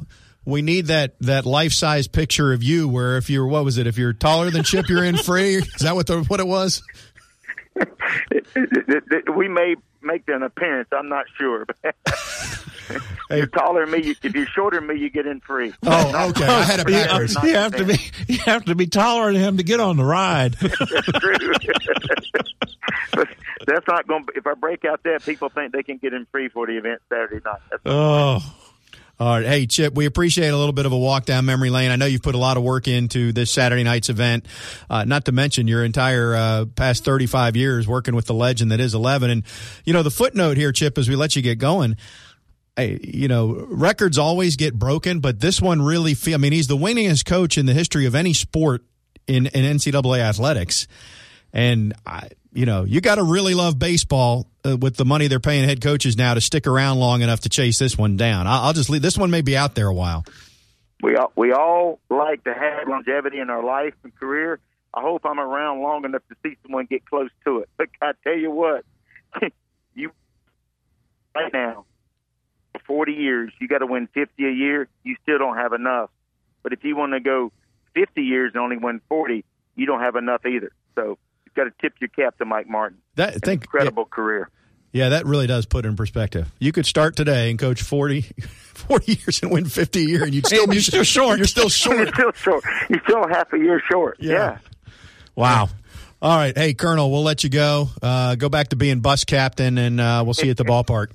we 0.46 0.62
need 0.62 0.86
that 0.86 1.14
that 1.20 1.44
life 1.44 1.72
size 1.72 2.08
picture 2.08 2.54
of 2.54 2.62
you 2.62 2.88
where 2.88 3.18
if 3.18 3.28
you're 3.28 3.46
what 3.46 3.62
was 3.62 3.76
it 3.76 3.86
if 3.86 3.98
you're 3.98 4.14
taller 4.14 4.50
than 4.50 4.64
Chip 4.64 4.88
you're 4.88 5.04
in 5.04 5.18
free 5.18 5.56
is 5.56 5.74
that 5.80 5.94
what 5.94 6.06
the 6.06 6.22
what 6.22 6.40
it 6.40 6.46
was 6.46 6.82
we 9.36 9.48
may 9.48 9.76
make 10.02 10.22
an 10.28 10.42
appearance. 10.42 10.88
I'm 10.92 11.08
not 11.08 11.26
sure. 11.38 11.66
you're 13.30 13.46
taller 13.46 13.86
than 13.86 14.00
me. 14.00 14.14
If 14.22 14.34
you're 14.34 14.46
shorter 14.46 14.78
than 14.80 14.88
me, 14.88 14.96
you 14.96 15.10
get 15.10 15.26
in 15.26 15.40
free. 15.40 15.72
Oh, 15.84 16.30
okay. 16.30 16.44
I 16.46 16.62
had 16.62 16.80
a 16.86 16.90
You, 16.90 16.98
backwards. 16.98 17.36
you 17.42 17.54
have 17.54 17.74
to 17.76 17.84
be 17.84 17.98
you 18.28 18.38
have 18.40 18.64
to 18.66 18.74
be 18.74 18.86
taller 18.86 19.32
than 19.32 19.40
him 19.40 19.56
to 19.58 19.62
get 19.62 19.80
on 19.80 19.96
the 19.96 20.04
ride. 20.04 20.52
That's 20.60 20.78
true. 21.20 21.38
but 23.12 23.28
that's 23.66 23.86
not 23.88 24.06
going. 24.06 24.24
to 24.26 24.32
If 24.36 24.46
I 24.46 24.54
break 24.54 24.84
out 24.84 25.02
that, 25.04 25.22
people 25.24 25.48
think 25.48 25.72
they 25.72 25.82
can 25.82 25.98
get 25.98 26.12
in 26.14 26.26
free 26.32 26.48
for 26.48 26.66
the 26.66 26.76
event 26.76 27.00
Saturday 27.08 27.40
night. 27.44 27.60
That's 27.70 27.82
Oh, 27.86 28.54
All 29.18 29.28
right. 29.38 29.44
Hey, 29.44 29.66
Chip, 29.66 29.94
we 29.94 30.06
appreciate 30.06 30.48
a 30.48 30.56
little 30.56 30.72
bit 30.72 30.86
of 30.86 30.92
a 30.92 30.98
walk 30.98 31.26
down 31.26 31.44
memory 31.44 31.70
lane. 31.70 31.90
I 31.90 31.96
know 31.96 32.06
you've 32.06 32.22
put 32.22 32.34
a 32.34 32.38
lot 32.38 32.56
of 32.56 32.62
work 32.62 32.88
into 32.88 33.32
this 33.32 33.52
Saturday 33.52 33.84
night's 33.84 34.08
event, 34.08 34.46
uh, 34.88 35.04
not 35.04 35.26
to 35.26 35.32
mention 35.32 35.68
your 35.68 35.84
entire 35.84 36.34
uh, 36.34 36.64
past 36.74 37.04
35 37.04 37.54
years 37.56 37.86
working 37.86 38.14
with 38.14 38.26
the 38.26 38.34
legend 38.34 38.72
that 38.72 38.80
is 38.80 38.94
11. 38.94 39.30
And, 39.30 39.42
you 39.84 39.92
know, 39.92 40.02
the 40.02 40.10
footnote 40.10 40.56
here, 40.56 40.72
Chip, 40.72 40.96
as 40.98 41.08
we 41.08 41.16
let 41.16 41.36
you 41.36 41.42
get 41.42 41.58
going, 41.58 41.96
hey, 42.80 42.98
you 43.02 43.28
know, 43.28 43.66
records 43.68 44.18
always 44.18 44.56
get 44.56 44.74
broken, 44.74 45.20
but 45.20 45.40
this 45.40 45.60
one 45.60 45.82
really 45.82 46.14
feel. 46.14 46.34
I 46.34 46.38
mean, 46.38 46.52
he's 46.52 46.66
the 46.66 46.76
winningest 46.76 47.24
coach 47.26 47.58
in 47.58 47.66
the 47.66 47.74
history 47.74 48.06
of 48.06 48.14
any 48.14 48.32
sport 48.32 48.82
in, 49.26 49.46
in 49.46 49.76
NCAA 49.76 50.20
athletics. 50.20 50.88
And 51.52 51.94
I, 52.06 52.28
you 52.52 52.66
know, 52.66 52.84
you 52.84 53.00
got 53.00 53.16
to 53.16 53.22
really 53.22 53.54
love 53.54 53.78
baseball 53.78 54.46
uh, 54.64 54.76
with 54.76 54.96
the 54.96 55.04
money 55.04 55.26
they're 55.26 55.40
paying 55.40 55.64
head 55.64 55.80
coaches 55.80 56.16
now 56.16 56.34
to 56.34 56.40
stick 56.40 56.66
around 56.66 56.98
long 56.98 57.22
enough 57.22 57.40
to 57.40 57.48
chase 57.48 57.78
this 57.78 57.98
one 57.98 58.16
down. 58.16 58.46
I'll, 58.46 58.66
I'll 58.66 58.72
just 58.72 58.90
leave. 58.90 59.02
This 59.02 59.18
one 59.18 59.30
may 59.30 59.42
be 59.42 59.56
out 59.56 59.74
there 59.74 59.88
a 59.88 59.94
while. 59.94 60.24
we 61.02 61.16
all 61.16 61.32
we 61.36 61.52
all 61.52 61.98
like 62.08 62.44
to 62.44 62.54
have 62.54 62.88
longevity 62.88 63.40
in 63.40 63.50
our 63.50 63.64
life 63.64 63.94
and 64.04 64.14
career. 64.14 64.58
I 64.92 65.02
hope 65.02 65.22
I'm 65.24 65.38
around 65.38 65.82
long 65.82 66.04
enough 66.04 66.22
to 66.30 66.36
see 66.42 66.56
someone 66.62 66.86
get 66.86 67.04
close 67.06 67.30
to 67.44 67.60
it. 67.60 67.68
But 67.76 67.88
I 68.02 68.12
tell 68.24 68.36
you 68.36 68.50
what, 68.50 68.84
you 69.94 70.12
right 71.34 71.52
now 71.52 71.84
40 73.00 73.12
years, 73.12 73.50
you 73.58 73.66
got 73.66 73.78
to 73.78 73.86
win 73.86 74.08
50 74.12 74.44
a 74.44 74.50
year. 74.50 74.86
You 75.04 75.16
still 75.22 75.38
don't 75.38 75.56
have 75.56 75.72
enough. 75.72 76.10
But 76.62 76.74
if 76.74 76.84
you 76.84 76.94
want 76.96 77.14
to 77.14 77.20
go 77.20 77.50
50 77.94 78.20
years 78.20 78.52
and 78.52 78.62
only 78.62 78.76
win 78.76 79.00
40, 79.08 79.42
you 79.74 79.86
don't 79.86 80.00
have 80.00 80.16
enough 80.16 80.44
either. 80.44 80.70
So 80.96 81.16
you've 81.46 81.54
got 81.54 81.64
to 81.64 81.72
tip 81.80 81.94
your 81.98 82.08
cap 82.08 82.36
to 82.36 82.44
Mike 82.44 82.68
Martin. 82.68 82.98
That 83.14 83.40
think 83.42 83.62
Incredible 83.62 84.04
career. 84.04 84.50
Yeah, 84.92 85.08
that 85.10 85.24
really 85.24 85.46
does 85.46 85.64
put 85.64 85.86
it 85.86 85.88
in 85.88 85.96
perspective. 85.96 86.52
You 86.58 86.72
could 86.72 86.84
start 86.84 87.16
today 87.16 87.48
and 87.48 87.58
coach 87.58 87.80
40, 87.80 88.20
40 88.74 89.12
years 89.12 89.42
and 89.42 89.50
win 89.50 89.64
50 89.64 89.98
a 89.98 90.06
year, 90.06 90.24
and 90.24 90.34
you'd 90.34 90.46
still 90.46 90.66
be 90.66 90.74
you're 90.74 90.82
still 90.82 91.02
short. 91.02 91.38
You're 91.38 91.46
still 91.46 91.62
You're 91.62 91.70
short. 91.70 92.08
still 92.14 92.32
short. 92.32 92.64
You're 92.90 93.00
still 93.08 93.26
half 93.28 93.50
a 93.54 93.58
year 93.58 93.80
short. 93.90 94.18
Yeah. 94.20 94.32
yeah. 94.34 94.58
wow. 95.34 95.70
All 96.20 96.36
right. 96.36 96.54
Hey, 96.54 96.74
Colonel, 96.74 97.10
we'll 97.10 97.22
let 97.22 97.44
you 97.44 97.48
go. 97.48 97.88
Uh, 98.02 98.34
go 98.34 98.50
back 98.50 98.68
to 98.68 98.76
being 98.76 99.00
bus 99.00 99.24
captain, 99.24 99.78
and 99.78 99.98
uh, 99.98 100.20
we'll 100.22 100.34
see 100.34 100.44
you 100.44 100.50
at 100.50 100.58
the 100.58 100.66
ballpark. 100.66 101.12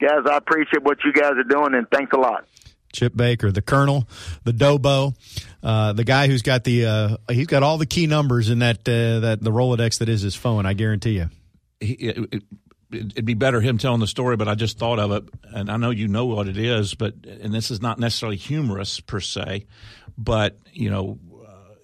Guys, 0.00 0.24
I 0.30 0.36
appreciate 0.36 0.82
what 0.82 0.98
you 1.04 1.12
guys 1.12 1.32
are 1.32 1.44
doing, 1.44 1.74
and 1.74 1.86
thanks 1.90 2.12
a 2.12 2.18
lot. 2.18 2.44
Chip 2.92 3.16
Baker, 3.16 3.50
the 3.50 3.62
Colonel, 3.62 4.08
the 4.44 4.52
Dobo, 4.52 5.14
uh, 5.62 5.92
the 5.92 6.04
guy 6.04 6.26
who's 6.26 6.42
got 6.42 6.64
the 6.64 6.86
uh, 6.86 7.16
he's 7.30 7.46
got 7.46 7.62
all 7.62 7.78
the 7.78 7.86
key 7.86 8.06
numbers 8.06 8.48
in 8.48 8.60
that 8.60 8.88
uh, 8.88 9.20
that 9.20 9.38
the 9.42 9.50
Rolodex 9.50 9.98
that 9.98 10.08
is 10.08 10.22
his 10.22 10.34
phone. 10.34 10.66
I 10.66 10.72
guarantee 10.72 11.16
you. 11.16 11.30
He, 11.80 11.92
it, 11.94 12.18
it, 12.32 12.42
it'd 12.90 13.24
be 13.24 13.34
better 13.34 13.60
him 13.60 13.78
telling 13.78 14.00
the 14.00 14.06
story, 14.06 14.36
but 14.36 14.48
I 14.48 14.54
just 14.54 14.78
thought 14.78 14.98
of 14.98 15.12
it, 15.12 15.24
and 15.44 15.70
I 15.70 15.76
know 15.76 15.90
you 15.90 16.08
know 16.08 16.26
what 16.26 16.48
it 16.48 16.56
is, 16.56 16.94
but 16.94 17.14
and 17.26 17.52
this 17.52 17.70
is 17.70 17.82
not 17.82 17.98
necessarily 17.98 18.36
humorous 18.36 19.00
per 19.00 19.20
se, 19.20 19.66
but 20.16 20.56
you 20.72 20.90
know, 20.90 21.18
uh, 21.46 21.74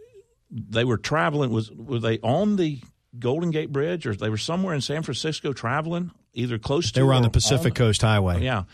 they 0.50 0.84
were 0.84 0.98
traveling. 0.98 1.50
Was 1.50 1.70
were 1.70 1.98
they 1.98 2.18
on 2.20 2.56
the 2.56 2.80
Golden 3.18 3.50
Gate 3.50 3.72
Bridge, 3.72 4.06
or 4.06 4.14
they 4.14 4.30
were 4.30 4.38
somewhere 4.38 4.74
in 4.74 4.80
San 4.80 5.02
Francisco 5.02 5.52
traveling, 5.52 6.10
either 6.34 6.58
close 6.58 6.92
to 6.92 7.00
They 7.00 7.02
were 7.02 7.14
on 7.14 7.22
the 7.22 7.30
Pacific 7.30 7.74
Coast 7.74 8.02
Highway. 8.02 8.42
Yeah. 8.42 8.64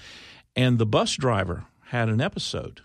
And 0.57 0.79
the 0.79 0.87
bus 0.87 1.15
driver 1.15 1.65
had 1.87 2.09
an 2.09 2.21
episode. 2.21 2.81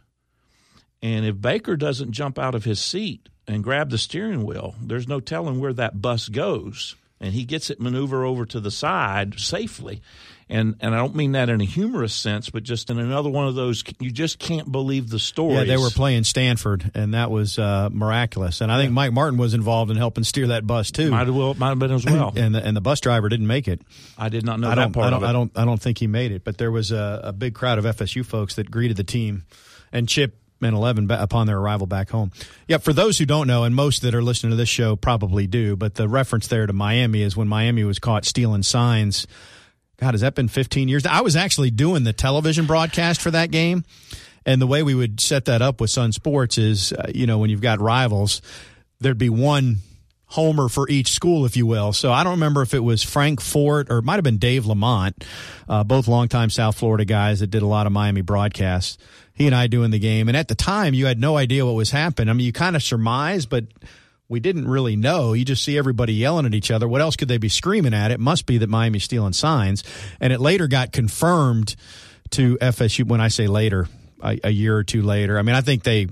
And 1.02 1.26
if 1.26 1.40
Baker 1.40 1.76
doesn't 1.76 2.12
jump 2.12 2.40
out 2.40 2.56
of 2.56 2.64
his 2.64 2.80
seat 2.80 3.30
and 3.48 3.64
grab 3.64 3.90
the 3.90 3.98
steering 3.98 4.44
wheel, 4.44 4.76
there's 4.82 5.08
no 5.08 5.20
telling 5.20 5.60
where 5.60 5.74
that 5.74 6.02
bus 6.02 6.30
goes. 6.30 6.96
And 7.20 7.34
he 7.34 7.46
gets 7.46 7.70
it 7.70 7.80
maneuver 7.80 8.26
over 8.26 8.46
to 8.46 8.60
the 8.60 8.72
side 8.72 9.40
safely. 9.40 10.02
And 10.48 10.76
and 10.80 10.94
I 10.94 11.00
don't 11.00 11.16
mean 11.16 11.32
that 11.32 11.50
in 11.50 11.60
a 11.60 11.66
humorous 11.66 12.14
sense, 12.14 12.52
but 12.52 12.62
just 12.62 12.92
in 12.92 13.00
another 13.00 13.30
one 13.30 13.48
of 13.48 13.56
those 13.56 13.84
you 14.00 14.12
just 14.12 14.38
can't 14.38 14.72
believe 14.72 15.10
the 15.10 15.18
story. 15.18 15.56
Yeah, 15.56 15.64
they 15.64 15.78
were 15.78 15.90
playing 15.90 16.24
Stanford, 16.24 16.92
and 16.94 17.16
that 17.16 17.32
was 17.32 17.58
uh, 17.58 17.90
miraculous. 17.92 18.62
And 18.62 18.72
I 18.72 18.80
think 18.80 18.94
Mike 18.94 19.12
Martin 19.12 19.40
was 19.40 19.56
involved 19.56 19.90
in 19.90 19.98
helping 19.98 20.24
steer 20.24 20.48
that 20.48 20.68
bus 20.68 20.92
too. 20.92 21.10
might 21.10 21.26
have 21.26 21.36
well 21.36 21.56
might 21.56 21.70
have 21.70 21.80
been 21.80 21.92
as 21.92 22.06
well. 22.06 22.32
and 22.38 22.54
the, 22.54 22.64
and 22.64 22.78
the 22.78 22.82
bus 22.82 23.00
driver 23.00 23.28
didn't 23.28 23.48
make 23.48 23.68
it. 23.68 23.82
I 24.20 24.30
did 24.30 24.46
not 24.46 24.60
know 24.60 24.70
I 24.70 24.76
that 24.76 24.94
part 24.94 25.08
I 25.08 25.10
don't. 25.10 25.18
of 25.18 25.24
it. 25.24 25.28
I 25.28 25.34
don't. 25.34 25.52
I 25.58 25.66
don't 25.66 25.82
think 25.82 25.98
he 25.98 26.06
made 26.06 26.32
it. 26.32 26.44
But 26.44 26.60
there 26.60 26.72
was 26.72 26.92
a, 26.92 27.22
a 27.24 27.34
big 27.34 27.56
crowd 27.56 27.80
of 27.80 27.86
FSU 27.86 28.24
folks 28.24 28.54
that 28.56 28.70
greeted 28.70 28.98
the 28.98 29.04
team, 29.04 29.46
and 29.92 30.08
Chip 30.08 30.38
and 30.62 30.76
Eleven 30.76 31.10
upon 31.10 31.48
their 31.48 31.58
arrival 31.58 31.88
back 31.88 32.10
home. 32.12 32.32
Yeah, 32.68 32.78
for 32.78 32.94
those 32.94 33.18
who 33.18 33.26
don't 33.26 33.48
know, 33.48 33.64
and 33.64 33.76
most 33.76 34.04
that 34.04 34.14
are 34.14 34.24
listening 34.24 34.52
to 34.52 34.58
this 34.58 34.70
show 34.70 34.96
probably 34.96 35.48
do, 35.48 35.76
but 35.76 35.96
the 35.96 36.08
reference 36.08 36.48
there 36.48 36.68
to 36.68 36.74
Miami 36.74 37.22
is 37.22 37.36
when 37.36 37.48
Miami 37.48 37.84
was 37.84 38.00
caught 38.00 38.26
stealing 38.26 38.64
signs. 38.64 39.28
God, 39.98 40.14
has 40.14 40.22
that 40.22 40.36
been 40.36 40.48
15 40.48 40.88
years? 40.88 41.06
I 41.06 41.22
was 41.22 41.36
actually 41.36 41.72
doing 41.72 42.04
the 42.04 42.14
television 42.14 42.66
broadcast 42.66 43.22
for 43.22 43.32
that 43.32 43.52
game. 43.52 43.84
And 44.46 44.62
the 44.62 44.68
way 44.68 44.84
we 44.84 44.94
would 44.94 45.20
set 45.20 45.46
that 45.46 45.62
up 45.62 45.82
with 45.82 45.90
Sun 45.90 46.12
Sports 46.12 46.58
is, 46.58 46.94
uh, 46.94 47.12
you 47.14 47.26
know, 47.26 47.40
when 47.40 47.50
you've 47.50 47.62
got 47.62 47.80
rivals, 47.80 48.42
there'd 49.00 49.18
be 49.18 49.30
one 49.30 49.78
homer 50.28 50.68
for 50.70 50.90
each 50.90 51.10
school, 51.10 51.46
if 51.46 51.56
you 51.56 51.66
will. 51.66 51.94
So 51.94 52.12
I 52.12 52.24
don't 52.24 52.34
remember 52.34 52.62
if 52.62 52.74
it 52.74 52.84
was 52.84 53.02
Frank 53.04 53.42
Fort 53.42 53.90
or 53.90 54.00
it 54.00 54.04
might 54.04 54.16
have 54.16 54.24
been 54.24 54.38
Dave 54.38 54.66
Lamont, 54.66 55.24
uh, 55.70 55.84
both 55.84 56.08
longtime 56.08 56.50
South 56.50 56.78
Florida 56.78 57.06
guys 57.06 57.40
that 57.40 57.48
did 57.48 57.62
a 57.64 57.68
lot 57.68 57.88
of 57.88 57.94
Miami 57.94 58.22
broadcasts. 58.22 58.98
He 59.34 59.48
and 59.48 59.56
I 59.56 59.68
doing 59.68 59.92
the 59.92 60.00
game. 60.00 60.28
And 60.28 60.38
at 60.38 60.48
the 60.48 60.56
time, 60.56 60.94
you 60.94 61.06
had 61.06 61.20
no 61.20 61.38
idea 61.38 61.66
what 61.66 61.76
was 61.76 61.92
happening. 61.92 62.30
I 62.30 62.34
mean, 62.34 62.46
you 62.46 62.54
kind 62.54 62.76
of 62.76 62.84
surmised, 62.84 63.50
but 63.50 63.66
we 64.28 64.40
didn't 64.40 64.68
really 64.68 64.96
know. 64.96 65.34
You 65.34 65.46
just 65.46 65.64
see 65.64 65.78
everybody 65.78 66.14
yelling 66.14 66.46
at 66.46 66.54
each 66.54 66.72
other. 66.72 66.88
What 66.88 67.02
else 67.02 67.16
could 67.16 67.28
they 67.28 67.38
be 67.38 67.50
screaming 67.50 67.94
at? 67.94 68.12
It 68.12 68.20
must 68.20 68.46
be 68.46 68.58
that 68.58 68.70
Miami's 68.70 69.04
stealing 69.04 69.34
signs. 69.34 69.84
And 70.20 70.34
it 70.34 70.40
later 70.40 70.68
got 70.68 70.92
confirmed 70.92 71.76
to 72.32 72.58
FSU. 72.58 73.06
When 73.06 73.22
I 73.22 73.28
say 73.28 73.48
later, 73.48 73.88
a, 74.26 74.40
a 74.46 74.50
year 74.50 74.76
or 74.76 74.84
two 74.84 75.02
later. 75.02 75.38
I 75.38 75.42
mean, 75.42 75.56
I 75.56 75.62
think 75.62 75.84
they, 75.84 76.08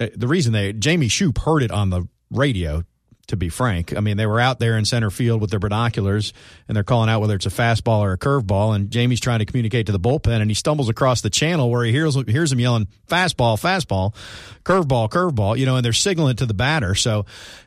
uh, 0.00 0.08
the 0.14 0.28
reason 0.28 0.52
they, 0.52 0.72
Jamie 0.72 1.08
Shouppe 1.08 1.38
heard 1.38 1.62
it 1.62 1.70
on 1.70 1.90
the 1.90 2.06
radio, 2.30 2.84
to 3.28 3.36
be 3.36 3.48
frank. 3.48 3.96
I 3.96 4.00
mean, 4.00 4.16
they 4.16 4.26
were 4.26 4.40
out 4.40 4.58
there 4.58 4.76
in 4.76 4.84
center 4.84 5.10
field 5.10 5.40
with 5.40 5.50
their 5.50 5.58
binoculars 5.60 6.32
and 6.66 6.74
they're 6.76 6.82
calling 6.84 7.08
out 7.08 7.20
whether 7.20 7.34
it's 7.36 7.46
a 7.46 7.50
fastball 7.50 8.00
or 8.00 8.12
a 8.12 8.18
curveball. 8.18 8.74
And 8.74 8.90
Jamie's 8.90 9.20
trying 9.20 9.38
to 9.38 9.44
communicate 9.44 9.86
to 9.86 9.92
the 9.92 10.00
bullpen 10.00 10.40
and 10.40 10.50
he 10.50 10.54
stumbles 10.54 10.88
across 10.88 11.20
the 11.20 11.30
channel 11.30 11.70
where 11.70 11.84
he 11.84 11.92
hears, 11.92 12.14
hears 12.26 12.50
him 12.52 12.58
yelling 12.60 12.88
fastball, 13.06 13.56
fastball, 13.60 14.14
curveball, 14.64 15.08
curveball, 15.10 15.56
you 15.58 15.66
know, 15.66 15.76
and 15.76 15.84
they're 15.84 15.92
signaling 15.92 16.36
to 16.36 16.46
the 16.46 16.54
batter. 16.54 16.94
So 16.94 17.26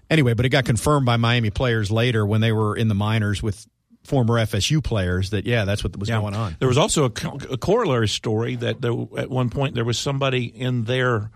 anyway, 0.09 0.33
but 0.33 0.45
it 0.45 0.49
got 0.49 0.65
confirmed 0.65 1.05
by 1.05 1.17
Miami 1.17 1.49
players 1.51 1.91
later 1.91 2.25
when 2.25 2.41
they 2.41 2.51
were 2.51 2.75
in 2.75 2.87
the 2.87 2.95
minors 2.95 3.41
with 3.43 3.65
former 4.03 4.33
FSU 4.43 4.83
players 4.83 5.29
that, 5.29 5.45
yeah, 5.45 5.63
that's 5.65 5.83
what 5.83 5.95
was 5.95 6.09
Yeah. 6.09 6.19
going 6.19 6.33
on. 6.33 6.55
There 6.57 6.67
was 6.67 6.79
also 6.79 7.05
a, 7.05 7.09
co- 7.11 7.37
a 7.51 7.57
corollary 7.57 8.07
story 8.07 8.55
that 8.55 8.81
there, 8.81 8.93
at 9.15 9.29
one 9.29 9.51
point 9.51 9.75
there 9.75 9.85
was 9.85 9.99
somebody 9.99 10.45
in 10.45 10.85
their 10.85 11.29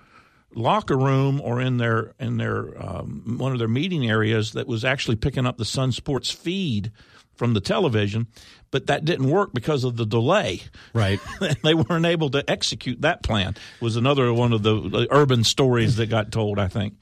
locker 0.56 0.98
room 0.98 1.40
or 1.42 1.62
in 1.62 1.78
their 1.78 2.14
in 2.20 2.38
their 2.38 2.74
um, 2.82 3.36
one 3.38 3.52
of 3.52 3.60
their 3.60 3.68
meeting 3.68 4.10
areas 4.10 4.54
that 4.54 4.68
was 4.68 4.84
actually 4.86 5.16
picking 5.18 5.46
up 5.46 5.58
the 5.58 5.66
Sun 5.66 5.92
Sports 5.92 6.32
feed 6.32 6.92
from 7.36 7.54
the 7.54 7.60
television, 7.62 8.28
but 8.72 8.88
that 8.88 9.04
didn't 9.04 9.30
work 9.30 9.52
because 9.54 9.84
of 9.84 9.98
the 9.98 10.06
delay. 10.06 10.62
Right. 10.94 11.20
they 11.64 11.74
weren't 11.74 12.06
able 12.06 12.30
to 12.32 12.50
execute 12.50 13.02
that 13.02 13.24
plan. 13.24 13.56
Was 13.82 13.98
another 13.98 14.34
one 14.34 14.54
of 14.54 14.64
the, 14.64 14.74
the 14.90 15.08
urban 15.12 15.44
stories 15.44 15.98
that 15.98 16.08
got 16.08 16.32
told. 16.32 16.58
I 16.60 16.70
think. 16.70 16.96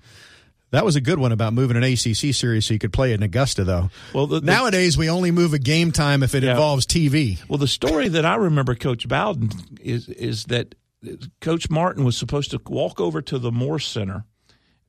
That 0.72 0.84
was 0.84 0.96
a 0.96 1.02
good 1.02 1.20
one 1.20 1.32
about 1.32 1.54
moving 1.54 1.78
an 1.78 1.84
ACC 1.84 2.34
series 2.34 2.66
so 2.66 2.74
you 2.74 2.80
could 2.80 2.92
play 2.92 3.14
in 3.14 3.22
Augusta, 3.22 3.64
though. 3.64 3.92
Well, 4.12 4.26
the- 4.26 4.40
the- 4.40 4.46
nowadays 4.48 4.98
we 4.98 5.08
only 5.08 5.30
move 5.30 5.54
a 5.54 5.60
game 5.60 5.92
time 5.92 6.24
if 6.24 6.34
it 6.34 6.42
Yeah. 6.42 6.50
involves 6.54 6.88
TV. 6.88 7.38
Well, 7.48 7.60
the 7.60 7.68
story 7.68 8.08
that 8.08 8.26
I 8.26 8.38
remember, 8.38 8.74
Coach 8.74 9.08
Bowden, 9.08 9.52
is 9.82 10.10
is 10.10 10.46
that 10.46 10.74
Coach 11.42 11.70
Martin 11.70 12.04
was 12.04 12.18
supposed 12.18 12.52
to 12.52 12.62
walk 12.66 13.00
over 13.00 13.22
to 13.22 13.40
the 13.40 13.52
Moore 13.52 13.80
Center, 13.80 14.26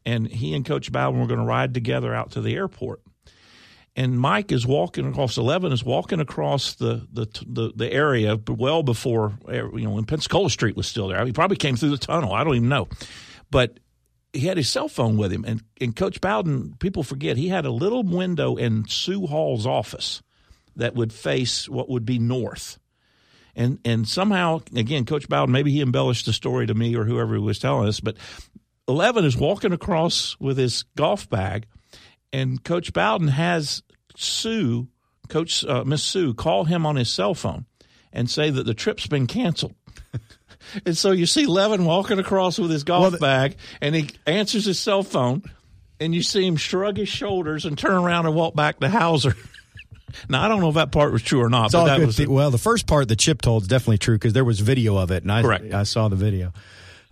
and 0.05 0.29
he 0.29 0.55
and 0.55 0.65
Coach 0.65 0.93
Bowden 0.93 1.21
were 1.21 1.27
going 1.27 1.41
to 1.41 1.47
ride 1.47 1.75
together 1.75 2.15
out 2.15 2.33
to 2.33 2.41
the 2.41 2.55
airport. 2.55 3.01
And 3.97 4.19
Mike 4.19 4.51
is 4.51 4.67
walking 4.67 5.07
across 5.07 5.37
eleven, 5.37 5.73
is 5.73 5.85
walking 5.85 6.21
across 6.21 6.75
the 6.75 7.07
the 7.13 7.27
the, 7.47 7.73
the 7.77 7.93
area 7.93 8.39
well 8.49 8.83
before 8.83 9.39
you 9.49 9.85
know 9.85 9.93
when 9.93 10.05
Pensacola 10.05 10.51
Street 10.51 10.77
was 10.77 10.87
still 10.87 11.09
there. 11.09 11.25
He 11.25 11.33
probably 11.33 11.57
came 11.57 11.77
through 11.77 11.91
the 11.91 11.99
tunnel. 11.99 12.33
I 12.33 12.43
don't 12.43 12.57
even 12.57 12.69
know, 12.69 12.89
but 13.51 13.79
he 14.33 14.47
had 14.47 14.57
his 14.57 14.69
cell 14.69 14.89
phone 14.89 15.17
with 15.17 15.33
him, 15.33 15.45
and 15.47 15.63
and 15.81 15.95
Coach 15.95 16.21
Bowden, 16.21 16.75
people 16.81 17.05
forget 17.05 17.37
he 17.37 17.49
had 17.49 17.65
a 17.65 17.71
little 17.71 18.03
window 18.03 18.57
in 18.57 18.87
Sue 18.89 19.27
Hall's 19.27 19.67
office 19.67 20.23
that 20.77 20.95
would 20.95 21.13
face 21.13 21.69
what 21.69 21.89
would 21.89 22.05
be 22.05 22.19
north. 22.19 22.79
And 23.57 23.79
and 23.85 24.07
somehow 24.09 24.61
again, 24.75 25.05
Coach 25.05 25.29
Bowden, 25.29 25.53
maybe 25.53 25.71
he 25.71 25.81
embellished 25.81 26.27
the 26.27 26.33
story 26.33 26.67
to 26.67 26.75
me 26.75 26.97
or 26.97 27.05
whoever 27.05 27.41
was 27.41 27.59
telling 27.59 27.89
us, 27.89 28.01
but 28.01 28.17
Eleven 28.89 29.25
is 29.25 29.37
walking 29.37 29.73
across 29.73 30.37
with 30.41 30.59
his 30.59 30.83
golf 30.97 31.29
bag, 31.31 31.67
and 32.33 32.63
Coach 32.63 32.93
Bowden 32.93 33.29
has 33.29 33.83
Sue 34.17 34.89
Coach 35.29 35.65
uh, 35.65 35.85
Miss 35.85 36.03
Sue 36.03 36.35
call 36.35 36.65
him 36.65 36.85
on 36.85 36.97
his 36.97 37.09
cell 37.11 37.35
phone 37.35 37.65
and 38.13 38.29
say 38.29 38.51
that 38.51 38.65
the 38.67 38.75
trip's 38.75 39.07
been 39.07 39.27
canceled. 39.27 39.75
and 40.87 40.97
so 40.97 41.13
you 41.13 41.27
see 41.27 41.47
Levin 41.47 41.85
walking 41.85 42.19
across 42.19 42.59
with 42.59 42.71
his 42.71 42.85
golf 42.85 43.03
Well, 43.03 43.11
the- 43.13 43.19
bag, 43.19 43.57
and 43.81 43.95
he 43.95 44.11
answers 44.27 44.65
his 44.67 44.79
cell 44.79 45.03
phone, 45.03 45.43
and 45.99 46.15
you 46.15 46.23
see 46.23 46.47
him 46.47 46.57
shrug 46.57 46.97
his 46.97 47.09
shoulders 47.09 47.65
and 47.65 47.79
turn 47.79 47.95
around 47.95 48.27
and 48.27 48.35
walk 48.35 48.55
back 48.55 48.81
to 48.81 48.89
Howser. 48.89 49.35
now 50.29 50.43
I 50.45 50.49
don't 50.49 50.61
know 50.61 50.69
if 50.69 50.75
that 50.77 50.93
part 50.93 51.13
was 51.13 51.23
true 51.23 51.43
or 51.43 51.49
not, 51.49 51.67
It's 51.67 51.73
but 51.75 51.79
all 51.81 51.87
that 51.87 51.99
good. 51.99 52.07
was 52.07 52.17
The- 52.17 52.27
well, 52.27 52.51
the 52.51 52.59
first 52.59 52.87
part 52.87 53.09
that 53.09 53.19
Chip 53.19 53.41
told 53.43 53.63
is 53.63 53.69
definitely 53.69 53.99
true 53.99 54.17
because 54.17 54.33
there 54.33 54.45
was 54.45 54.61
video 54.61 54.97
of 54.97 55.11
it, 55.11 55.23
and 55.23 55.33
I, 55.33 55.43
Correct. 55.43 55.73
I 55.73 55.83
saw 55.85 56.09
the 56.09 56.17
video. 56.17 56.53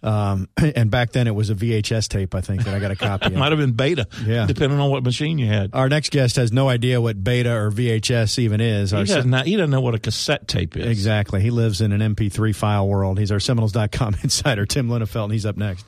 Um, 0.05 0.48
and 0.57 0.90
back 0.90 1.12
then 1.12 1.28
it 1.28 1.34
was 1.34 1.48
a 1.50 1.55
VHS 1.55 2.09
tape, 2.09 2.34
I 2.34 2.40
think, 2.40 2.64
that 2.64 2.74
I 2.74 2.80
got 2.80 2.90
a 2.90 2.96
copy 2.96 3.26
of. 3.26 3.32
It 3.34 3.38
might 3.38 3.53
have 3.53 3.59
been 3.61 3.70
beta, 3.72 4.09
Yeah. 4.26 4.46
depending 4.46 4.80
on 4.80 4.90
what 4.90 5.05
machine 5.05 5.38
you 5.38 5.46
had. 5.46 5.70
Our 5.74 5.88
next 5.88 6.11
guest 6.11 6.34
has 6.36 6.50
no 6.50 6.68
idea 6.68 7.00
what 7.00 7.22
beta 7.22 7.53
or 7.55 7.70
VHS 7.70 8.40
even 8.40 8.61
is. 8.61 8.90
He 8.90 8.96
Our 8.96 9.05
doesn't, 9.05 9.30
know, 9.30 9.42
he 9.44 9.55
doesn't 9.55 9.70
know 9.70 9.80
what 9.80 9.94
a 9.94 10.00
cassette 10.00 10.48
tape 10.48 10.76
is. 10.76 10.86
Exactly. 10.86 11.40
He 11.40 11.50
lives 11.50 11.80
in 11.80 11.92
an 11.92 12.00
MP3 12.16 12.53
file 12.53 12.88
world. 12.88 13.18
He's 13.20 13.30
our 13.30 13.38
Seminoles.com 13.38 14.16
insider, 14.24 14.66
Tim 14.66 14.88
Linafelt, 14.88 15.24
and 15.24 15.32
he's 15.34 15.46
up 15.46 15.57
next. 15.57 15.86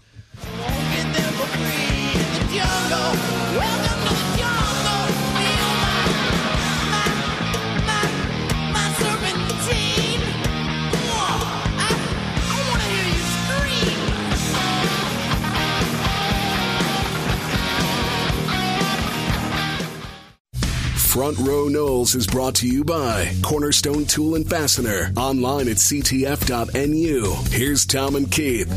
Front 21.14 21.38
Row 21.38 21.68
Noles 21.68 22.16
is 22.16 22.26
brought 22.26 22.56
to 22.56 22.66
you 22.66 22.82
by 22.82 23.32
Cornerstone 23.40 24.04
Tool 24.04 24.34
and 24.34 24.50
Fastener. 24.50 25.12
Online 25.16 25.68
at 25.68 25.76
ctf.nu. 25.76 27.34
Here's 27.56 27.86
Tom 27.86 28.16
and 28.16 28.28
Keith. 28.28 28.68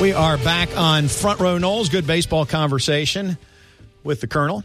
We 0.00 0.14
are 0.14 0.38
back 0.38 0.74
on 0.78 1.08
Front 1.08 1.40
Row 1.40 1.58
Noles. 1.58 1.90
Good 1.90 2.06
baseball 2.06 2.46
conversation 2.46 3.36
with 4.02 4.22
the 4.22 4.26
Colonel. 4.26 4.64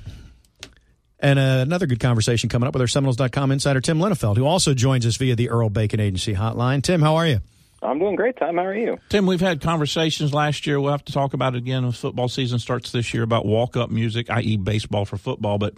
And 1.20 1.38
uh, 1.38 1.60
another 1.62 1.88
good 1.88 2.00
conversation 2.00 2.48
coming 2.48 2.68
up 2.68 2.74
with 2.74 2.80
our 2.80 2.88
Seminoles.com 2.88 3.52
insider, 3.52 3.82
Tim 3.82 4.00
Linafelt, 4.00 4.38
who 4.38 4.46
also 4.46 4.74
joins 4.74 5.06
us 5.06 5.18
via 5.18 5.36
the 5.36 5.50
Earl 5.50 5.70
Bacon 5.70 6.00
Agency 6.00 6.36
hotline. 6.36 6.82
Tim, 6.82 7.02
how 7.02 7.18
are 7.18 7.28
you? 7.28 7.40
I'm 7.82 8.00
doing 8.00 8.16
great, 8.16 8.38
Tom. 8.38 8.58
How 8.58 8.66
are 8.66 8.76
you? 8.76 8.98
Tim, 9.10 9.26
we've 9.26 9.40
had 9.40 9.62
conversations 9.62 10.34
last 10.34 10.68
year. 10.68 10.80
We'll 10.80 10.92
have 10.92 11.06
to 11.06 11.14
talk 11.14 11.34
about 11.34 11.56
it 11.56 11.60
again 11.60 11.84
when 11.84 11.92
football 11.92 12.28
season 12.28 12.60
starts 12.60 12.92
this 12.92 13.14
year 13.14 13.24
about 13.24 13.46
walk 13.46 13.78
up 13.78 13.90
music, 13.90 14.30
i.e., 14.30 14.58
baseball 14.58 15.06
for 15.06 15.18
football. 15.18 15.58
But 15.58 15.76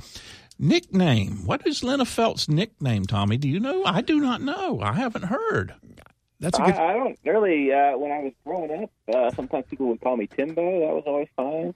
nickname, 0.57 1.45
what 1.45 1.65
is 1.67 1.81
Linafelt's 1.81 2.49
nickname, 2.49 3.05
Tommy? 3.05 3.37
Do 3.37 3.47
you 3.47 3.59
know? 3.59 3.83
I 3.85 4.01
do 4.01 4.19
not 4.19 4.41
know. 4.41 4.81
I 4.81 4.93
haven't 4.93 5.25
heard. 5.25 5.75
That's 6.39 6.57
a 6.57 6.63
I, 6.63 6.65
good. 6.65 6.75
I 6.75 6.93
don't 6.93 7.19
really. 7.23 7.71
Uh, 7.71 7.97
when 7.97 8.11
I 8.11 8.19
was 8.19 8.33
growing 8.43 8.83
up, 8.83 8.91
uh, 9.13 9.31
sometimes 9.35 9.65
people 9.69 9.87
would 9.87 10.01
call 10.01 10.17
me 10.17 10.27
Timbo. 10.27 10.79
That 10.79 10.93
was 10.93 11.03
always 11.05 11.27
fine. 11.35 11.73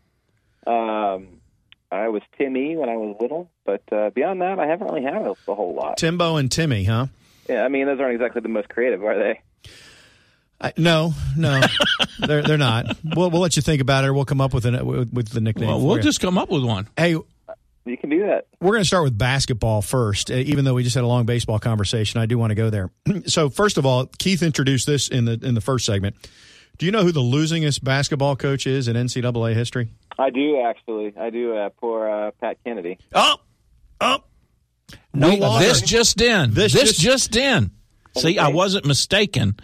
Um, 0.65 1.41
I 1.91 2.09
was 2.09 2.23
Timmy 2.37 2.75
when 2.75 2.89
I 2.89 2.97
was 2.97 3.15
little, 3.21 3.51
but 3.63 3.83
uh, 3.91 4.09
beyond 4.09 4.41
that, 4.41 4.59
I 4.59 4.65
haven't 4.65 4.87
really 4.87 5.03
had 5.03 5.21
a, 5.21 5.35
a 5.47 5.55
whole 5.55 5.75
lot. 5.75 5.97
Timbo 5.97 6.37
and 6.37 6.51
Timmy, 6.51 6.83
huh? 6.83 7.07
Yeah, 7.47 7.63
I 7.63 7.67
mean, 7.67 7.85
those 7.85 7.99
aren't 7.99 8.15
exactly 8.15 8.41
the 8.41 8.49
most 8.49 8.69
creative, 8.69 9.03
are 9.03 9.17
they? 9.17 9.41
I, 10.65 10.73
no, 10.77 11.13
no, 11.37 11.61
they're 12.19 12.41
they're 12.43 12.57
not. 12.57 12.97
We'll 13.03 13.29
we'll 13.29 13.41
let 13.41 13.55
you 13.55 13.61
think 13.61 13.81
about 13.81 14.03
it. 14.03 14.07
or 14.07 14.13
We'll 14.13 14.25
come 14.25 14.41
up 14.41 14.53
with 14.53 14.65
an, 14.65 14.85
with, 14.85 15.13
with 15.13 15.29
the 15.29 15.41
nickname. 15.41 15.67
Well, 15.69 15.81
we'll 15.81 15.97
you. 15.97 16.03
just 16.03 16.19
come 16.21 16.37
up 16.37 16.49
with 16.49 16.63
one. 16.63 16.87
hey, 16.97 17.11
You 17.11 17.97
can 17.97 18.09
do 18.09 18.25
that. 18.27 18.47
We're 18.59 18.71
going 18.71 18.81
to 18.81 18.87
start 18.87 19.03
with 19.03 19.17
basketball 19.17 19.81
first, 19.83 20.31
uh, 20.31 20.35
even 20.35 20.65
though 20.65 20.73
we 20.73 20.83
just 20.83 20.95
had 20.95 21.03
a 21.03 21.07
long 21.07 21.25
baseball 21.25 21.59
conversation. 21.59 22.19
I 22.19 22.25
do 22.25 22.37
want 22.37 22.49
to 22.51 22.55
go 22.55 22.69
there. 22.71 22.89
so, 23.27 23.49
first 23.49 23.77
of 23.77 23.85
all, 23.85 24.07
Keith 24.17 24.41
introduced 24.41 24.87
this 24.87 25.07
in 25.07 25.25
the 25.25 25.39
in 25.43 25.53
the 25.55 25.61
first 25.61 25.85
segment. 25.85 26.15
Do 26.77 26.85
you 26.85 26.91
know 26.91 27.03
who 27.03 27.11
the 27.11 27.21
losingest 27.21 27.83
basketball 27.83 28.35
coach 28.35 28.67
is 28.67 28.87
in 28.87 28.95
NCAA 28.95 29.53
history? 29.53 29.91
I 30.17 30.29
do 30.29 30.61
actually. 30.61 31.13
I 31.17 31.29
do. 31.29 31.55
Uh, 31.55 31.69
poor 31.69 32.09
uh, 32.09 32.31
Pat 32.41 32.57
Kennedy. 32.65 32.97
Oh, 33.13 33.35
oh, 34.01 34.23
no 35.13 35.29
We- 35.29 35.39
this 35.59 35.81
just 35.81 36.19
in. 36.21 36.53
This 36.53 36.73
This, 36.73 36.97
just- 36.97 36.99
just, 37.01 37.35
in. 37.35 37.71
See, 38.17 38.39
I 38.39 38.47
wasn't 38.47 38.85
mistaken. 38.85 39.57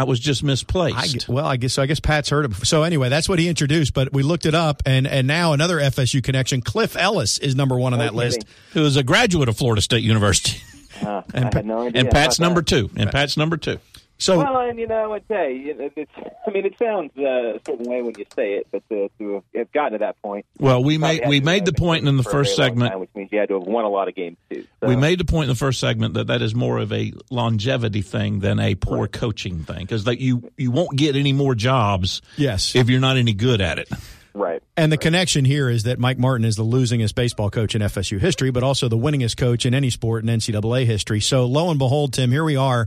I 0.00 0.04
was 0.04 0.18
just 0.20 0.42
I, 0.42 0.46
misplaced. 0.46 1.26
gu- 1.26 1.32
well, 1.32 1.46
I 1.46 1.56
guess 1.56 1.74
so. 1.74 1.82
I 1.82 1.86
guess 1.86 2.00
Pat's 2.00 2.28
heard 2.30 2.44
it. 2.46 2.54
So 2.66 2.82
anyway, 2.82 3.08
that's 3.08 3.28
what 3.28 3.38
he 3.38 3.48
introduced. 3.48 3.94
But 3.94 4.12
we 4.12 4.22
looked 4.22 4.46
it 4.46 4.54
up, 4.54 4.82
and 4.86 5.06
and 5.06 5.26
now 5.26 5.52
another 5.52 5.78
FSU 5.78 6.22
connection. 6.22 6.60
Cliff 6.62 6.96
Ellis 6.96 7.38
is 7.38 7.54
number 7.54 7.78
one 7.78 7.92
on 7.92 7.98
No 7.98 8.04
that 8.06 8.14
list. 8.14 8.44
Who 8.72 8.84
is 8.84 8.96
a 8.96 9.02
graduate 9.02 9.48
of 9.48 9.56
Florida 9.56 9.82
State 9.82 10.02
University. 10.02 10.60
Uh, 11.02 11.22
And 11.32 11.46
I 11.46 11.50
had 11.54 11.64
no 11.66 11.86
idea. 11.86 12.00
And 12.00 12.10
Pat's 12.10 12.38
number 12.38 12.60
that. 12.60 12.66
two. 12.66 12.90
And 12.96 13.10
Pat's 13.10 13.36
number 13.36 13.56
two. 13.56 13.78
So 14.20 14.36
Well, 14.36 14.60
and 14.60 14.78
you 14.78 14.86
know, 14.86 15.14
I'd 15.14 15.26
say 15.28 15.56
it, 15.56 15.92
it's. 15.96 16.12
I 16.46 16.50
mean, 16.50 16.66
it 16.66 16.74
sounds 16.78 17.10
uh, 17.16 17.56
a 17.56 17.60
certain 17.66 17.86
way 17.86 18.02
when 18.02 18.14
you 18.18 18.26
say 18.36 18.52
it, 18.52 18.66
but 18.70 18.86
to, 18.90 19.10
to 19.18 19.42
have 19.54 19.72
gotten 19.72 19.92
to 19.92 19.98
that 20.00 20.20
point, 20.20 20.44
Well, 20.58 20.84
we 20.84 20.98
made 20.98 21.22
we 21.26 21.40
made 21.40 21.64
the 21.64 21.72
point 21.72 22.06
in 22.06 22.16
the 22.18 22.22
first 22.22 22.54
segment. 22.54 22.90
time, 22.90 23.00
which 23.00 23.08
means 23.14 23.30
you 23.32 23.38
had 23.38 23.48
to 23.48 23.58
have 23.58 23.66
won 23.66 23.86
a 23.86 23.88
lot 23.88 24.08
of 24.08 24.14
games 24.14 24.36
too. 24.50 24.66
So. 24.80 24.88
We 24.88 24.96
made 24.96 25.18
the 25.18 25.24
point 25.24 25.44
in 25.44 25.48
the 25.48 25.58
first 25.58 25.80
segment 25.80 26.14
that 26.14 26.26
that 26.26 26.42
is 26.42 26.54
more 26.54 26.78
of 26.78 26.92
a 26.92 27.14
longevity 27.30 28.02
thing 28.02 28.40
than 28.40 28.60
a 28.60 28.74
poor 28.74 29.08
coaching 29.08 29.64
thing 29.64 29.80
because 29.80 30.04
that 30.04 30.20
you 30.20 30.52
you 30.58 30.70
won't 30.70 30.96
get 30.98 31.16
any 31.16 31.32
more 31.32 31.54
jobs 31.54 32.20
yes, 32.36 32.76
if 32.76 32.90
you're 32.90 33.00
not 33.00 33.16
any 33.16 33.32
good 33.32 33.62
at 33.62 33.78
it. 33.78 33.88
right. 34.34 34.62
And 34.76 34.92
the 34.92 34.98
connection 34.98 35.46
here 35.46 35.70
is 35.70 35.84
that 35.84 35.98
Mike 35.98 36.18
Martin 36.18 36.44
is 36.44 36.56
the 36.56 36.64
losingest 36.64 37.14
baseball 37.14 37.48
coach 37.48 37.74
in 37.74 37.80
FSU 37.80 38.20
history, 38.20 38.50
but 38.50 38.62
also 38.62 38.88
the 38.88 38.98
winningest 38.98 39.38
coach 39.38 39.64
in 39.64 39.72
any 39.72 39.88
sport 39.88 40.24
in 40.24 40.28
NCAA 40.28 40.84
history. 40.84 41.20
So 41.20 41.46
lo 41.46 41.70
and 41.70 41.78
behold, 41.78 42.12
Tim, 42.12 42.30
here 42.30 42.44
we 42.44 42.56
are. 42.56 42.86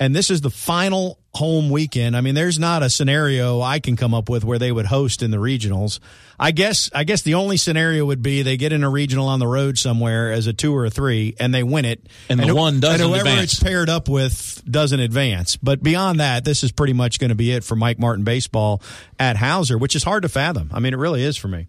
And 0.00 0.14
this 0.14 0.28
is 0.28 0.40
the 0.40 0.50
final 0.50 1.18
home 1.34 1.70
weekend. 1.70 2.16
I 2.16 2.20
mean, 2.20 2.34
there's 2.34 2.58
not 2.58 2.82
a 2.82 2.90
scenario 2.90 3.60
I 3.60 3.78
can 3.78 3.96
come 3.96 4.12
up 4.12 4.28
with 4.28 4.44
where 4.44 4.58
they 4.58 4.72
would 4.72 4.86
host 4.86 5.22
in 5.22 5.30
the 5.30 5.36
regionals. 5.36 6.00
I 6.38 6.50
guess 6.50 6.90
I 6.92 7.04
guess 7.04 7.22
the 7.22 7.34
only 7.34 7.56
scenario 7.56 8.04
would 8.04 8.20
be 8.20 8.42
they 8.42 8.56
get 8.56 8.72
in 8.72 8.82
a 8.82 8.90
regional 8.90 9.28
on 9.28 9.38
the 9.38 9.46
road 9.46 9.78
somewhere 9.78 10.32
as 10.32 10.48
a 10.48 10.52
two 10.52 10.74
or 10.74 10.84
a 10.84 10.90
three 10.90 11.36
and 11.38 11.54
they 11.54 11.62
win 11.62 11.84
it. 11.84 12.04
And 12.28 12.40
the 12.40 12.48
who- 12.48 12.56
one 12.56 12.80
doesn't 12.80 13.00
and 13.00 13.10
whoever 13.14 13.28
advance. 13.28 13.52
it's 13.54 13.62
paired 13.62 13.88
up 13.88 14.08
with 14.08 14.62
doesn't 14.68 14.98
advance. 14.98 15.56
But 15.56 15.80
beyond 15.82 16.18
that, 16.18 16.44
this 16.44 16.64
is 16.64 16.72
pretty 16.72 16.92
much 16.92 17.20
going 17.20 17.28
to 17.30 17.36
be 17.36 17.52
it 17.52 17.62
for 17.62 17.76
Mike 17.76 17.98
Martin 18.00 18.24
baseball 18.24 18.82
at 19.18 19.36
Howser, 19.36 19.78
which 19.78 19.94
is 19.94 20.02
hard 20.02 20.22
to 20.24 20.28
fathom. 20.28 20.70
I 20.72 20.80
mean, 20.80 20.92
it 20.92 20.98
really 20.98 21.22
is 21.22 21.36
for 21.36 21.48
me. 21.48 21.68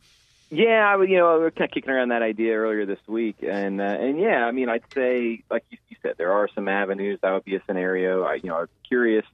Yeah, 0.49 0.95
I, 0.95 1.03
you 1.03 1.17
know, 1.17 1.37
we 1.37 1.43
were 1.43 1.51
kind 1.51 1.69
of 1.69 1.73
kicking 1.73 1.89
around 1.89 2.09
that 2.09 2.21
idea 2.21 2.53
earlier 2.53 2.85
this 2.85 2.99
week, 3.07 3.37
and 3.41 3.81
uh, 3.81 3.83
and 3.83 4.19
yeah, 4.19 4.45
I 4.45 4.51
mean, 4.51 4.69
I'd 4.69 4.83
say, 4.93 5.43
like 5.49 5.65
you, 5.69 5.77
you 5.89 5.97
said, 6.03 6.15
there 6.17 6.33
are 6.33 6.47
some 6.53 6.67
avenues. 6.67 7.19
That 7.21 7.31
would 7.31 7.45
be 7.45 7.55
a 7.55 7.61
scenario. 7.65 8.23
I, 8.23 8.35
you 8.35 8.49
know, 8.49 8.57
I'm 8.57 8.67
curious 8.87 9.25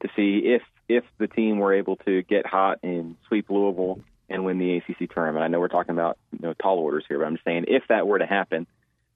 to 0.00 0.08
see 0.16 0.38
if 0.44 0.62
if 0.88 1.04
the 1.18 1.28
team 1.28 1.58
were 1.58 1.74
able 1.74 1.96
to 1.96 2.22
get 2.22 2.46
hot 2.46 2.78
and 2.82 3.16
sweep 3.28 3.50
Louisville 3.50 4.00
and 4.28 4.44
win 4.44 4.58
the 4.58 4.76
ACC 4.76 5.12
tournament. 5.12 5.44
I 5.44 5.48
know 5.48 5.60
we're 5.60 5.68
talking 5.68 5.92
about 5.92 6.18
you 6.32 6.38
know 6.40 6.54
tall 6.54 6.78
orders 6.78 7.04
here, 7.06 7.18
but 7.18 7.26
I'm 7.26 7.34
just 7.34 7.44
saying 7.44 7.66
if 7.68 7.84
that 7.88 8.06
were 8.06 8.18
to 8.18 8.26
happen, 8.26 8.66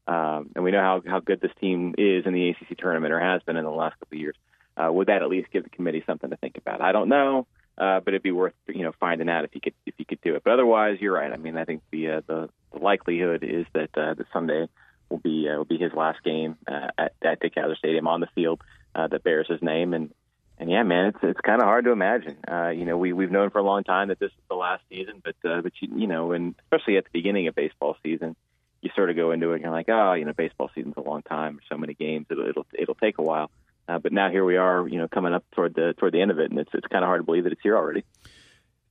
um, 0.07 0.51
and 0.55 0.63
we 0.63 0.73
know 0.73 0.81
how 0.81 1.03
how 1.07 1.21
good 1.21 1.41
this 1.41 1.53
team 1.59 1.95
is 1.97 2.27
in 2.27 2.35
the 2.35 2.51
ACC 2.51 2.77
tournament 2.77 3.13
or 3.15 3.21
has 3.21 3.43
been 3.45 3.57
in 3.57 3.65
the 3.65 3.71
last 3.71 3.99
couple 3.99 4.17
of 4.17 4.21
years, 4.21 4.37
uh, 4.77 4.93
would 4.93 5.09
that 5.09 5.23
at 5.23 5.29
least 5.29 5.51
give 5.51 5.65
the 5.65 5.71
committee 5.71 6.03
something 6.07 6.29
to 6.29 6.37
think 6.37 6.59
about? 6.59 6.83
I 6.83 6.93
don't 6.93 7.09
know. 7.09 7.47
Uh, 7.81 7.99
but 7.99 8.13
it'd 8.13 8.23
be 8.23 8.31
worth 8.31 8.53
you 8.69 8.83
know 8.83 8.93
finding 9.01 9.31
out 9.31 9.45
if 9.45 9.55
you 9.55 9.61
could 9.61 9.73
if 9.87 9.95
you 9.97 10.05
could 10.05 10.21
do 10.21 10.35
it. 10.35 10.45
But 10.45 10.53
otherwise, 10.53 10.99
you're 11.01 11.15
right. 11.15 11.33
I 11.33 11.37
mean, 11.39 11.57
I 11.57 11.65
think 11.65 11.83
the 11.91 12.11
uh, 12.11 12.21
the, 12.27 12.51
the 12.73 12.79
likelihood 12.79 13.43
is 13.43 13.65
that 13.73 13.97
uh, 13.97 14.15
that 14.15 14.27
Sunday 14.35 14.69
will 15.09 15.19
be 15.19 15.49
uh, 15.49 15.57
will 15.57 15.65
be 15.65 15.79
his 15.79 15.93
last 15.95 16.23
game 16.23 16.59
uh, 16.69 16.89
at, 16.99 17.15
at 17.23 17.41
Dick 17.41 17.55
Howser 17.55 17.79
Stadium 17.79 18.07
on 18.07 18.21
the 18.21 18.29
field 18.35 18.61
uh, 18.95 19.09
that 19.09 19.25
bears 19.25 19.47
his 19.49 19.63
name. 19.63 19.95
And 19.95 20.13
and 20.59 20.71
yeah, 20.71 20.83
man, 20.83 21.07
it's 21.07 21.19
it's 21.23 21.41
kind 21.41 21.63
of 21.63 21.67
hard 21.67 21.87
to 21.87 21.91
imagine. 21.91 22.37
Uh, 22.47 22.69
you 22.69 22.85
know, 22.85 22.99
we 22.99 23.15
we've 23.15 23.31
known 23.31 23.49
for 23.49 23.59
a 23.61 23.65
long 23.65 23.83
time 23.83 24.09
that 24.09 24.19
this 24.19 24.31
is 24.31 24.45
the 24.51 24.57
last 24.57 24.83
season, 24.91 25.23
but 25.25 25.51
uh, 25.51 25.63
but 25.63 25.73
you, 25.81 25.89
you 25.97 26.07
know, 26.07 26.33
and 26.33 26.55
especially 26.65 26.99
at 26.99 27.05
the 27.05 27.11
beginning 27.15 27.49
of 27.49 27.55
baseball 27.55 27.97
season, 28.03 28.37
you 28.83 28.91
sort 28.95 29.09
of 29.09 29.17
go 29.17 29.31
into 29.33 29.53
it 29.53 29.55
and 29.55 29.63
you're 29.63 29.73
like, 29.73 29.89
oh, 29.89 30.13
you 30.13 30.27
know, 30.27 30.35
baseball 30.35 30.71
season's 30.75 30.99
a 30.99 31.01
long 31.01 31.23
time, 31.23 31.61
so 31.71 31.79
many 31.79 31.95
games, 31.95 32.27
it'll 32.31 32.47
it'll 32.47 32.67
it'll 32.79 32.95
take 32.95 33.17
a 33.17 33.23
while. 33.23 33.51
Uh, 33.91 33.99
but 33.99 34.13
now 34.13 34.31
here 34.31 34.45
we 34.45 34.57
are, 34.57 34.87
you 34.87 34.99
know, 34.99 35.09
coming 35.09 35.35
up 35.35 35.45
toward 35.53 35.75
the 35.75 35.95
toward 35.99 36.13
the 36.13 36.21
end 36.21 36.31
of 36.31 36.39
it, 36.39 36.51
and 36.51 36.61
it's 36.61 36.71
it's 36.73 36.87
kind 36.87 37.03
of 37.03 37.09
hard 37.09 37.21
to 37.21 37.25
believe 37.25 37.45
that 37.45 37.53
it's 37.53 37.63
here 37.63 37.77
already. 37.77 38.05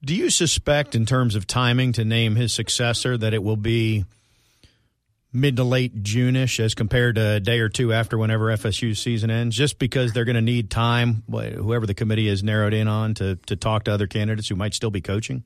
Do 0.03 0.15
you 0.15 0.29
suspect, 0.29 0.95
in 0.95 1.05
terms 1.05 1.35
of 1.35 1.47
timing, 1.47 1.93
to 1.93 2.05
name 2.05 2.35
his 2.35 2.53
successor, 2.53 3.17
that 3.17 3.33
it 3.33 3.43
will 3.43 3.57
be 3.57 4.05
mid 5.31 5.57
to 5.57 5.63
late 5.63 6.03
June-ish 6.03 6.59
as 6.59 6.73
compared 6.73 7.15
to 7.15 7.35
a 7.35 7.39
day 7.39 7.59
or 7.59 7.69
two 7.69 7.93
after 7.93 8.17
whenever 8.17 8.45
FSU 8.47 8.95
season 8.95 9.29
ends? 9.29 9.55
Just 9.55 9.77
because 9.79 10.11
they're 10.11 10.25
going 10.25 10.35
to 10.35 10.41
need 10.41 10.69
time, 10.69 11.23
whoever 11.29 11.85
the 11.85 11.93
committee 11.93 12.27
is 12.27 12.43
narrowed 12.43 12.73
in 12.73 12.89
on, 12.89 13.13
to 13.15 13.37
to 13.45 13.55
talk 13.55 13.85
to 13.85 13.93
other 13.93 14.07
candidates 14.07 14.49
who 14.49 14.55
might 14.55 14.73
still 14.73 14.91
be 14.91 15.01
coaching. 15.01 15.43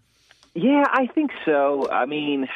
Yeah, 0.56 0.84
I 0.88 1.08
think 1.08 1.32
so. 1.46 1.90
I 1.92 2.08
mean, 2.08 2.48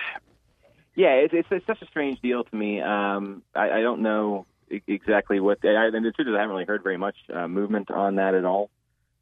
yeah, 0.95 1.13
it's 1.13 1.33
it's, 1.33 1.47
it's 1.51 1.65
such 1.67 1.83
a 1.83 1.85
strange 1.85 2.19
deal 2.21 2.43
to 2.43 2.55
me. 2.55 2.81
Um, 2.81 3.43
I, 3.53 3.69
I 3.69 3.81
don't 3.81 4.01
know 4.01 4.47
exactly 4.69 5.39
what. 5.39 5.59
I, 5.63 5.87
and 5.87 6.05
the 6.05 6.11
truth 6.11 6.27
is, 6.27 6.33
I 6.35 6.39
haven't 6.39 6.51
really 6.51 6.65
heard 6.65 6.83
very 6.83 6.97
much 6.97 7.15
uh, 7.33 7.47
movement 7.47 7.91
on 7.91 8.15
that 8.15 8.33
at 8.33 8.45
all. 8.45 8.69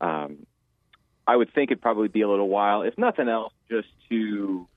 Um, 0.01 0.45
I 1.27 1.35
would 1.35 1.53
think 1.53 1.71
it'd 1.71 1.81
probably 1.81 2.07
be 2.07 2.21
a 2.21 2.29
little 2.29 2.49
while, 2.49 2.83
if 2.83 2.97
nothing 2.97 3.29
else, 3.29 3.53
just 3.69 3.87
to 4.09 4.67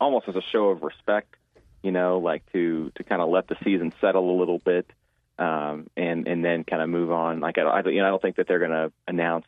almost 0.00 0.28
as 0.28 0.36
a 0.36 0.42
show 0.42 0.68
of 0.68 0.82
respect, 0.82 1.34
you 1.82 1.90
know, 1.90 2.18
like 2.18 2.50
to 2.52 2.90
to 2.96 3.04
kind 3.04 3.20
of 3.20 3.28
let 3.28 3.48
the 3.48 3.56
season 3.64 3.92
settle 4.00 4.30
a 4.30 4.38
little 4.38 4.58
bit, 4.58 4.90
um, 5.38 5.88
and 5.96 6.26
and 6.26 6.44
then 6.44 6.64
kind 6.64 6.82
of 6.82 6.88
move 6.88 7.10
on. 7.10 7.40
Like 7.40 7.58
I, 7.58 7.62
I 7.62 7.88
you 7.88 8.00
know 8.00 8.06
I 8.06 8.10
don't 8.10 8.22
think 8.22 8.36
that 8.36 8.48
they're 8.48 8.58
going 8.58 8.70
to 8.70 8.92
announce, 9.06 9.46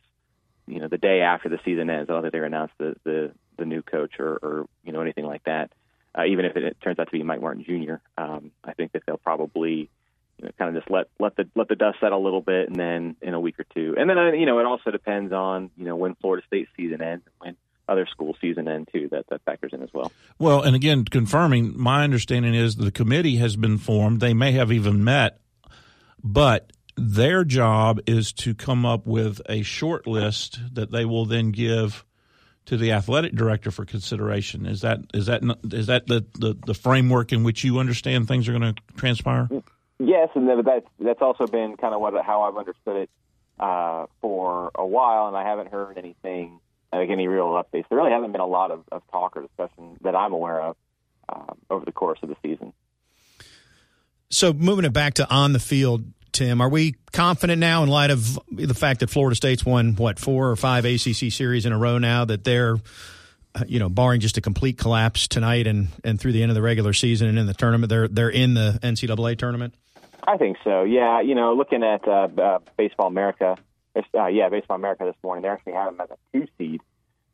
you 0.67 0.79
know, 0.79 0.87
the 0.87 0.97
day 0.97 1.21
after 1.21 1.49
the 1.49 1.59
season 1.65 1.89
ends. 1.89 2.09
I 2.09 2.13
don't 2.13 2.21
think 2.21 2.31
they're 2.31 2.41
going 2.41 2.51
to 2.51 2.57
announce 2.57 2.71
the 2.77 2.95
the 3.03 3.31
the 3.57 3.65
new 3.65 3.81
coach 3.81 4.19
or 4.19 4.37
or 4.41 4.67
you 4.83 4.91
know 4.91 5.01
anything 5.01 5.25
like 5.25 5.43
that. 5.45 5.71
Uh, 6.17 6.25
even 6.25 6.45
if 6.45 6.57
it, 6.57 6.63
it 6.63 6.77
turns 6.81 6.99
out 6.99 7.07
to 7.07 7.11
be 7.11 7.23
Mike 7.23 7.41
Martin 7.41 7.63
Jr., 7.63 7.95
um, 8.21 8.51
I 8.65 8.73
think 8.73 8.91
that 8.91 9.03
they'll 9.07 9.17
probably 9.17 9.89
you 10.41 10.47
know, 10.47 10.51
kind 10.57 10.75
of 10.75 10.81
just 10.81 10.91
let 10.91 11.07
let 11.19 11.35
the 11.35 11.47
let 11.55 11.67
the 11.67 11.75
dust 11.75 11.99
settle 11.99 12.21
a 12.21 12.23
little 12.23 12.41
bit, 12.41 12.67
and 12.67 12.75
then 12.75 13.15
in 13.21 13.33
a 13.33 13.39
week 13.39 13.59
or 13.59 13.65
two, 13.73 13.95
and 13.97 14.09
then 14.09 14.17
uh, 14.17 14.31
you 14.31 14.45
know 14.45 14.59
it 14.59 14.65
also 14.65 14.91
depends 14.91 15.31
on 15.31 15.69
you 15.77 15.85
know 15.85 15.95
when 15.95 16.15
Florida 16.15 16.45
State 16.47 16.67
season 16.75 17.01
ends, 17.01 17.23
and 17.25 17.33
when 17.37 17.57
other 17.87 18.07
school 18.09 18.35
season 18.41 18.67
end 18.67 18.89
too. 18.91 19.07
That 19.11 19.27
that 19.29 19.43
factors 19.43 19.71
in 19.73 19.83
as 19.83 19.93
well. 19.93 20.11
Well, 20.39 20.61
and 20.61 20.75
again, 20.75 21.05
confirming 21.05 21.77
my 21.77 22.03
understanding 22.03 22.55
is 22.55 22.75
the 22.75 22.91
committee 22.91 23.37
has 23.37 23.55
been 23.55 23.77
formed. 23.77 24.19
They 24.19 24.33
may 24.33 24.53
have 24.53 24.71
even 24.71 25.03
met, 25.03 25.39
but 26.23 26.71
their 26.97 27.43
job 27.43 27.99
is 28.07 28.33
to 28.33 28.55
come 28.55 28.85
up 28.85 29.05
with 29.05 29.41
a 29.47 29.61
short 29.61 30.07
list 30.07 30.59
that 30.73 30.91
they 30.91 31.05
will 31.05 31.25
then 31.25 31.51
give 31.51 32.05
to 32.65 32.77
the 32.77 32.91
athletic 32.91 33.33
director 33.33 33.71
for 33.71 33.85
consideration. 33.85 34.65
Is 34.65 34.81
that 34.81 34.99
is 35.13 35.25
that 35.27 35.43
is 35.71 35.87
that 35.87 36.07
the, 36.07 36.25
the, 36.37 36.55
the 36.65 36.73
framework 36.73 37.31
in 37.31 37.43
which 37.43 37.63
you 37.63 37.79
understand 37.79 38.27
things 38.27 38.47
are 38.47 38.57
going 38.57 38.75
to 38.75 38.81
transpire? 38.95 39.47
Yes, 40.03 40.29
and 40.33 40.49
that's 40.65 40.87
that's 40.99 41.21
also 41.21 41.45
been 41.45 41.77
kind 41.77 41.93
of 41.93 42.01
what 42.01 42.13
how 42.25 42.41
I've 42.41 42.57
understood 42.57 43.03
it 43.03 43.09
uh, 43.59 44.07
for 44.19 44.71
a 44.73 44.85
while, 44.85 45.27
and 45.27 45.37
I 45.37 45.43
haven't 45.43 45.69
heard 45.69 45.97
anything 45.97 46.59
like 46.91 47.09
any 47.09 47.27
real 47.27 47.49
updates. 47.49 47.85
There 47.87 47.97
really 47.97 48.09
haven't 48.09 48.31
been 48.31 48.41
a 48.41 48.47
lot 48.47 48.71
of, 48.71 48.83
of 48.91 49.03
talk 49.11 49.37
or 49.37 49.43
discussion 49.43 49.97
that 50.01 50.15
I'm 50.15 50.33
aware 50.33 50.59
of 50.61 50.77
uh, 51.29 51.53
over 51.69 51.85
the 51.85 51.91
course 51.91 52.17
of 52.23 52.29
the 52.29 52.35
season. 52.41 52.73
So 54.31 54.53
moving 54.53 54.85
it 54.85 54.93
back 54.93 55.15
to 55.15 55.29
on 55.29 55.53
the 55.53 55.59
field, 55.59 56.05
Tim, 56.31 56.61
are 56.61 56.69
we 56.69 56.95
confident 57.13 57.59
now 57.59 57.83
in 57.83 57.89
light 57.89 58.09
of 58.09 58.39
the 58.51 58.73
fact 58.73 59.01
that 59.01 59.11
Florida 59.11 59.35
State's 59.35 59.63
won 59.63 59.95
what 59.95 60.17
four 60.17 60.49
or 60.49 60.55
five 60.55 60.83
ACC 60.83 61.31
series 61.31 61.67
in 61.67 61.73
a 61.73 61.77
row 61.77 61.99
now 61.99 62.25
that 62.25 62.43
they're 62.43 62.77
uh, 63.53 63.65
you 63.67 63.77
know, 63.79 63.89
barring 63.89 64.21
just 64.21 64.37
a 64.37 64.41
complete 64.41 64.77
collapse 64.77 65.27
tonight 65.27 65.67
and, 65.67 65.89
and 66.03 66.19
through 66.19 66.31
the 66.31 66.41
end 66.41 66.49
of 66.49 66.55
the 66.55 66.61
regular 66.61 66.93
season 66.93 67.27
and 67.27 67.37
in 67.37 67.45
the 67.45 67.53
tournament, 67.53 67.89
they're 67.89 68.07
they're 68.07 68.29
in 68.29 68.53
the 68.55 68.79
NCAA 68.81 69.37
tournament. 69.37 69.75
I 70.27 70.37
think 70.37 70.57
so. 70.63 70.83
Yeah, 70.83 71.21
you 71.21 71.35
know, 71.35 71.53
looking 71.53 71.83
at 71.83 72.07
uh, 72.07 72.27
uh, 72.37 72.59
Baseball 72.77 73.07
America, 73.07 73.57
uh, 73.95 74.27
yeah, 74.27 74.49
Baseball 74.49 74.75
America 74.75 75.05
this 75.05 75.15
morning, 75.23 75.43
they 75.43 75.49
actually 75.49 75.73
have 75.73 75.95
them 75.95 76.01
as 76.01 76.09
a 76.11 76.37
two 76.37 76.47
seed 76.57 76.81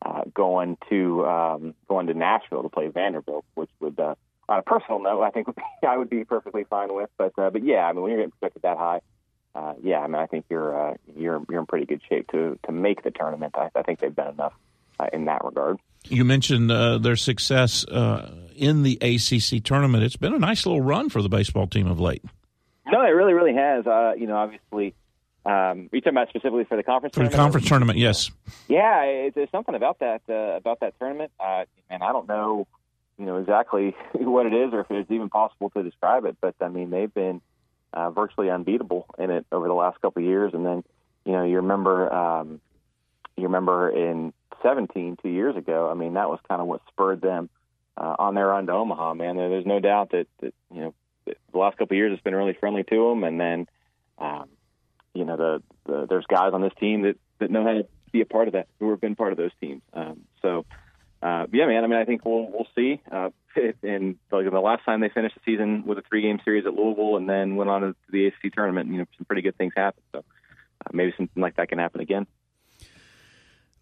uh, 0.06 0.24
going 0.34 0.78
to 0.90 1.26
um, 1.26 1.74
going 1.88 2.08
to 2.08 2.14
Nashville 2.14 2.64
to 2.64 2.70
play 2.70 2.88
Vanderbilt, 2.88 3.46
which 3.56 3.70
would, 3.80 4.00
uh, 4.00 4.16
on 4.48 4.60
a 4.60 4.62
personal 4.62 5.00
note, 5.00 5.24
I 5.24 5.32
think 5.32 5.48
would 5.48 5.56
be, 5.56 5.64
I 5.88 5.98
would 5.98 6.10
be 6.10 6.24
perfectly 6.24 6.66
fine 6.70 6.94
with. 6.94 7.10
But 7.18 7.34
uh, 7.38 7.50
but 7.50 7.64
yeah, 7.64 7.86
I 7.86 7.94
mean, 7.94 8.02
when 8.02 8.12
you're 8.12 8.20
getting 8.20 8.32
projected 8.32 8.62
that 8.64 8.78
high, 8.78 9.02
uh, 9.56 9.74
yeah, 9.82 10.00
I 10.00 10.08
mean, 10.08 10.16
I 10.16 10.28
think 10.28 10.46
you're 10.50 10.92
uh, 10.92 10.94
you're 11.16 11.44
you're 11.50 11.60
in 11.60 11.66
pretty 11.66 11.86
good 11.86 12.02
shape 12.08 12.32
to 12.32 12.58
to 12.66 12.72
make 12.72 13.04
the 13.04 13.12
tournament. 13.12 13.56
I, 13.58 13.70
I 13.76 13.82
think 13.82 14.00
they've 14.00 14.16
done 14.16 14.34
enough 14.34 14.54
uh, 15.00 15.08
in 15.12 15.26
that 15.26 15.44
regard. 15.44 15.78
You 16.06 16.24
mentioned 16.24 16.72
uh, 16.72 17.00
their 17.00 17.16
success 17.16 17.86
uh, 17.86 18.32
in 18.56 18.84
the 18.84 18.98
ACC 19.02 19.64
tournament. 19.64 20.04
It's 20.04 20.16
been 20.16 20.34
a 20.34 20.40
nice 20.40 20.66
little 20.66 20.82
run 20.82 21.10
for 21.10 21.22
the 21.22 21.30
baseball 21.30 21.68
team 21.68 21.88
of 21.88 22.00
late. 22.00 22.24
No, 22.92 23.02
it 23.04 23.10
really, 23.10 23.34
really 23.34 23.54
has. 23.54 23.86
Uh, 23.86 24.14
you 24.18 24.28
know, 24.28 24.38
obviously, 24.38 24.96
um, 25.46 25.54
are 25.54 25.90
you 25.92 26.02
talking 26.02 26.14
about 26.14 26.30
specifically 26.30 26.66
for 26.66 26.78
the 26.78 26.84
conference? 26.84 27.16
For 27.16 27.24
the 27.24 27.30
tournament? 27.30 27.44
conference 27.44 27.68
tournament, 27.68 28.00
yes. 28.00 28.32
Yeah, 28.68 29.04
it, 29.04 29.36
there's 29.36 29.52
something 29.52 29.76
about 29.76 30.00
that 30.00 30.22
uh, 30.30 30.58
about 30.58 30.80
that 30.82 30.98
tournament, 31.00 31.32
uh, 31.40 31.66
and 31.90 32.04
I 32.04 32.12
don't 32.12 32.28
know, 32.28 32.68
you 33.18 33.26
know, 33.26 33.38
exactly 33.38 33.96
what 34.14 34.46
it 34.46 34.54
is 34.54 34.74
or 34.74 34.82
if 34.82 34.92
it's 34.92 35.12
even 35.12 35.30
possible 35.30 35.70
to 35.72 35.84
describe 35.84 36.26
it. 36.26 36.38
But 36.42 36.56
I 36.62 36.68
mean, 36.70 36.90
they've 36.90 37.14
been 37.14 37.42
uh, 37.94 38.12
virtually 38.12 38.50
unbeatable 38.50 39.06
in 39.18 39.32
it 39.32 39.46
over 39.52 39.68
the 39.68 39.74
last 39.74 40.02
couple 40.02 40.22
of 40.22 40.28
years. 40.28 40.54
And 40.54 40.66
then, 40.66 40.84
you 41.26 41.32
know, 41.32 41.44
you 41.44 41.58
remember, 41.58 42.14
um, 42.14 42.62
you 43.36 43.44
remember 43.44 43.90
in 43.90 44.34
17, 44.64 45.18
two 45.22 45.30
years 45.30 45.56
ago. 45.56 45.90
I 45.90 45.94
mean, 45.94 46.14
that 46.16 46.30
was 46.30 46.40
kind 46.48 46.62
of 46.62 46.68
what 46.68 46.82
spurred 46.88 47.22
them 47.22 47.50
uh, 47.96 48.16
on 48.20 48.36
their 48.36 48.48
run 48.48 48.68
to 48.68 48.74
Omaha. 48.74 49.14
Man, 49.14 49.38
there's 49.38 49.66
no 49.66 49.80
doubt 49.80 50.12
that, 50.12 50.28
that 50.42 50.54
you 50.74 50.82
know 50.82 50.94
the 51.52 51.58
last 51.58 51.78
couple 51.78 51.96
of 51.96 51.98
years 51.98 52.14
it's 52.14 52.24
been 52.24 52.36
really 52.36 52.58
friendly 52.60 52.84
to 52.84 53.10
them, 53.10 53.24
and 53.24 53.40
then 53.40 53.68
um, 54.18 54.50
you 55.14 55.26
know 55.26 55.38
the, 55.38 55.64
the 55.86 56.06
there's 56.08 56.26
guys 56.26 56.52
on 56.54 56.62
this 56.62 56.74
team 56.80 57.04
that 57.04 57.18
that 57.40 57.52
know 57.52 57.64
how 57.64 57.74
to 57.74 57.86
be 58.12 58.22
a 58.22 58.26
part 58.26 58.48
of 58.48 58.54
that 58.54 58.68
who 58.80 58.90
have 58.92 59.02
been 59.02 59.16
part 59.16 59.32
of 59.32 59.38
those 59.38 59.52
teams. 59.60 59.82
Um, 59.94 60.22
so 60.42 60.66
uh, 61.22 61.48
yeah, 61.52 61.66
man. 61.66 61.84
I 61.84 61.88
mean, 61.88 62.00
I 62.00 62.06
think 62.06 62.26
we'll 62.26 62.50
we'll 62.50 62.68
see. 62.76 63.02
Uh, 63.12 63.30
and 63.84 64.18
like 64.32 64.50
the 64.50 64.60
last 64.60 64.86
time 64.86 65.02
they 65.02 65.10
finished 65.10 65.36
the 65.36 65.42
season 65.46 65.84
with 65.86 65.98
a 65.98 66.04
three 66.04 66.22
game 66.22 66.40
series 66.46 66.66
at 66.66 66.74
Louisville, 66.74 67.18
and 67.18 67.28
then 67.30 67.56
went 67.56 67.70
on 67.70 67.82
to 67.82 67.96
the 68.12 68.28
ACC 68.28 68.54
tournament, 68.54 68.90
you 68.92 69.00
know, 69.00 69.06
some 69.18 69.26
pretty 69.26 69.42
good 69.42 69.58
things 69.58 69.74
happened. 69.76 70.04
So 70.12 70.20
uh, 70.20 70.90
maybe 70.94 71.14
something 71.18 71.42
like 71.42 71.56
that 71.56 71.70
can 71.70 71.80
happen 71.80 72.02
again. 72.02 72.28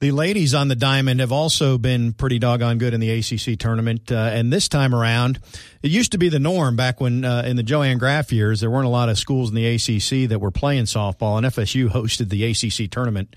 The 0.05 0.11
ladies 0.11 0.53
on 0.53 0.67
the 0.67 0.75
diamond 0.75 1.19
have 1.19 1.31
also 1.31 1.79
been 1.79 2.13
pretty 2.13 2.37
doggone 2.37 2.77
good 2.77 2.93
in 2.93 2.99
the 2.99 3.09
ACC 3.09 3.57
tournament, 3.57 4.11
uh, 4.11 4.29
and 4.33 4.53
this 4.53 4.69
time 4.69 4.93
around, 4.93 5.39
it 5.81 5.89
used 5.89 6.11
to 6.11 6.19
be 6.19 6.29
the 6.29 6.37
norm 6.37 6.75
back 6.75 7.01
when 7.01 7.25
uh, 7.25 7.41
in 7.43 7.55
the 7.55 7.63
JoAnne 7.63 7.97
Graf 7.97 8.31
years 8.31 8.59
there 8.59 8.69
weren't 8.69 8.85
a 8.85 8.89
lot 8.89 9.09
of 9.09 9.17
schools 9.17 9.49
in 9.49 9.55
the 9.55 9.65
ACC 9.65 10.29
that 10.29 10.37
were 10.39 10.51
playing 10.51 10.83
softball, 10.83 11.39
and 11.39 11.47
FSU 11.47 11.89
hosted 11.89 12.29
the 12.29 12.45
ACC 12.45 12.91
tournament 12.91 13.35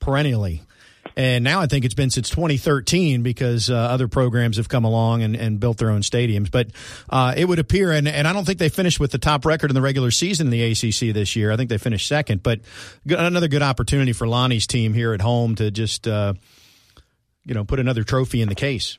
perennially. 0.00 0.60
And 1.16 1.44
now 1.44 1.60
I 1.60 1.66
think 1.66 1.84
it's 1.84 1.94
been 1.94 2.10
since 2.10 2.30
2013 2.30 3.22
because 3.22 3.70
uh, 3.70 3.74
other 3.74 4.08
programs 4.08 4.56
have 4.56 4.68
come 4.68 4.84
along 4.84 5.22
and, 5.22 5.36
and 5.36 5.60
built 5.60 5.78
their 5.78 5.90
own 5.90 6.02
stadiums. 6.02 6.50
But 6.50 6.68
uh, 7.10 7.34
it 7.36 7.46
would 7.46 7.58
appear, 7.58 7.92
and, 7.92 8.08
and 8.08 8.26
I 8.26 8.32
don't 8.32 8.44
think 8.44 8.58
they 8.58 8.68
finished 8.68 9.00
with 9.00 9.10
the 9.10 9.18
top 9.18 9.44
record 9.44 9.70
in 9.70 9.74
the 9.74 9.82
regular 9.82 10.10
season 10.10 10.46
in 10.46 10.50
the 10.50 10.62
ACC 10.62 11.14
this 11.14 11.36
year. 11.36 11.50
I 11.52 11.56
think 11.56 11.70
they 11.70 11.78
finished 11.78 12.06
second. 12.06 12.42
But 12.42 12.60
good, 13.06 13.18
another 13.18 13.48
good 13.48 13.62
opportunity 13.62 14.12
for 14.12 14.26
Lonni's 14.26 14.66
team 14.66 14.94
here 14.94 15.12
at 15.12 15.20
home 15.20 15.54
to 15.56 15.70
just, 15.70 16.08
uh, 16.08 16.34
you 17.44 17.54
know, 17.54 17.64
put 17.64 17.78
another 17.78 18.04
trophy 18.04 18.40
in 18.40 18.48
the 18.48 18.54
case. 18.54 18.98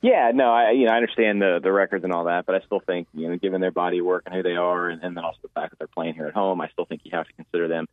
Yeah, 0.00 0.32
no, 0.34 0.52
I 0.52 0.72
you 0.72 0.84
know 0.84 0.92
I 0.92 0.96
understand 0.96 1.40
the 1.40 1.60
the 1.62 1.72
records 1.72 2.04
and 2.04 2.12
all 2.12 2.24
that, 2.24 2.44
but 2.44 2.54
I 2.54 2.60
still 2.66 2.80
think 2.80 3.08
you 3.14 3.26
know 3.26 3.38
given 3.38 3.62
their 3.62 3.70
body 3.70 4.02
work 4.02 4.24
and 4.26 4.34
who 4.34 4.42
they 4.42 4.54
are, 4.54 4.90
and, 4.90 5.02
and 5.02 5.16
then 5.16 5.24
also 5.24 5.38
the 5.40 5.48
fact 5.48 5.70
that 5.70 5.78
they're 5.78 5.88
playing 5.88 6.12
here 6.12 6.26
at 6.26 6.34
home, 6.34 6.60
I 6.60 6.68
still 6.68 6.84
think 6.84 7.00
you 7.04 7.12
have 7.14 7.26
to 7.26 7.32
consider 7.32 7.68
them 7.68 7.86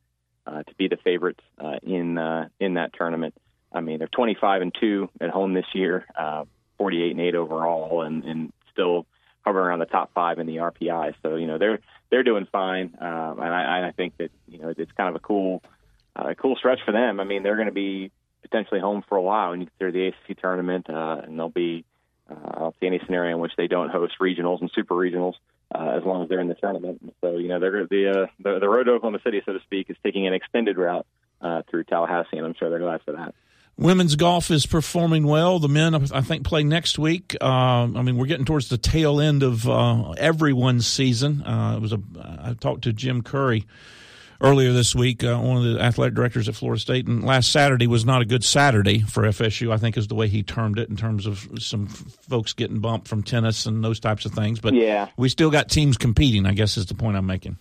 uh, 0.46 0.64
to 0.64 0.76
be 0.76 0.88
the 0.88 0.98
favorites 0.98 1.44
uh, 1.60 1.78
in 1.84 2.18
uh, 2.18 2.48
in 2.60 2.76
that 2.76 2.94
tournament. 2.94 3.34
I 3.74 3.80
mean, 3.80 4.00
they're 4.00 4.08
25 4.08 4.62
and 4.62 4.76
two 4.78 5.10
at 5.22 5.30
home 5.30 5.54
this 5.54 5.66
year, 5.74 6.06
uh, 6.18 6.44
48 6.78 7.12
and 7.12 7.22
eight 7.22 7.36
overall, 7.36 8.02
and, 8.02 8.24
and 8.26 8.54
still 8.72 9.06
hovering 9.46 9.66
around 9.66 9.80
the 9.80 9.86
top 9.86 10.12
five 10.14 10.40
in 10.40 10.48
the 10.48 10.58
RPI. 10.58 11.14
So 11.24 11.36
you 11.36 11.48
know 11.48 11.58
they're 11.58 11.80
they're 12.10 12.24
doing 12.24 12.48
fine, 12.52 12.96
um, 13.00 13.40
and 13.40 13.54
I, 13.54 13.88
I 13.88 13.92
think 13.96 14.18
that 14.18 14.32
you 14.48 14.60
know 14.60 14.74
it's 14.76 14.92
kind 14.94 15.10
of 15.10 15.16
a 15.16 15.20
cool 15.20 15.64
uh, 16.16 16.30
a 16.30 16.36
cool 16.36 16.56
stretch 16.56 16.80
for 16.86 16.92
them. 16.92 17.20
I 17.20 17.24
mean, 17.24 17.44
they're 17.44 17.56
going 17.56 17.68
to 17.68 17.74
be 17.74 18.12
potentially 18.42 18.80
home 18.80 19.04
for 19.08 19.18
a 19.18 19.22
while, 19.22 19.52
and 19.52 19.62
you 19.62 19.68
consider 19.68 19.92
the 19.92 20.08
ACC 20.08 20.42
tournament, 20.42 20.90
uh, 20.90 21.22
and 21.24 21.38
they'll 21.38 21.50
be. 21.50 21.86
Uh, 22.30 22.36
I 22.56 22.60
don't 22.60 22.76
see 22.80 22.88
any 22.88 23.00
scenario 23.06 23.36
in 23.36 23.42
which 23.42 23.54
they 23.58 23.68
don't 23.68 23.90
host 23.90 24.14
regionals 24.22 24.62
and 24.62 24.72
super 24.74 24.96
regionals 24.96 25.34
uh, 25.74 25.98
as 25.98 26.04
long 26.04 26.24
as 26.24 26.30
they're 26.30 26.40
in 26.40 26.48
the 26.48 26.56
tournament. 26.56 27.14
So 27.22 27.38
you 27.38 27.48
know 27.48 27.60
they're 27.60 27.86
the 27.88 28.10
uh, 28.10 28.26
the, 28.40 28.60
the 28.60 28.70
road 28.70 28.86
to 28.86 28.92
Oklahoma 28.92 29.20
City, 29.24 29.42
so 29.46 29.54
to 29.54 29.60
speak, 29.62 29.90
is 29.90 29.98
taking 30.04 30.28
an 30.28 30.34
extended 30.34 30.78
route 30.78 31.06
uh, 31.42 31.62
through 31.70 31.86
Tallahassee, 31.86 32.38
and 32.38 32.46
I'm 32.46 32.56
sure 32.56 32.70
they're 32.70 32.80
glad 32.80 33.02
for 33.04 33.14
that. 33.14 33.34
Women's 33.78 34.16
golf 34.16 34.52
is 34.52 34.66
performing 34.66 35.26
well. 35.26 35.58
The 35.58 35.70
men, 35.70 35.96
I 35.96 36.22
think, 36.22 36.44
play 36.44 36.64
next 36.64 37.00
week. 37.00 37.36
Uh, 37.42 37.46
I 37.96 38.02
mean, 38.04 38.18
we're 38.18 38.28
getting 38.28 38.46
towards 38.46 38.70
the 38.70 38.78
tail 38.78 39.20
end 39.20 39.44
of 39.44 39.68
uh, 39.68 40.12
everyone's 40.12 40.86
season. 40.86 41.42
Uh, 41.44 41.76
it 41.78 41.82
was 41.82 41.94
a. 41.94 42.00
I 42.20 42.54
talked 42.54 42.84
to 42.84 42.94
Jim 42.94 43.24
Curry 43.24 43.66
earlier 44.42 44.74
this 44.74 44.94
week, 44.96 45.24
uh, 45.24 45.38
one 45.38 45.58
of 45.58 45.64
the 45.64 45.80
athletic 45.82 46.14
directors 46.16 46.50
at 46.50 46.56
Florida 46.56 46.80
State, 46.80 47.08
and 47.08 47.24
last 47.24 47.52
Saturday 47.52 47.88
was 47.88 48.04
not 48.06 48.22
a 48.22 48.26
good 48.26 48.44
Saturday 48.44 49.00
for 49.02 49.24
FSU. 49.24 49.72
I 49.72 49.78
think 49.78 49.98
is 49.98 50.08
the 50.08 50.16
way 50.16 50.28
he 50.28 50.44
termed 50.44 50.80
it 50.80 50.90
in 50.90 50.96
terms 50.98 51.26
of 51.26 51.48
some 51.60 51.88
folks 51.88 52.54
getting 52.54 52.80
bumped 52.80 53.08
from 53.08 53.24
tennis 53.24 53.66
and 53.66 53.84
those 53.84 54.00
types 54.00 54.26
of 54.26 54.34
things. 54.34 54.60
But 54.60 54.74
Yeah. 54.74 55.08
we 55.18 55.30
still 55.30 55.52
got 55.52 55.70
teams 55.70 55.98
competing. 55.98 56.46
I 56.46 56.54
guess 56.54 56.78
is 56.78 56.88
the 56.88 56.96
point 56.96 57.18
I'm 57.18 57.26
making. 57.26 57.58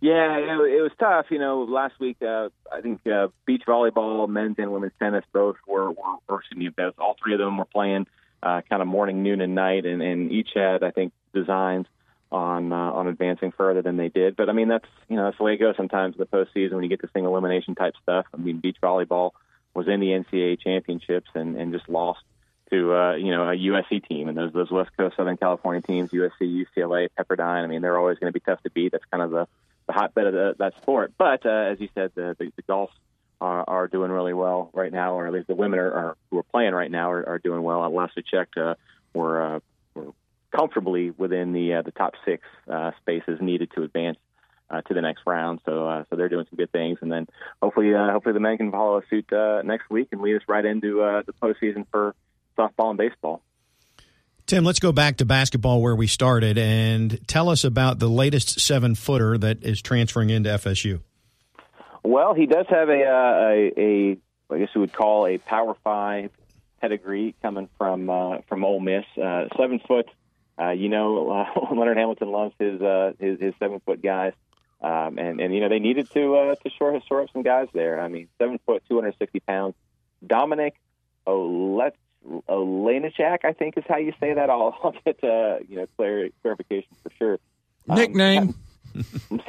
Yeah, 0.00 0.36
it, 0.36 0.44
it 0.44 0.82
was 0.82 0.92
tough. 0.98 1.26
You 1.30 1.38
know, 1.38 1.62
last 1.62 1.98
week 1.98 2.18
uh, 2.20 2.50
I 2.70 2.80
think 2.82 3.00
uh, 3.06 3.28
beach 3.46 3.62
volleyball, 3.66 4.28
men's 4.28 4.56
and 4.58 4.70
women's 4.72 4.92
tennis 4.98 5.24
both 5.32 5.56
were, 5.66 5.90
were 5.90 6.16
or 6.28 6.40
excuse 6.40 6.58
me, 6.58 6.84
all 6.98 7.16
three 7.22 7.32
of 7.32 7.38
them 7.38 7.56
were 7.56 7.64
playing 7.64 8.06
uh, 8.42 8.60
kind 8.68 8.82
of 8.82 8.88
morning, 8.88 9.22
noon, 9.22 9.40
and 9.40 9.54
night, 9.54 9.86
and, 9.86 10.02
and 10.02 10.30
each 10.30 10.50
had 10.54 10.82
I 10.82 10.90
think 10.90 11.12
designs 11.32 11.86
on 12.36 12.72
uh, 12.72 12.76
on 12.76 13.08
advancing 13.08 13.52
further 13.52 13.82
than 13.82 13.96
they 13.96 14.08
did. 14.08 14.36
But 14.36 14.48
I 14.48 14.52
mean, 14.52 14.68
that's 14.68 14.86
you 15.08 15.16
know 15.16 15.24
that's 15.24 15.38
the 15.38 15.44
way 15.44 15.54
it 15.54 15.58
goes 15.58 15.76
sometimes 15.76 16.14
in 16.14 16.18
the 16.18 16.26
postseason 16.26 16.72
when 16.72 16.82
you 16.82 16.88
get 16.90 17.00
to 17.00 17.08
single 17.12 17.32
elimination 17.32 17.74
type 17.74 17.94
stuff. 18.02 18.26
I 18.32 18.36
mean, 18.36 18.58
beach 18.58 18.76
volleyball 18.82 19.30
was 19.74 19.88
in 19.88 20.00
the 20.00 20.08
NCAA 20.08 20.60
championships 20.60 21.28
and 21.34 21.56
and 21.56 21.72
just 21.72 21.88
lost 21.88 22.20
to 22.70 22.94
uh, 22.94 23.14
you 23.14 23.30
know 23.30 23.48
a 23.48 23.56
USC 23.56 24.06
team 24.06 24.28
and 24.28 24.36
those 24.36 24.52
those 24.52 24.70
West 24.70 24.90
Coast 24.96 25.16
Southern 25.16 25.36
California 25.36 25.82
teams, 25.82 26.10
USC, 26.10 26.64
UCLA, 26.66 27.08
Pepperdine. 27.18 27.64
I 27.64 27.66
mean, 27.66 27.82
they're 27.82 27.98
always 27.98 28.18
going 28.18 28.32
to 28.32 28.38
be 28.38 28.44
tough 28.44 28.62
to 28.64 28.70
beat. 28.70 28.92
That's 28.92 29.04
kind 29.10 29.22
of 29.22 29.30
the, 29.30 29.48
the 29.86 29.92
hotbed 29.92 30.26
of 30.26 30.32
the, 30.34 30.54
that 30.58 30.74
sport. 30.82 31.12
But 31.16 31.46
uh, 31.46 31.72
as 31.72 31.80
you 31.80 31.88
said, 31.94 32.12
the, 32.14 32.36
the, 32.38 32.52
the 32.56 32.62
golf 32.62 32.90
are, 33.40 33.64
are 33.66 33.88
doing 33.88 34.10
really 34.10 34.34
well 34.34 34.70
right 34.72 34.92
now, 34.92 35.14
or 35.14 35.26
at 35.26 35.32
least 35.32 35.46
the 35.46 35.54
women 35.54 35.78
are, 35.78 35.92
are 35.92 36.16
who 36.30 36.38
are 36.38 36.42
playing 36.42 36.72
right 36.72 36.90
now 36.90 37.12
are, 37.12 37.28
are 37.28 37.38
doing 37.38 37.62
well. 37.62 37.88
Last 37.90 38.14
I 38.16 38.22
checked, 38.22 38.56
uh, 38.56 38.74
we're, 39.14 39.56
uh, 39.56 39.60
comfortably 40.54 41.10
within 41.10 41.52
the 41.52 41.74
uh, 41.74 41.82
the 41.82 41.90
top 41.90 42.14
six 42.24 42.42
uh, 42.70 42.92
spaces 43.00 43.38
needed 43.40 43.70
to 43.74 43.82
advance 43.82 44.18
uh, 44.70 44.80
to 44.82 44.94
the 44.94 45.00
next 45.00 45.22
round. 45.26 45.60
So 45.64 45.86
uh, 45.86 46.04
so 46.10 46.16
they're 46.16 46.28
doing 46.28 46.46
some 46.48 46.56
good 46.56 46.72
things, 46.72 46.98
and 47.00 47.10
then 47.10 47.26
hopefully 47.62 47.94
uh, 47.94 48.12
hopefully 48.12 48.32
the 48.32 48.40
men 48.40 48.56
can 48.56 48.70
follow 48.70 49.02
suit 49.08 49.32
uh, 49.32 49.62
next 49.62 49.90
week 49.90 50.08
and 50.12 50.20
lead 50.20 50.36
us 50.36 50.42
right 50.48 50.64
into 50.64 51.02
uh, 51.02 51.22
the 51.26 51.32
postseason 51.32 51.86
for 51.90 52.14
softball 52.58 52.90
and 52.90 52.98
baseball. 52.98 53.42
Tim, 54.46 54.64
let's 54.64 54.78
go 54.78 54.92
back 54.92 55.16
to 55.16 55.24
basketball 55.24 55.82
where 55.82 55.96
we 55.96 56.06
started 56.06 56.56
and 56.56 57.18
tell 57.26 57.48
us 57.48 57.64
about 57.64 57.98
the 57.98 58.08
latest 58.08 58.60
seven 58.60 58.94
footer 58.94 59.36
that 59.38 59.64
is 59.64 59.82
transferring 59.82 60.30
into 60.30 60.50
FSU. 60.50 61.00
Well, 62.04 62.32
he 62.34 62.46
does 62.46 62.66
have 62.68 62.88
a, 62.88 63.04
uh, 63.04 63.48
a, 63.50 63.72
a 63.76 64.16
I 64.54 64.58
guess 64.60 64.68
we 64.72 64.82
would 64.82 64.92
call 64.92 65.26
a 65.26 65.38
Power 65.38 65.74
Five 65.82 66.30
pedigree 66.80 67.34
coming 67.42 67.68
from 67.76 68.08
uh, 68.08 68.38
from 68.48 68.64
Ole 68.64 68.78
Miss. 68.78 69.04
Uh, 69.20 69.46
seven 69.56 69.80
foot, 69.80 70.08
uh, 70.60 70.70
you 70.70 70.88
know, 70.88 71.30
uh, 71.30 71.74
Leonard 71.74 71.96
Hamilton 71.96 72.30
loves 72.30 72.54
his 72.58 72.80
uh, 72.80 73.12
his, 73.18 73.40
his 73.40 73.54
seven 73.58 73.80
foot 73.80 74.02
guys, 74.02 74.32
um, 74.80 75.18
and 75.18 75.40
and 75.40 75.54
you 75.54 75.60
know 75.60 75.68
they 75.68 75.78
needed 75.78 76.10
to 76.12 76.36
uh, 76.36 76.54
to 76.54 76.70
shore 76.70 77.00
shore 77.08 77.22
up 77.22 77.28
some 77.32 77.42
guys 77.42 77.68
there. 77.72 78.00
I 78.00 78.08
mean, 78.08 78.28
seven 78.38 78.58
foot, 78.64 78.82
two 78.88 78.96
hundred 78.96 79.16
sixty 79.18 79.40
pounds. 79.40 79.74
Dominik 80.24 80.72
Olet 81.26 81.94
Olejniczak, 82.48 83.44
I 83.44 83.52
think 83.52 83.76
is 83.76 83.84
how 83.88 83.98
you 83.98 84.12
say 84.18 84.34
that. 84.34 84.50
I'll, 84.50 84.76
I'll 84.82 84.94
get 85.04 85.22
uh, 85.22 85.58
you 85.68 85.76
know 85.76 85.86
clar- 85.96 86.28
clarification 86.42 86.90
for 87.02 87.10
sure. 87.18 87.38
Um, 87.88 87.98
Nickname. 87.98 88.54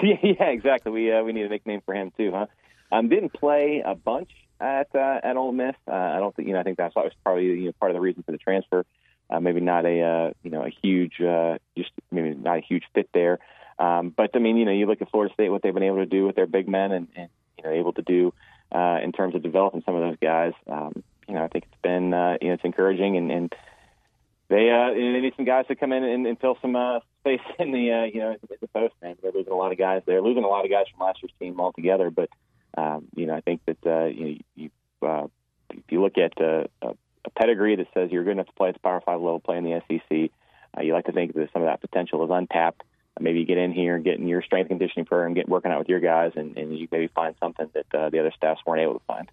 yeah, 0.04 0.16
yeah, 0.24 0.46
exactly. 0.46 0.92
We 0.92 1.12
uh, 1.12 1.24
we 1.24 1.34
need 1.34 1.46
a 1.46 1.50
nickname 1.50 1.82
for 1.86 1.94
him 1.94 2.12
too, 2.18 2.32
huh? 2.32 2.48
Um, 2.92 3.10
didn't 3.10 3.34
play 3.34 3.82
a 3.86 3.96
bunch 3.96 4.32
at 4.60 4.94
uh, 4.94 5.20
at 5.24 5.38
Ole 5.38 5.52
Miss. 5.52 5.76
Uh, 5.88 5.94
I 5.94 6.20
don't 6.20 6.36
think 6.36 6.48
you 6.48 6.54
know. 6.54 6.60
I 6.60 6.64
think 6.64 6.78
that's 6.78 6.94
probably 7.24 7.46
you 7.46 7.66
know 7.66 7.72
part 7.80 7.92
of 7.92 7.96
the 7.96 8.02
reason 8.02 8.24
for 8.24 8.32
the 8.32 8.38
transfer. 8.38 8.86
Uh, 9.30 9.40
maybe 9.40 9.60
not 9.60 9.86
a 9.86 10.02
uh, 10.02 10.32
you 10.44 10.52
know 10.52 10.64
a 10.64 10.70
huge 10.70 11.20
uh, 11.20 11.58
just 11.78 11.92
maybe 12.12 12.34
not 12.34 12.60
a 12.60 12.62
huge 12.62 12.84
fit 12.94 13.10
there. 13.14 13.40
Um, 13.80 14.14
but 14.16 14.32
I 14.36 14.40
mean, 14.40 14.58
you 14.58 14.66
know, 14.66 14.72
you 14.72 14.86
look 14.88 15.02
at 15.02 15.12
Florida 15.12 15.34
State, 15.34 15.50
what 15.50 15.62
they've 15.62 15.74
been 15.74 15.84
able 15.84 15.98
to 15.98 16.06
do 16.06 16.26
with 16.26 16.36
their 16.36 16.48
big 16.48 16.68
men, 16.68 16.92
and, 16.92 17.08
and 17.16 17.30
you 17.58 17.64
know, 17.64 17.72
able 17.72 17.94
to 17.94 18.02
do 18.02 18.34
uh, 18.72 19.00
in 19.04 19.12
terms 19.12 19.36
of 19.36 19.44
developing 19.44 19.84
some 19.86 19.96
of 19.96 20.02
those 20.02 20.18
guys. 20.22 20.54
Um, 20.68 21.04
you 21.28 21.34
know, 21.34 21.44
I 21.44 21.48
think 21.48 21.66
it's 21.66 21.82
been 21.82 22.14
uh, 22.14 22.38
you 22.42 22.48
know 22.48 22.54
it's 22.56 22.64
encouraging, 22.64 23.18
and, 23.18 23.32
and 23.32 23.56
they 24.50 24.70
uh, 24.70 24.94
they 24.94 25.20
need 25.22 25.34
some 25.36 25.46
guys 25.46 25.68
to 25.68 25.76
come 25.76 25.92
in 25.92 26.04
and, 26.04 26.26
and 26.26 26.40
fill 26.40 26.58
some 26.62 26.76
uh, 26.76 27.00
space 27.22 27.42
in 27.60 27.72
the 27.72 27.92
uh, 27.92 28.04
you 28.06 28.20
know 28.20 28.32
in 28.32 28.40
the 28.62 28.68
post. 28.68 28.94
Man, 29.02 29.16
they're 29.22 29.32
losing 29.32 29.54
a 29.54 29.58
lot 29.58 29.72
of 29.72 29.78
guys. 29.78 30.02
They're 30.06 30.22
losing 30.22 30.44
a 30.44 30.48
lot 30.48 30.66
of 30.66 30.72
guys 30.72 30.86
from 30.92 31.06
last 31.06 31.22
year's 31.22 31.34
team 31.40 31.60
altogether. 31.60 32.10
But 32.10 32.30
um, 32.78 33.08
you 33.16 33.26
know, 33.26 33.36
I 33.36 33.42
think 33.42 33.62
that 33.66 33.78
uh, 33.86 34.06
you 34.06 34.26
know, 34.26 34.38
you 34.56 34.70
uh, 35.08 35.28
if 35.72 35.84
you 35.90 36.02
look 36.02 36.18
at 36.18 36.40
uh, 36.42 36.64
a, 36.82 36.96
a 37.28 37.40
pedigree 37.40 37.76
that 37.76 37.88
says 37.94 38.12
you're 38.12 38.24
good 38.24 38.32
enough 38.32 38.48
to 38.48 38.54
play 38.54 38.70
at 38.70 38.74
the 38.74 38.80
Power 38.80 39.02
Five 39.06 39.20
level, 39.20 39.40
play 39.40 39.58
in 39.58 39.64
the 39.64 39.82
SEC, 39.88 40.32
uh, 40.78 40.82
you 40.82 40.94
like 40.94 41.06
to 41.06 41.12
think 41.12 41.34
that 41.34 41.50
some 41.54 41.62
of 41.62 41.68
that 41.68 41.82
potential 41.82 42.24
is 42.24 42.32
untapped. 42.32 42.82
Uh, 43.16 43.22
Maybe 43.22 43.40
you 43.40 43.46
get 43.46 43.58
in 43.58 43.72
here 43.72 43.96
and 43.96 44.04
get 44.04 44.18
in 44.18 44.28
your 44.28 44.42
strength 44.42 44.70
conditioning 44.70 45.06
program, 45.06 45.34
get 45.34 45.48
working 45.48 45.72
out 45.72 45.80
with 45.80 45.90
your 45.90 46.00
guys, 46.00 46.32
and, 46.36 46.58
and 46.58 46.78
you 46.78 46.88
maybe 46.92 47.08
find 47.08 47.36
something 47.40 47.70
that 47.74 47.98
uh, 47.98 48.10
the 48.10 48.20
other 48.20 48.32
staffs 48.36 48.62
weren't 48.66 48.82
able 48.82 48.96
to 48.96 49.06
find. 49.06 49.30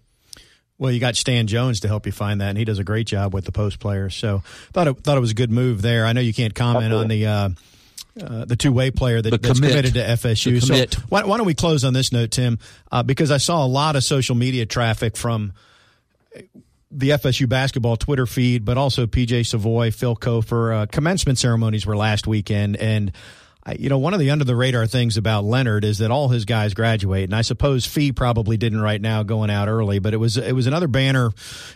Well, 0.77 0.91
you 0.91 0.99
got 0.99 1.15
Stan 1.15 1.47
Jones 1.47 1.79
to 1.81 1.87
help 1.87 2.05
you 2.05 2.11
find 2.11 2.41
that, 2.41 2.49
and 2.49 2.57
he 2.57 2.65
does 2.65 2.79
a 2.79 2.83
great 2.83 3.07
job 3.07 3.33
with 3.33 3.45
the 3.45 3.53
post 3.53 3.79
players. 3.79 4.13
So 4.13 4.43
thought 4.73 4.87
it, 4.87 4.97
thought 4.99 5.17
it 5.17 5.21
was 5.21 5.31
a 5.31 5.35
good 5.35 5.51
move 5.51 5.81
there. 5.81 6.05
I 6.05 6.11
know 6.11 6.21
you 6.21 6.33
can't 6.33 6.53
comment 6.53 6.93
on 6.93 7.07
the 7.07 7.25
uh, 7.25 7.49
uh, 8.21 8.45
the 8.45 8.57
two 8.57 8.73
way 8.73 8.91
player 8.91 9.21
that, 9.21 9.29
The 9.29 9.37
that's 9.37 9.59
committed 9.59 9.93
to 9.93 10.01
FSU. 10.01 10.61
So 10.61 11.01
why, 11.07 11.23
why 11.23 11.37
don't 11.37 11.45
we 11.45 11.53
close 11.53 11.85
on 11.85 11.93
this 11.93 12.11
note, 12.11 12.31
Tim? 12.31 12.59
Uh, 12.91 13.03
because 13.03 13.31
I 13.31 13.37
saw 13.37 13.65
a 13.65 13.67
lot 13.67 13.95
of 13.95 14.03
social 14.03 14.35
media 14.35 14.65
traffic 14.65 15.15
from 15.15 15.53
the 16.91 17.09
FSU 17.11 17.47
basketball 17.49 17.97
Twitter 17.97 18.25
feed, 18.25 18.65
but 18.65 18.77
also 18.77 19.05
PJ 19.05 19.47
Savoy, 19.47 19.91
Phil 19.91 20.15
Cofer. 20.15 20.83
Uh, 20.83 20.85
commencement 20.85 21.37
ceremonies 21.37 21.85
were 21.85 21.97
last 21.97 22.27
weekend, 22.27 22.77
and 22.77 23.11
you 23.77 23.89
know 23.89 23.97
one 23.97 24.13
of 24.13 24.19
the 24.19 24.29
under 24.29 24.45
the 24.45 24.55
radar 24.55 24.85
things 24.85 25.17
about 25.17 25.43
Leonard 25.43 25.83
is 25.83 25.97
that 25.97 26.11
all 26.11 26.29
his 26.29 26.45
guys 26.45 26.73
graduate, 26.73 27.23
and 27.23 27.35
I 27.35 27.41
suppose 27.41 27.85
Fee 27.85 28.11
probably 28.11 28.57
didn't 28.57 28.81
right 28.81 29.01
now 29.01 29.23
going 29.23 29.49
out 29.49 29.67
early, 29.67 29.99
but 29.99 30.13
it 30.13 30.17
was 30.17 30.37
it 30.37 30.53
was 30.53 30.67
another 30.67 30.87
banner 30.87 31.31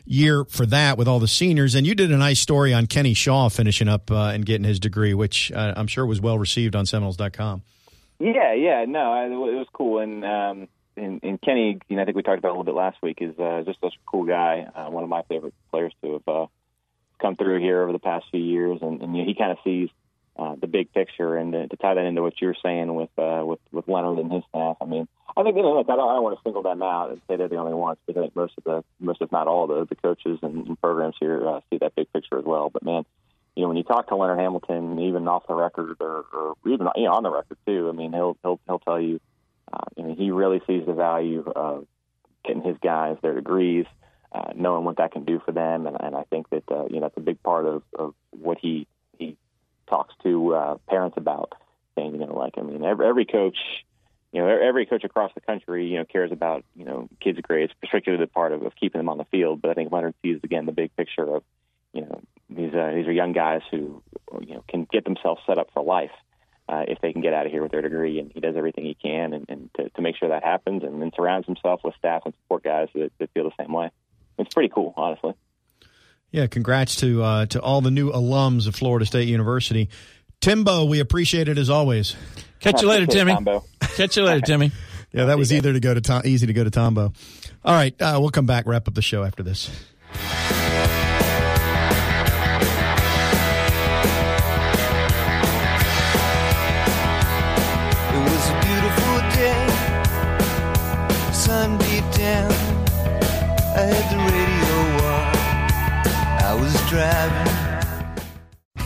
year 0.05 0.45
for 0.45 0.65
that 0.67 0.97
with 0.97 1.07
all 1.07 1.19
the 1.19 1.27
seniors. 1.27 1.75
And 1.75 1.87
you 1.87 1.95
did 1.95 2.11
a 2.11 2.17
nice 2.17 2.39
story 2.39 2.73
on 2.73 2.85
Kenny 2.85 3.15
Shaw 3.15 3.49
finishing 3.49 3.87
up 3.87 4.11
uh, 4.11 4.31
and 4.33 4.45
getting 4.45 4.65
his 4.65 4.79
degree, 4.79 5.13
which 5.13 5.51
uh, 5.51 5.73
I'm 5.75 5.87
sure 5.87 6.05
was 6.05 6.21
well 6.21 6.37
received 6.37 6.75
on 6.75 6.85
Seminoles.com. 6.85 7.63
Yeah, 8.19 8.53
yeah, 8.53 8.85
no, 8.85 9.13
I, 9.13 9.25
it 9.25 9.29
was 9.29 9.67
cool, 9.73 9.99
and 9.99 10.25
um, 10.25 10.67
and, 10.99 11.19
and 11.23 11.41
Kenny, 11.41 11.79
you 11.87 11.95
know, 11.95 12.01
I 12.01 12.05
think 12.05 12.17
we 12.17 12.23
talked 12.23 12.39
about 12.39 12.49
a 12.49 12.55
little 12.57 12.63
bit 12.63 12.75
last 12.75 12.97
week, 13.01 13.17
is 13.21 13.37
uh, 13.39 13.63
just 13.65 13.79
such 13.81 13.95
a 13.95 14.05
cool 14.05 14.25
guy, 14.25 14.67
uh, 14.75 14.89
one 14.89 15.03
of 15.03 15.09
my 15.09 15.23
favorite 15.23 15.53
players 15.71 15.93
to 16.01 16.13
have 16.13 16.27
uh, 16.27 16.45
come 17.19 17.35
through 17.35 17.59
here 17.59 17.81
over 17.83 17.91
the 17.91 17.99
past 17.99 18.25
few 18.31 18.41
years, 18.41 18.79
and, 18.81 19.01
and 19.01 19.15
you 19.15 19.23
know, 19.23 19.27
he 19.27 19.35
kind 19.35 19.51
of 19.51 19.57
sees 19.63 19.89
uh, 20.37 20.55
the 20.55 20.67
big 20.67 20.93
picture, 20.93 21.35
and 21.35 21.51
to, 21.53 21.67
to 21.67 21.77
tie 21.77 21.93
that 21.95 22.05
into 22.05 22.21
what 22.21 22.39
you 22.39 22.47
were 22.47 22.55
saying 22.63 22.93
with 22.93 23.09
uh, 23.17 23.43
with 23.45 23.59
with 23.71 23.87
Leonard 23.87 24.19
and 24.19 24.31
his 24.31 24.43
staff. 24.49 24.77
I 24.79 24.85
mean, 24.85 25.07
I 25.35 25.43
think 25.43 25.57
you 25.57 25.63
know, 25.63 25.73
look, 25.73 25.89
I 25.89 25.95
don't, 25.97 26.09
I 26.09 26.13
don't 26.13 26.23
want 26.23 26.37
to 26.37 26.43
single 26.43 26.63
them 26.63 26.81
out 26.81 27.11
and 27.11 27.21
say 27.27 27.35
they're 27.35 27.49
the 27.49 27.57
only 27.57 27.73
ones, 27.73 27.97
because 28.05 28.19
I 28.19 28.23
think 28.23 28.35
most 28.35 28.53
of 28.57 28.63
the 28.63 28.83
most, 28.99 29.21
if 29.21 29.31
not 29.31 29.47
all, 29.47 29.67
the 29.67 29.85
the 29.85 29.95
coaches 29.95 30.39
and, 30.41 30.67
and 30.67 30.81
programs 30.81 31.15
here 31.19 31.45
uh, 31.45 31.59
see 31.69 31.77
that 31.79 31.95
big 31.95 32.11
picture 32.13 32.39
as 32.39 32.45
well. 32.45 32.69
But 32.69 32.83
man, 32.83 33.03
you 33.55 33.63
know, 33.63 33.67
when 33.67 33.77
you 33.77 33.83
talk 33.83 34.07
to 34.07 34.15
Leonard 34.15 34.39
Hamilton, 34.39 34.99
even 34.99 35.27
off 35.27 35.45
the 35.45 35.55
record 35.55 35.97
or, 35.99 36.23
or 36.31 36.55
even 36.65 36.87
you 36.95 37.03
know, 37.03 37.13
on 37.13 37.23
the 37.23 37.31
record 37.31 37.57
too, 37.65 37.89
I 37.89 37.91
mean, 37.91 38.13
he'll 38.13 38.37
he'll 38.41 38.61
he'll 38.65 38.79
tell 38.79 39.01
you, 39.01 39.19
uh, 39.71 39.85
I 39.97 40.01
mean, 40.01 40.15
he 40.15 40.31
really 40.31 40.61
sees 40.67 40.85
the 40.85 40.93
value 40.93 41.43
of 41.55 41.85
getting 42.45 42.63
his 42.63 42.77
guys 42.81 43.17
their 43.21 43.35
degrees, 43.35 43.85
uh, 44.31 44.51
knowing 44.55 44.83
what 44.83 44.97
that 44.97 45.11
can 45.11 45.25
do 45.25 45.41
for 45.45 45.51
them, 45.51 45.87
and, 45.87 45.97
and 45.99 46.15
I 46.15 46.23
think 46.23 46.49
that 46.49 46.63
uh, 46.71 46.85
you 46.85 46.95
know 46.95 47.01
that's 47.01 47.17
a 47.17 47.21
big 47.21 47.41
part 47.43 47.65
of, 47.65 47.83
of 47.97 48.13
what 48.31 48.57
he 48.59 48.87
he 49.17 49.37
talks 49.87 50.13
to 50.23 50.55
uh, 50.55 50.77
parents 50.87 51.17
about, 51.17 51.53
saying 51.95 52.13
you 52.13 52.19
know 52.19 52.35
like 52.35 52.53
I 52.57 52.61
mean 52.61 52.83
every 52.83 53.07
every 53.07 53.25
coach. 53.25 53.57
You 54.31 54.41
know, 54.41 54.47
every 54.47 54.85
coach 54.85 55.03
across 55.03 55.31
the 55.33 55.41
country, 55.41 55.87
you 55.87 55.97
know, 55.97 56.05
cares 56.05 56.31
about 56.31 56.63
you 56.75 56.85
know 56.85 57.09
kids' 57.19 57.39
grades, 57.41 57.73
particularly 57.81 58.23
the 58.23 58.29
part 58.29 58.51
of, 58.51 58.61
of 58.61 58.75
keeping 58.75 58.99
them 58.99 59.09
on 59.09 59.17
the 59.17 59.25
field. 59.25 59.59
But 59.59 59.71
I 59.71 59.73
think 59.73 59.91
Leonard 59.91 60.13
sees 60.21 60.39
again 60.43 60.67
the 60.67 60.71
big 60.71 60.95
picture 60.95 61.23
of, 61.23 61.41
you 61.93 62.01
know, 62.01 62.21
these 62.47 62.71
uh, 62.71 62.91
these 62.93 63.07
are 63.07 63.11
young 63.11 63.33
guys 63.33 63.61
who 63.71 64.03
you 64.41 64.53
know 64.53 64.63
can 64.69 64.85
get 64.91 65.03
themselves 65.03 65.41
set 65.47 65.57
up 65.57 65.71
for 65.73 65.83
life 65.83 66.11
uh, 66.69 66.83
if 66.87 66.99
they 67.01 67.11
can 67.11 67.21
get 67.21 67.33
out 67.33 67.45
of 67.45 67.51
here 67.51 67.63
with 67.63 67.71
their 67.71 67.81
degree. 67.81 68.19
And 68.19 68.31
he 68.31 68.39
does 68.39 68.55
everything 68.55 68.85
he 68.85 68.93
can 68.93 69.33
and, 69.33 69.45
and 69.49 69.69
to, 69.75 69.89
to 69.89 70.01
make 70.01 70.15
sure 70.17 70.29
that 70.29 70.43
happens, 70.43 70.83
and 70.83 71.01
then 71.01 71.11
surrounds 71.15 71.47
himself 71.47 71.81
with 71.83 71.95
staff 71.95 72.21
and 72.25 72.33
support 72.43 72.63
guys 72.63 72.87
that, 72.93 73.11
that 73.19 73.31
feel 73.33 73.43
the 73.43 73.63
same 73.63 73.73
way. 73.73 73.89
It's 74.37 74.53
pretty 74.53 74.69
cool, 74.69 74.93
honestly. 74.95 75.33
Yeah, 76.31 76.45
congrats 76.45 76.95
to 76.97 77.23
uh, 77.23 77.45
to 77.47 77.61
all 77.61 77.81
the 77.81 77.89
new 77.89 78.11
alums 78.11 78.67
of 78.67 78.75
Florida 78.75 79.05
State 79.05 79.27
University. 79.27 79.89
Timbo, 80.41 80.85
we 80.85 80.99
appreciate 80.99 81.49
it 81.49 81.57
as 81.57 81.69
always. 81.69 82.15
Catch 82.59 82.81
you 82.81 82.87
later, 82.87 83.07
Timmy. 83.07 83.35
Catch 83.81 84.15
you 84.15 84.23
later, 84.23 84.41
Timmy. 84.41 84.71
Yeah, 85.11 85.25
that 85.25 85.39
was 85.39 85.51
either 85.51 85.73
to 85.73 85.79
go 85.79 85.91
to 85.91 86.01
Tom, 86.01 86.21
easy 86.23 86.45
to 86.45 86.53
go 86.53 86.63
to 86.63 86.69
Tombo. 86.69 87.13
All 87.65 87.73
right, 87.73 87.99
uh, 87.99 88.19
we'll 88.21 88.29
come 88.29 88.45
back, 88.45 88.67
wrap 88.67 88.87
up 88.87 88.93
the 88.93 89.01
show 89.01 89.23
after 89.23 89.41
this. 89.41 89.71
Driving. 106.99 107.53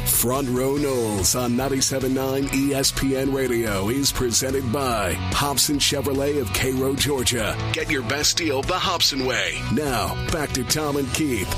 Front 0.06 0.50
Row 0.50 0.76
Noles 0.76 1.36
on 1.36 1.54
97.9 1.54 2.48
ESPN 2.50 3.34
Radio 3.34 3.90
is 3.90 4.12
presented 4.12 4.72
by 4.72 5.14
Hobson 5.14 5.80
Chevrolet 5.80 6.40
of 6.40 6.54
Cairo, 6.54 6.94
Georgia. 6.94 7.58
Get 7.74 7.90
your 7.90 8.04
best 8.04 8.38
deal 8.38 8.62
the 8.62 8.78
Hobson 8.78 9.26
way. 9.26 9.60
Now, 9.74 10.14
back 10.32 10.52
to 10.52 10.64
Tom 10.64 10.98
and 10.98 11.12
Keith. 11.16 11.50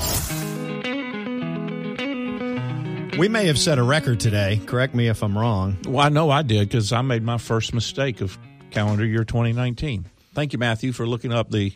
We 3.19 3.27
may 3.27 3.47
have 3.47 3.59
set 3.59 3.77
a 3.77 3.83
record 3.83 4.21
today. 4.21 4.61
Correct 4.65 4.95
me 4.95 5.09
if 5.09 5.23
I'm 5.23 5.37
wrong. 5.37 5.75
Well, 5.85 6.05
I 6.05 6.07
know 6.07 6.29
I 6.29 6.41
did 6.41 6.69
because 6.69 6.93
I 6.93 7.01
made 7.01 7.21
my 7.21 7.37
first 7.37 7.73
mistake 7.73 8.21
of 8.21 8.39
calendar 8.71 9.05
year 9.05 9.25
2019. 9.25 10.05
Thank 10.33 10.53
you, 10.53 10.59
Matthew, 10.59 10.93
for 10.93 11.05
looking 11.05 11.33
up 11.33 11.51
the 11.51 11.73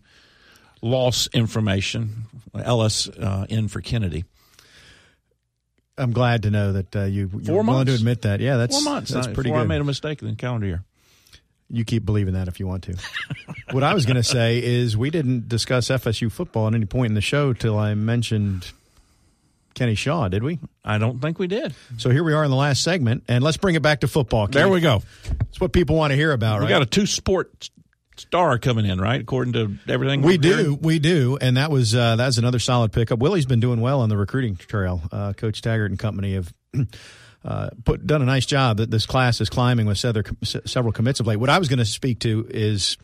loss 0.82 1.28
information. 1.34 2.28
Ellis 2.56 3.10
uh, 3.10 3.46
in 3.50 3.68
for 3.68 3.82
Kennedy. 3.82 4.24
I'm 6.00 6.12
glad 6.12 6.43
to 6.43 6.50
know 6.50 6.74
that 6.74 6.95
uh, 6.95 7.04
you, 7.04 7.30
you're 7.34 7.41
Four 7.43 7.64
willing 7.64 7.86
to 7.88 7.93
admit 7.93 8.22
that. 8.24 8.39
Yeah, 8.39 8.58
that's 8.58 8.82
Four 8.82 8.93
months. 8.93 9.12
That's 9.12 9.28
uh, 9.28 9.34
pretty 9.34 9.52
good. 9.52 9.60
I 9.60 9.64
made 9.66 9.82
a 9.82 9.84
mistake 9.84 10.22
in 10.22 10.30
the 10.30 10.36
calendar 10.36 10.66
year. 10.68 10.84
you 11.70 11.84
keep 11.86 12.06
believing 12.06 12.34
that 12.34 12.47
if 12.47 12.60
you 12.60 12.68
want 12.68 12.84
to. 12.84 12.95
what 13.72 13.84
I 13.84 13.93
was 13.93 14.06
going 14.06 14.16
to 14.16 14.24
say 14.24 14.64
is 14.64 14.95
we 14.97 15.10
didn't 15.10 15.47
discuss 15.47 15.89
FSU 15.89 16.32
football 16.32 16.68
at 16.68 16.74
any 16.74 16.86
point 16.86 17.12
in 17.12 17.16
the 17.16 17.22
show 17.22 17.54
till 17.54 17.78
I 17.78 17.93
mentioned 17.93 18.72
Kenny 19.76 19.95
Shaw, 19.95 20.28
did 20.30 20.43
we? 20.43 20.60
I 20.84 20.97
don't 20.97 21.20
think 21.20 21.38
we 21.39 21.47
did. 21.47 21.76
So 21.97 22.10
here 22.10 22.24
we 22.24 22.34
are 22.34 22.43
in 22.43 22.50
the 22.50 22.58
last 22.58 22.82
segment, 22.84 23.24
and 23.28 23.43
let's 23.43 23.58
bring 23.58 23.76
it 23.76 23.82
back 23.82 24.00
to 24.02 24.08
football. 24.08 24.47
There 24.47 24.68
we 24.70 24.82
go. 24.82 25.04
It's 25.50 25.60
what 25.62 25.72
people 25.72 25.95
want 25.95 26.12
to 26.12 26.16
hear 26.18 26.32
about, 26.32 26.60
We 26.60 26.66
right? 26.66 26.70
got 26.70 26.82
a 26.82 26.86
two 26.86 27.06
sport 27.06 27.70
star 28.20 28.58
coming 28.60 28.86
in, 28.86 29.00
right? 29.00 29.22
According 29.22 29.54
to 29.54 29.76
everything 29.88 30.22
We 30.22 30.38
we're 30.38 30.44
hearing. 30.44 30.66
do, 30.66 30.76
we 30.76 31.00
do, 31.00 31.38
and 31.40 31.58
that 31.58 31.72
was 31.72 31.96
uh, 31.96 32.16
that's 32.16 32.38
another 32.38 32.60
solid 32.60 32.92
pickup. 32.92 33.20
Willie's 33.20 33.46
been 33.46 33.60
doing 33.60 33.82
well 33.82 34.02
on 34.02 34.10
the 34.10 34.18
recruiting 34.18 34.56
trail. 34.56 35.02
Uh, 35.12 35.34
Coach 35.34 35.62
Taggart 35.62 35.92
and 35.92 36.00
company 36.00 36.34
have 36.36 36.54
uh, 37.44 37.70
put 37.86 38.06
done 38.06 38.22
a 38.22 38.26
nice 38.26 38.46
job. 38.46 38.78
That 38.78 38.92
this 38.92 39.06
class 39.06 39.42
is 39.42 39.50
climbing 39.50 39.86
with 39.86 39.98
several, 39.98 40.26
several 40.44 40.92
commits 40.94 41.20
of 41.20 41.28
late. 41.28 41.38
What 41.38 41.50
I 41.50 41.60
was 41.60 41.68
going 41.70 41.80
to 41.80 41.86
speak 41.86 42.20
to 42.22 42.48
is 42.50 42.98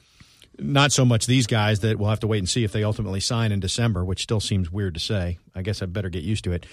not 0.60 0.92
so 0.92 1.04
much 1.04 1.26
these 1.26 1.48
guys 1.48 1.82
that 1.82 2.00
we'll 2.00 2.10
have 2.10 2.22
to 2.22 2.28
wait 2.28 2.40
and 2.40 2.48
see 2.50 2.64
if 2.64 2.72
they 2.72 2.84
ultimately 2.84 3.20
sign 3.20 3.52
in 3.52 3.60
December, 3.60 4.06
which 4.06 4.22
still 4.24 4.40
seems 4.40 4.72
weird 4.72 4.94
to 4.94 5.00
say. 5.00 5.38
I 5.54 5.62
guess 5.62 5.82
I 5.82 5.86
better 5.86 6.10
get 6.10 6.24
used 6.24 6.44
to 6.46 6.54
it. 6.54 6.66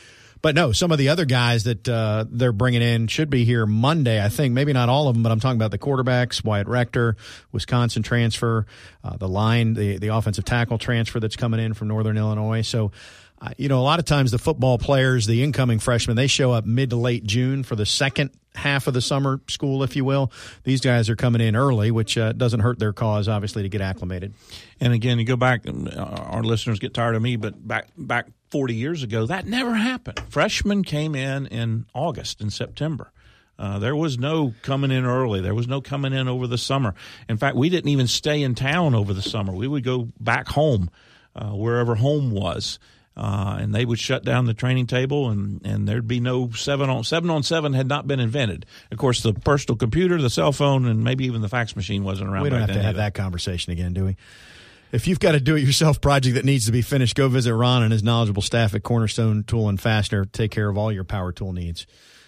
But 0.43 0.57
no, 0.57 0.73
some 0.73 0.91
of 0.91 0.99
the 0.99 1.09
other 1.09 1.25
guys 1.25 1.65
that 1.65 1.89
uh, 1.89 2.25
they're 2.29 2.53
bringing 2.53 2.83
in 2.83 3.07
should 3.07 3.31
be 3.31 3.45
here 3.45 3.65
Monday. 3.65 4.23
I 4.23 4.29
think 4.29 4.53
maybe 4.55 4.73
not 4.73 4.89
all 4.89 5.07
of 5.09 5.15
them, 5.15 5.23
but 5.23 5.31
I'm 5.31 5.39
talking 5.39 5.57
about 5.57 5.71
the 5.71 5.79
quarterbacks: 5.79 6.45
Wyatt 6.45 6.67
Rector, 6.67 7.17
Wisconsin 7.53 8.03
transfer, 8.03 8.67
uh, 9.05 9.17
the 9.17 9.29
line, 9.29 9.75
the 9.75 9.99
the 9.99 10.09
offensive 10.09 10.45
tackle 10.45 10.79
transfer 10.79 11.21
that's 11.21 11.37
coming 11.37 11.61
in 11.61 11.75
from 11.75 11.89
Northern 11.89 12.19
Illinois. 12.19 12.63
So. 12.63 12.93
Uh, 13.45 13.51
you 13.59 13.69
know, 13.69 13.81
a 13.81 13.83
lot 13.83 13.99
of 13.99 14.05
times 14.05 14.31
the 14.31 14.39
football 14.39 14.79
players, 14.79 15.27
the 15.27 15.43
incoming 15.43 15.81
freshmen, 15.81 16.15
they 16.15 16.29
show 16.29 16.53
up 16.53 16.65
mid 16.65 16.91
to 16.91 16.97
late 16.97 17.25
June 17.25 17.65
for 17.65 17.75
the 17.75 17.85
second 17.85 18.31
half 18.55 18.87
of 18.87 18.95
the 18.95 19.01
summer 19.01 19.41
school, 19.49 19.83
if 19.83 19.97
you 19.97 20.05
will. 20.05 20.31
These 20.63 20.81
guys 20.81 21.11
are 21.11 21.17
coming 21.17 21.41
in 21.41 21.57
early, 21.57 21.91
which 21.91 22.17
uh, 22.17 22.31
doesn't 22.35 22.61
hurt 22.61 22.79
their 22.79 22.93
cause, 22.93 23.27
obviously, 23.27 23.65
to 23.65 23.69
get 23.69 23.81
acclimated. 23.81 24.33
And 24.79 24.93
again, 24.93 25.19
you 25.19 25.25
go 25.25 25.35
back. 25.35 25.63
uh, 25.67 25.91
Our 25.93 26.45
listeners 26.45 26.79
get 26.79 26.95
tired 26.95 27.17
of 27.17 27.23
me, 27.23 27.35
but 27.35 27.67
back 27.67 27.89
back 27.99 28.29
forty 28.53 28.75
years 28.75 29.03
ago, 29.03 29.27
that 29.27 29.47
never 29.47 29.75
happened. 29.75 30.21
Freshmen 30.29 30.85
came 30.85 31.17
in 31.17 31.47
in 31.47 31.87
August 31.95 32.41
and 32.41 32.53
September. 32.53 33.11
Uh, 33.59 33.79
there 33.79 33.97
was 33.97 34.19
no 34.19 34.55
coming 34.63 34.91
in 34.91 35.05
early. 35.05 35.41
There 35.41 35.55
was 35.55 35.67
no 35.69 35.81
coming 35.81 36.13
in 36.13 36.29
over 36.29 36.47
the 36.47 36.59
summer. 36.59 36.95
In 37.29 37.37
fact, 37.37 37.57
we 37.57 37.69
didn't 37.69 37.91
even 37.91 38.07
stay 38.07 38.43
in 38.43 38.55
town 38.55 38.95
over 38.95 39.15
the 39.15 39.23
summer. 39.23 39.53
We 39.53 39.69
would 39.69 39.85
go 39.85 40.09
back 40.21 40.49
home, 40.49 40.91
uh, 41.35 41.51
wherever 41.51 41.95
home 41.95 42.31
was. 42.31 42.79
Uh, 43.15 43.59
and 43.61 43.75
they 43.75 43.85
would 43.85 43.99
shut 43.99 44.25
down 44.25 44.47
the 44.47 44.55
training 44.55 44.87
table, 44.87 45.29
and, 45.29 45.61
and 45.67 45.87
there'd 45.87 46.09
be 46.09 46.19
no 46.19 46.51
seven 46.53 46.89
on 46.89 47.05
seven 47.05 47.29
on 47.29 47.43
seven 47.43 47.75
had 47.75 47.87
not 47.87 48.07
been 48.07 48.21
invented. 48.21 48.65
Of 48.91 48.97
course, 48.97 49.23
the 49.23 49.35
personal 49.35 49.77
computer, 49.77 50.21
the 50.21 50.31
cell 50.31 50.51
phone, 50.51 50.87
and 50.87 51.05
maybe 51.05 51.27
even 51.27 51.43
the 51.43 51.49
fax 51.49 51.77
machine 51.77 52.05
wasn't 52.05 52.31
around. 52.31 52.45
We 52.45 52.49
don't 52.49 52.61
back 52.61 52.71
have 52.71 52.77
to 52.79 52.83
have 52.83 52.95
either. 52.95 53.03
that 53.03 53.15
conversation 53.15 53.71
again, 53.71 53.93
do 53.93 54.07
we? 54.07 54.17
If 54.93 55.07
you've 55.09 55.21
got 55.21 55.35
a 55.35 55.41
do 55.41 55.57
it 55.57 55.63
yourself 55.63 56.03
project 56.03 56.35
that 56.35 56.45
needs 56.45 56.67
to 56.67 56.73
be 56.73 56.83
finished, 56.83 57.17
go 57.17 57.27
visit 57.29 57.55
Ron 57.55 57.83
and 57.83 57.93
his 57.93 58.03
knowledgeable 58.03 58.43
staff 58.43 58.75
at 58.75 58.83
Cornerstone 58.83 59.43
Tool 59.43 59.71
and 59.71 59.81
Fastener. 59.81 60.27
Take 60.27 60.51
care 60.51 60.69
of 60.69 60.77
all 60.77 60.93
your 60.93 61.05
power 61.05 61.33
tool 61.33 61.55
needs. 61.55 61.87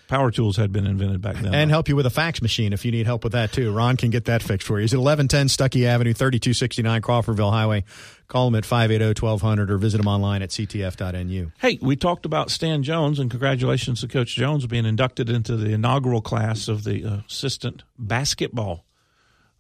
Power 0.09 0.31
tools 0.31 0.57
had 0.57 0.73
been 0.73 0.87
invented 0.87 1.21
back 1.21 1.37
then. 1.37 1.55
And 1.55 1.71
help 1.71 1.89
you 1.89 1.97
with 1.97 2.07
a 2.07 2.11
fax 2.11 2.41
machine 2.43 2.73
if 2.73 2.85
you 2.85 2.93
need 2.93 3.07
help 3.07 3.23
with 3.25 3.33
that 3.33 3.53
too. 3.53 3.73
Ron 3.73 3.97
can 3.97 4.11
get 4.11 4.27
that 4.27 4.43
fixed 4.43 4.67
for 4.67 4.79
you. 4.79 4.83
He's 4.83 4.95
at 4.95 5.01
1110 5.01 5.49
Stuckey 5.49 5.87
Avenue, 5.87 6.13
3269 6.13 7.03
Crawfordville 7.03 7.51
Highway. 7.51 7.85
Call 8.29 8.49
him 8.49 8.55
at 8.55 8.65
580-1200 8.65 9.71
or 9.71 9.79
visit 9.79 10.01
him 10.01 10.09
online 10.09 10.43
at 10.43 10.51
ctf.nu. 10.51 11.53
Hey, 11.59 11.79
we 11.83 11.97
talked 11.97 12.25
about 12.25 12.51
Stan 12.51 12.83
Jones, 12.83 13.19
and 13.19 13.31
congratulations 13.31 14.01
to 14.01 14.09
Coach 14.09 14.35
Jones 14.35 14.67
being 14.67 14.87
inducted 14.87 15.29
into 15.29 15.57
the 15.57 15.73
inaugural 15.73 16.23
class 16.23 16.69
of 16.69 16.85
the 16.85 17.05
uh, 17.05 17.17
assistant 17.29 17.83
basketball 17.99 18.85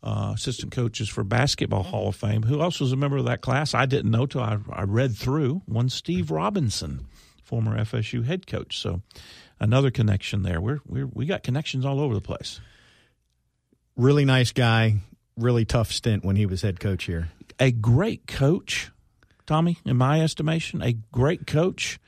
uh, 0.05 0.33
assistant 0.35 0.71
coaches 0.71 1.09
for 1.09 1.25
basketball 1.25 1.83
Hall 1.83 2.09
of 2.09 2.17
Fame. 2.17 2.43
Who 2.43 2.61
else 2.61 2.79
was 2.79 2.93
a 2.93 2.97
member 2.97 3.17
of 3.17 3.25
that 3.25 3.41
class? 3.41 3.73
I 3.73 3.87
didn't 3.87 4.11
know 4.11 4.27
till 4.27 4.43
I, 4.43 4.59
I 4.71 4.83
read 4.83 5.17
through. 5.17 5.63
One 5.65 5.89
Steve 5.89 6.31
Robinson, 6.31 7.07
former 7.43 7.79
FSU 7.79 8.25
head 8.25 8.47
coach. 8.47 8.79
So 8.79 9.01
another 9.59 9.91
connection 9.91 10.43
there. 10.43 10.61
We're, 10.61 10.81
we're 10.87 11.07
we 11.07 11.25
got 11.25 11.43
connections 11.43 11.87
all 11.87 12.01
over 12.01 12.15
the 12.15 12.21
place. 12.21 12.61
Really 13.97 14.27
nice 14.27 14.53
guy. 14.53 14.97
Really 15.39 15.65
tough 15.65 15.91
stint 15.91 16.25
when 16.25 16.37
he 16.37 16.47
was 16.47 16.63
head 16.63 16.79
coach 16.79 17.05
here. 17.05 17.31
a 17.59 17.73
great 17.73 18.27
coach, 18.27 18.91
Tommy, 19.47 19.79
in 19.85 19.97
my 19.97 20.21
estimation, 20.21 20.83
a 20.83 20.93
great 20.93 21.47
coach. 21.47 21.99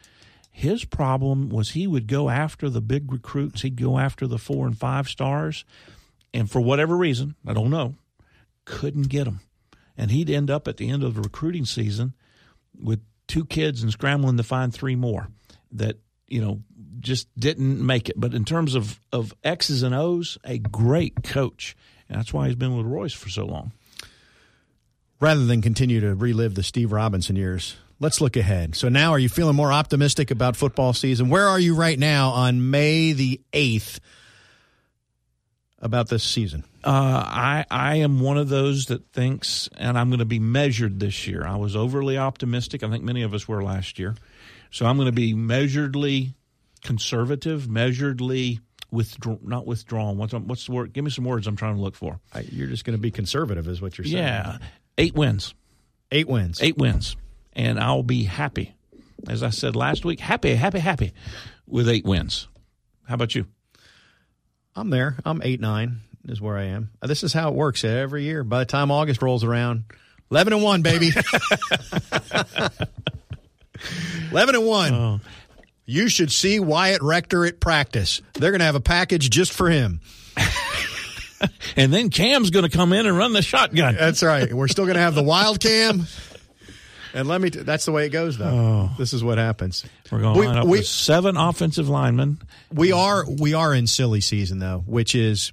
His 0.52 0.84
problem 0.84 1.48
was 1.48 1.70
he 1.70 1.86
would 1.86 2.06
go 2.06 2.30
after 2.30 2.70
the 2.70 2.80
big 2.80 3.10
recruits, 3.10 3.62
he'd 3.62 3.76
go 3.76 3.98
after 3.98 4.26
the 4.26 4.38
four 4.38 4.66
and 4.66 4.78
five 4.78 5.08
stars, 5.08 5.64
and 6.34 6.50
for 6.50 6.60
whatever 6.60 6.96
reason, 6.96 7.34
I 7.46 7.52
don't 7.52 7.70
know, 7.70 7.94
couldn't 8.64 9.08
get 9.08 9.26
him. 9.26 9.40
And 9.96 10.10
he'd 10.10 10.28
end 10.28 10.50
up 10.50 10.68
at 10.68 10.76
the 10.76 10.90
end 10.90 11.02
of 11.02 11.14
the 11.14 11.22
recruiting 11.22 11.64
season 11.64 12.14
with 12.78 13.00
two 13.26 13.44
kids 13.46 13.82
and 13.82 13.90
scrambling 13.90 14.36
to 14.36 14.42
find 14.42 14.72
three 14.72 14.94
more 14.96 15.28
that, 15.72 15.96
you 16.28 16.40
know, 16.40 16.62
just 17.00 17.28
didn't 17.38 17.84
make 17.84 18.08
it. 18.08 18.20
But 18.20 18.34
in 18.34 18.44
terms 18.44 18.74
of, 18.74 19.00
of 19.12 19.32
X's 19.42 19.82
and 19.82 19.94
O's, 19.94 20.36
a 20.44 20.58
great 20.58 21.22
coach. 21.22 21.76
And 22.08 22.18
that's 22.18 22.32
why 22.32 22.46
he's 22.46 22.56
been 22.56 22.76
with 22.76 22.86
Roy's 22.86 23.14
for 23.14 23.28
so 23.28 23.46
long. 23.46 23.72
rather 25.20 25.44
than 25.46 25.62
continue 25.62 26.00
to 26.00 26.14
relive 26.14 26.54
the 26.54 26.62
Steve 26.62 26.92
Robinson 26.92 27.36
years, 27.36 27.76
let's 28.00 28.20
look 28.20 28.36
ahead. 28.36 28.74
So 28.74 28.88
now, 28.88 29.12
are 29.12 29.18
you 29.18 29.28
feeling 29.28 29.56
more 29.56 29.72
optimistic 29.72 30.30
about 30.30 30.56
football 30.56 30.92
season? 30.92 31.28
Where 31.28 31.48
are 31.48 31.60
you 31.60 31.74
right 31.74 31.98
now 31.98 32.30
on 32.30 32.70
May 32.70 33.12
the 33.12 33.40
eighth 33.52 34.00
about 35.86 36.08
this 36.08 36.22
season? 36.22 36.64
Uh, 36.84 36.90
I 36.90 37.64
I 37.70 37.96
am 37.96 38.20
one 38.20 38.36
of 38.36 38.48
those 38.50 38.86
that 38.86 39.10
thinks, 39.12 39.68
and 39.78 39.98
I'm 39.98 40.10
going 40.10 40.18
to 40.18 40.24
be 40.26 40.38
measured 40.38 41.00
this 41.00 41.26
year. 41.26 41.46
I 41.46 41.56
was 41.56 41.74
overly 41.74 42.18
optimistic. 42.18 42.82
I 42.82 42.90
think 42.90 43.02
many 43.02 43.22
of 43.22 43.32
us 43.32 43.48
were 43.48 43.62
last 43.64 43.98
year, 43.98 44.14
so 44.70 44.84
I'm 44.84 44.96
going 44.96 45.06
to 45.06 45.12
be 45.12 45.32
measuredly 45.34 46.34
conservative, 46.84 47.62
measuredly 47.68 48.60
withdraw, 48.90 49.36
not 49.42 49.66
withdrawn. 49.66 50.16
What's 50.18 50.32
what's 50.34 50.66
the 50.66 50.72
word? 50.72 50.92
Give 50.92 51.04
me 51.04 51.10
some 51.10 51.24
words. 51.24 51.46
I'm 51.46 51.56
trying 51.56 51.76
to 51.76 51.80
look 51.80 51.96
for. 51.96 52.20
I- 52.34 52.40
You're 52.50 52.68
just 52.68 52.84
going 52.84 52.96
to 52.96 53.02
be 53.02 53.10
conservative, 53.10 53.66
is 53.68 53.80
what 53.80 53.96
you're 53.98 54.04
saying. 54.04 54.16
Yeah, 54.18 54.58
eight 54.98 55.14
wins, 55.14 55.54
eight 56.12 56.28
wins. 56.28 56.62
eight 56.62 56.76
wins, 56.76 57.16
and 57.54 57.80
I'll 57.80 58.02
be 58.02 58.24
happy. 58.24 58.74
As 59.28 59.42
I 59.42 59.50
said 59.50 59.74
last 59.74 60.04
week, 60.04 60.20
happy, 60.20 60.54
happy, 60.54 60.78
happy 60.78 61.12
with 61.66 61.88
eight 61.88 62.04
wins. 62.04 62.46
How 63.08 63.14
about 63.14 63.34
you? 63.34 63.46
I'm 64.76 64.90
there. 64.90 65.16
I'm 65.24 65.40
eight 65.42 65.60
nine 65.60 66.02
is 66.28 66.40
where 66.40 66.56
I 66.56 66.64
am. 66.64 66.90
This 67.02 67.24
is 67.24 67.32
how 67.32 67.48
it 67.48 67.54
works 67.54 67.82
every 67.82 68.24
year. 68.24 68.44
By 68.44 68.58
the 68.60 68.66
time 68.66 68.90
August 68.90 69.22
rolls 69.22 69.42
around, 69.42 69.84
eleven 70.30 70.52
and 70.52 70.62
one, 70.62 70.82
baby. 70.82 71.10
eleven 74.30 74.54
and 74.54 74.66
one. 74.66 74.94
Oh. 74.94 75.20
You 75.86 76.08
should 76.08 76.30
see 76.32 76.60
Wyatt 76.60 77.00
Rector 77.00 77.46
at 77.46 77.60
practice. 77.60 78.20
They're 78.34 78.50
going 78.50 78.58
to 78.58 78.66
have 78.66 78.74
a 78.74 78.80
package 78.80 79.30
just 79.30 79.52
for 79.52 79.70
him. 79.70 80.00
And 81.76 81.92
then 81.92 82.08
Cam's 82.08 82.48
going 82.50 82.64
to 82.68 82.74
come 82.74 82.94
in 82.94 83.04
and 83.06 83.16
run 83.16 83.34
the 83.34 83.42
shotgun. 83.42 83.94
That's 83.94 84.22
right. 84.22 84.52
We're 84.52 84.68
still 84.68 84.84
going 84.86 84.94
to 84.96 85.02
have 85.02 85.14
the 85.14 85.22
wild 85.22 85.60
cam. 85.60 86.06
And 87.16 87.26
let 87.28 87.40
me. 87.40 87.50
T- 87.50 87.60
that's 87.60 87.84
the 87.86 87.92
way 87.92 88.06
it 88.06 88.10
goes, 88.10 88.36
though. 88.38 88.90
This 88.98 89.12
is 89.12 89.24
what 89.24 89.38
happens. 89.38 89.84
We're 90.12 90.20
going 90.20 90.34
to 90.34 90.40
We- 90.40 90.46
line 90.46 90.56
up 90.58 90.64
we- 90.66 90.70
with 90.78 90.86
seven 90.86 91.36
offensive 91.36 91.88
linemen. 91.88 92.38
We 92.72 92.92
are 92.92 93.24
we 93.28 93.54
are 93.54 93.74
in 93.74 93.86
silly 93.86 94.20
season 94.20 94.58
though, 94.58 94.82
which 94.86 95.14
is 95.14 95.52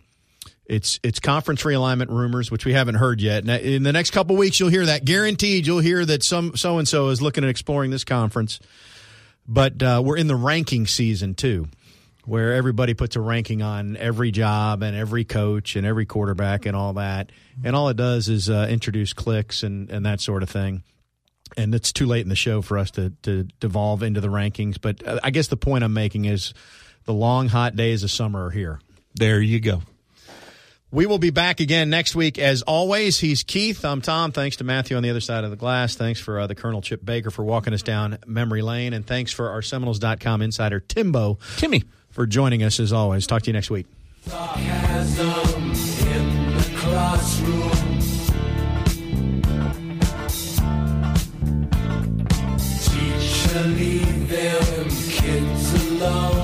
it's 0.66 1.00
it's 1.04 1.20
conference 1.20 1.64
realignment 1.64 2.10
rumors, 2.10 2.52
which 2.52 2.66
we 2.66 2.74
haven't 2.74 2.96
heard 2.96 3.22
yet. 3.22 3.46
Now, 3.46 3.56
In 3.56 3.84
the 3.84 3.92
next 3.94 4.12
couple 4.12 4.36
weeks, 4.36 4.60
you'll 4.60 4.70
hear 4.70 4.86
that. 4.86 5.06
Guaranteed, 5.06 5.66
you'll 5.66 5.80
hear 5.80 6.06
that 6.06 6.24
some 6.24 6.56
so 6.56 6.78
and 6.80 6.88
so 6.88 7.10
is 7.10 7.22
looking 7.22 7.44
at 7.44 7.50
exploring 7.50 7.92
this 7.92 8.04
conference. 8.04 8.60
But 9.48 9.82
uh, 9.84 10.02
we're 10.04 10.18
in 10.18 10.28
the 10.28 10.36
ranking 10.36 10.88
season 10.88 11.36
too, 11.36 11.68
where 12.26 12.54
everybody 12.54 12.94
puts 12.94 13.16
a 13.18 13.20
ranking 13.22 13.62
on 13.62 13.98
every 13.98 14.32
job 14.32 14.84
and 14.84 14.96
every 14.96 15.26
coach 15.26 15.76
and 15.76 15.86
every 15.86 16.06
quarterback 16.06 16.66
and 16.66 16.76
all 16.78 16.94
that, 16.94 17.32
and 17.64 17.76
all 17.76 17.90
it 17.90 17.98
does 17.98 18.30
is 18.30 18.50
uh, 18.50 18.68
introduce 18.70 19.12
clicks 19.14 19.64
and 19.64 19.90
and 19.90 20.06
that 20.06 20.22
sort 20.22 20.44
of 20.44 20.50
thing 20.50 20.84
and 21.58 21.74
it's 21.76 21.92
too 21.94 22.06
late 22.06 22.22
in 22.22 22.30
the 22.30 22.36
show 22.36 22.62
for 22.62 22.78
us 22.78 22.92
to 22.92 23.12
to 23.24 23.44
devolve 23.60 24.04
into 24.04 24.22
the 24.22 24.28
rankings. 24.30 24.78
But 24.80 25.06
uh, 25.06 25.20
I 25.24 25.30
guess 25.32 25.48
the 25.48 25.58
point 25.58 25.84
I'm 25.84 25.94
making 25.94 26.26
is 26.26 26.54
the 27.06 27.14
long 27.14 27.48
hot 27.50 27.76
days 27.76 28.04
of 28.04 28.12
summer 28.12 28.46
are 28.48 28.52
here. 28.52 28.80
There 29.16 29.42
you 29.42 29.60
go. 29.60 29.84
We 30.92 31.08
will 31.08 31.18
be 31.18 31.32
back 31.32 31.60
again 31.60 31.90
next 31.90 32.16
week. 32.16 32.38
As 32.38 32.62
always, 32.62 33.20
he's 33.20 33.42
Keith. 33.42 33.84
I'm 33.84 34.00
Tom. 34.02 34.32
Thanks 34.32 34.58
to 34.58 34.64
Matthew 34.64 34.96
on 34.96 35.02
the 35.02 35.10
other 35.10 35.22
side 35.22 35.44
of 35.44 35.50
the 35.50 35.56
glass. 35.56 35.96
Thanks 35.96 36.20
for 36.20 36.40
uh, 36.40 36.46
the 36.46 36.54
Colonel 36.54 36.84
Chip 36.84 37.04
Baker 37.04 37.32
for 37.32 37.44
walking 37.44 37.74
us 37.74 37.82
down 37.82 38.20
memory 38.28 38.62
lane. 38.62 38.94
And 38.94 39.04
thanks 39.06 39.32
for 39.32 39.50
our 39.50 39.64
Seminoles.com 39.64 40.44
insider, 40.44 40.80
Timbo, 40.80 41.40
Timmy. 41.58 41.84
for 42.12 42.28
joining 42.28 42.62
us 42.62 42.80
as 42.80 42.94
always. 42.94 43.26
Talk 43.26 43.42
to 43.42 43.48
you 43.48 43.54
next 43.54 43.72
week. 43.72 43.88
Teacher, 53.54 53.68
leave 53.68 54.30
them 54.30 54.90
kids 54.90 55.92
alone. 55.92 56.43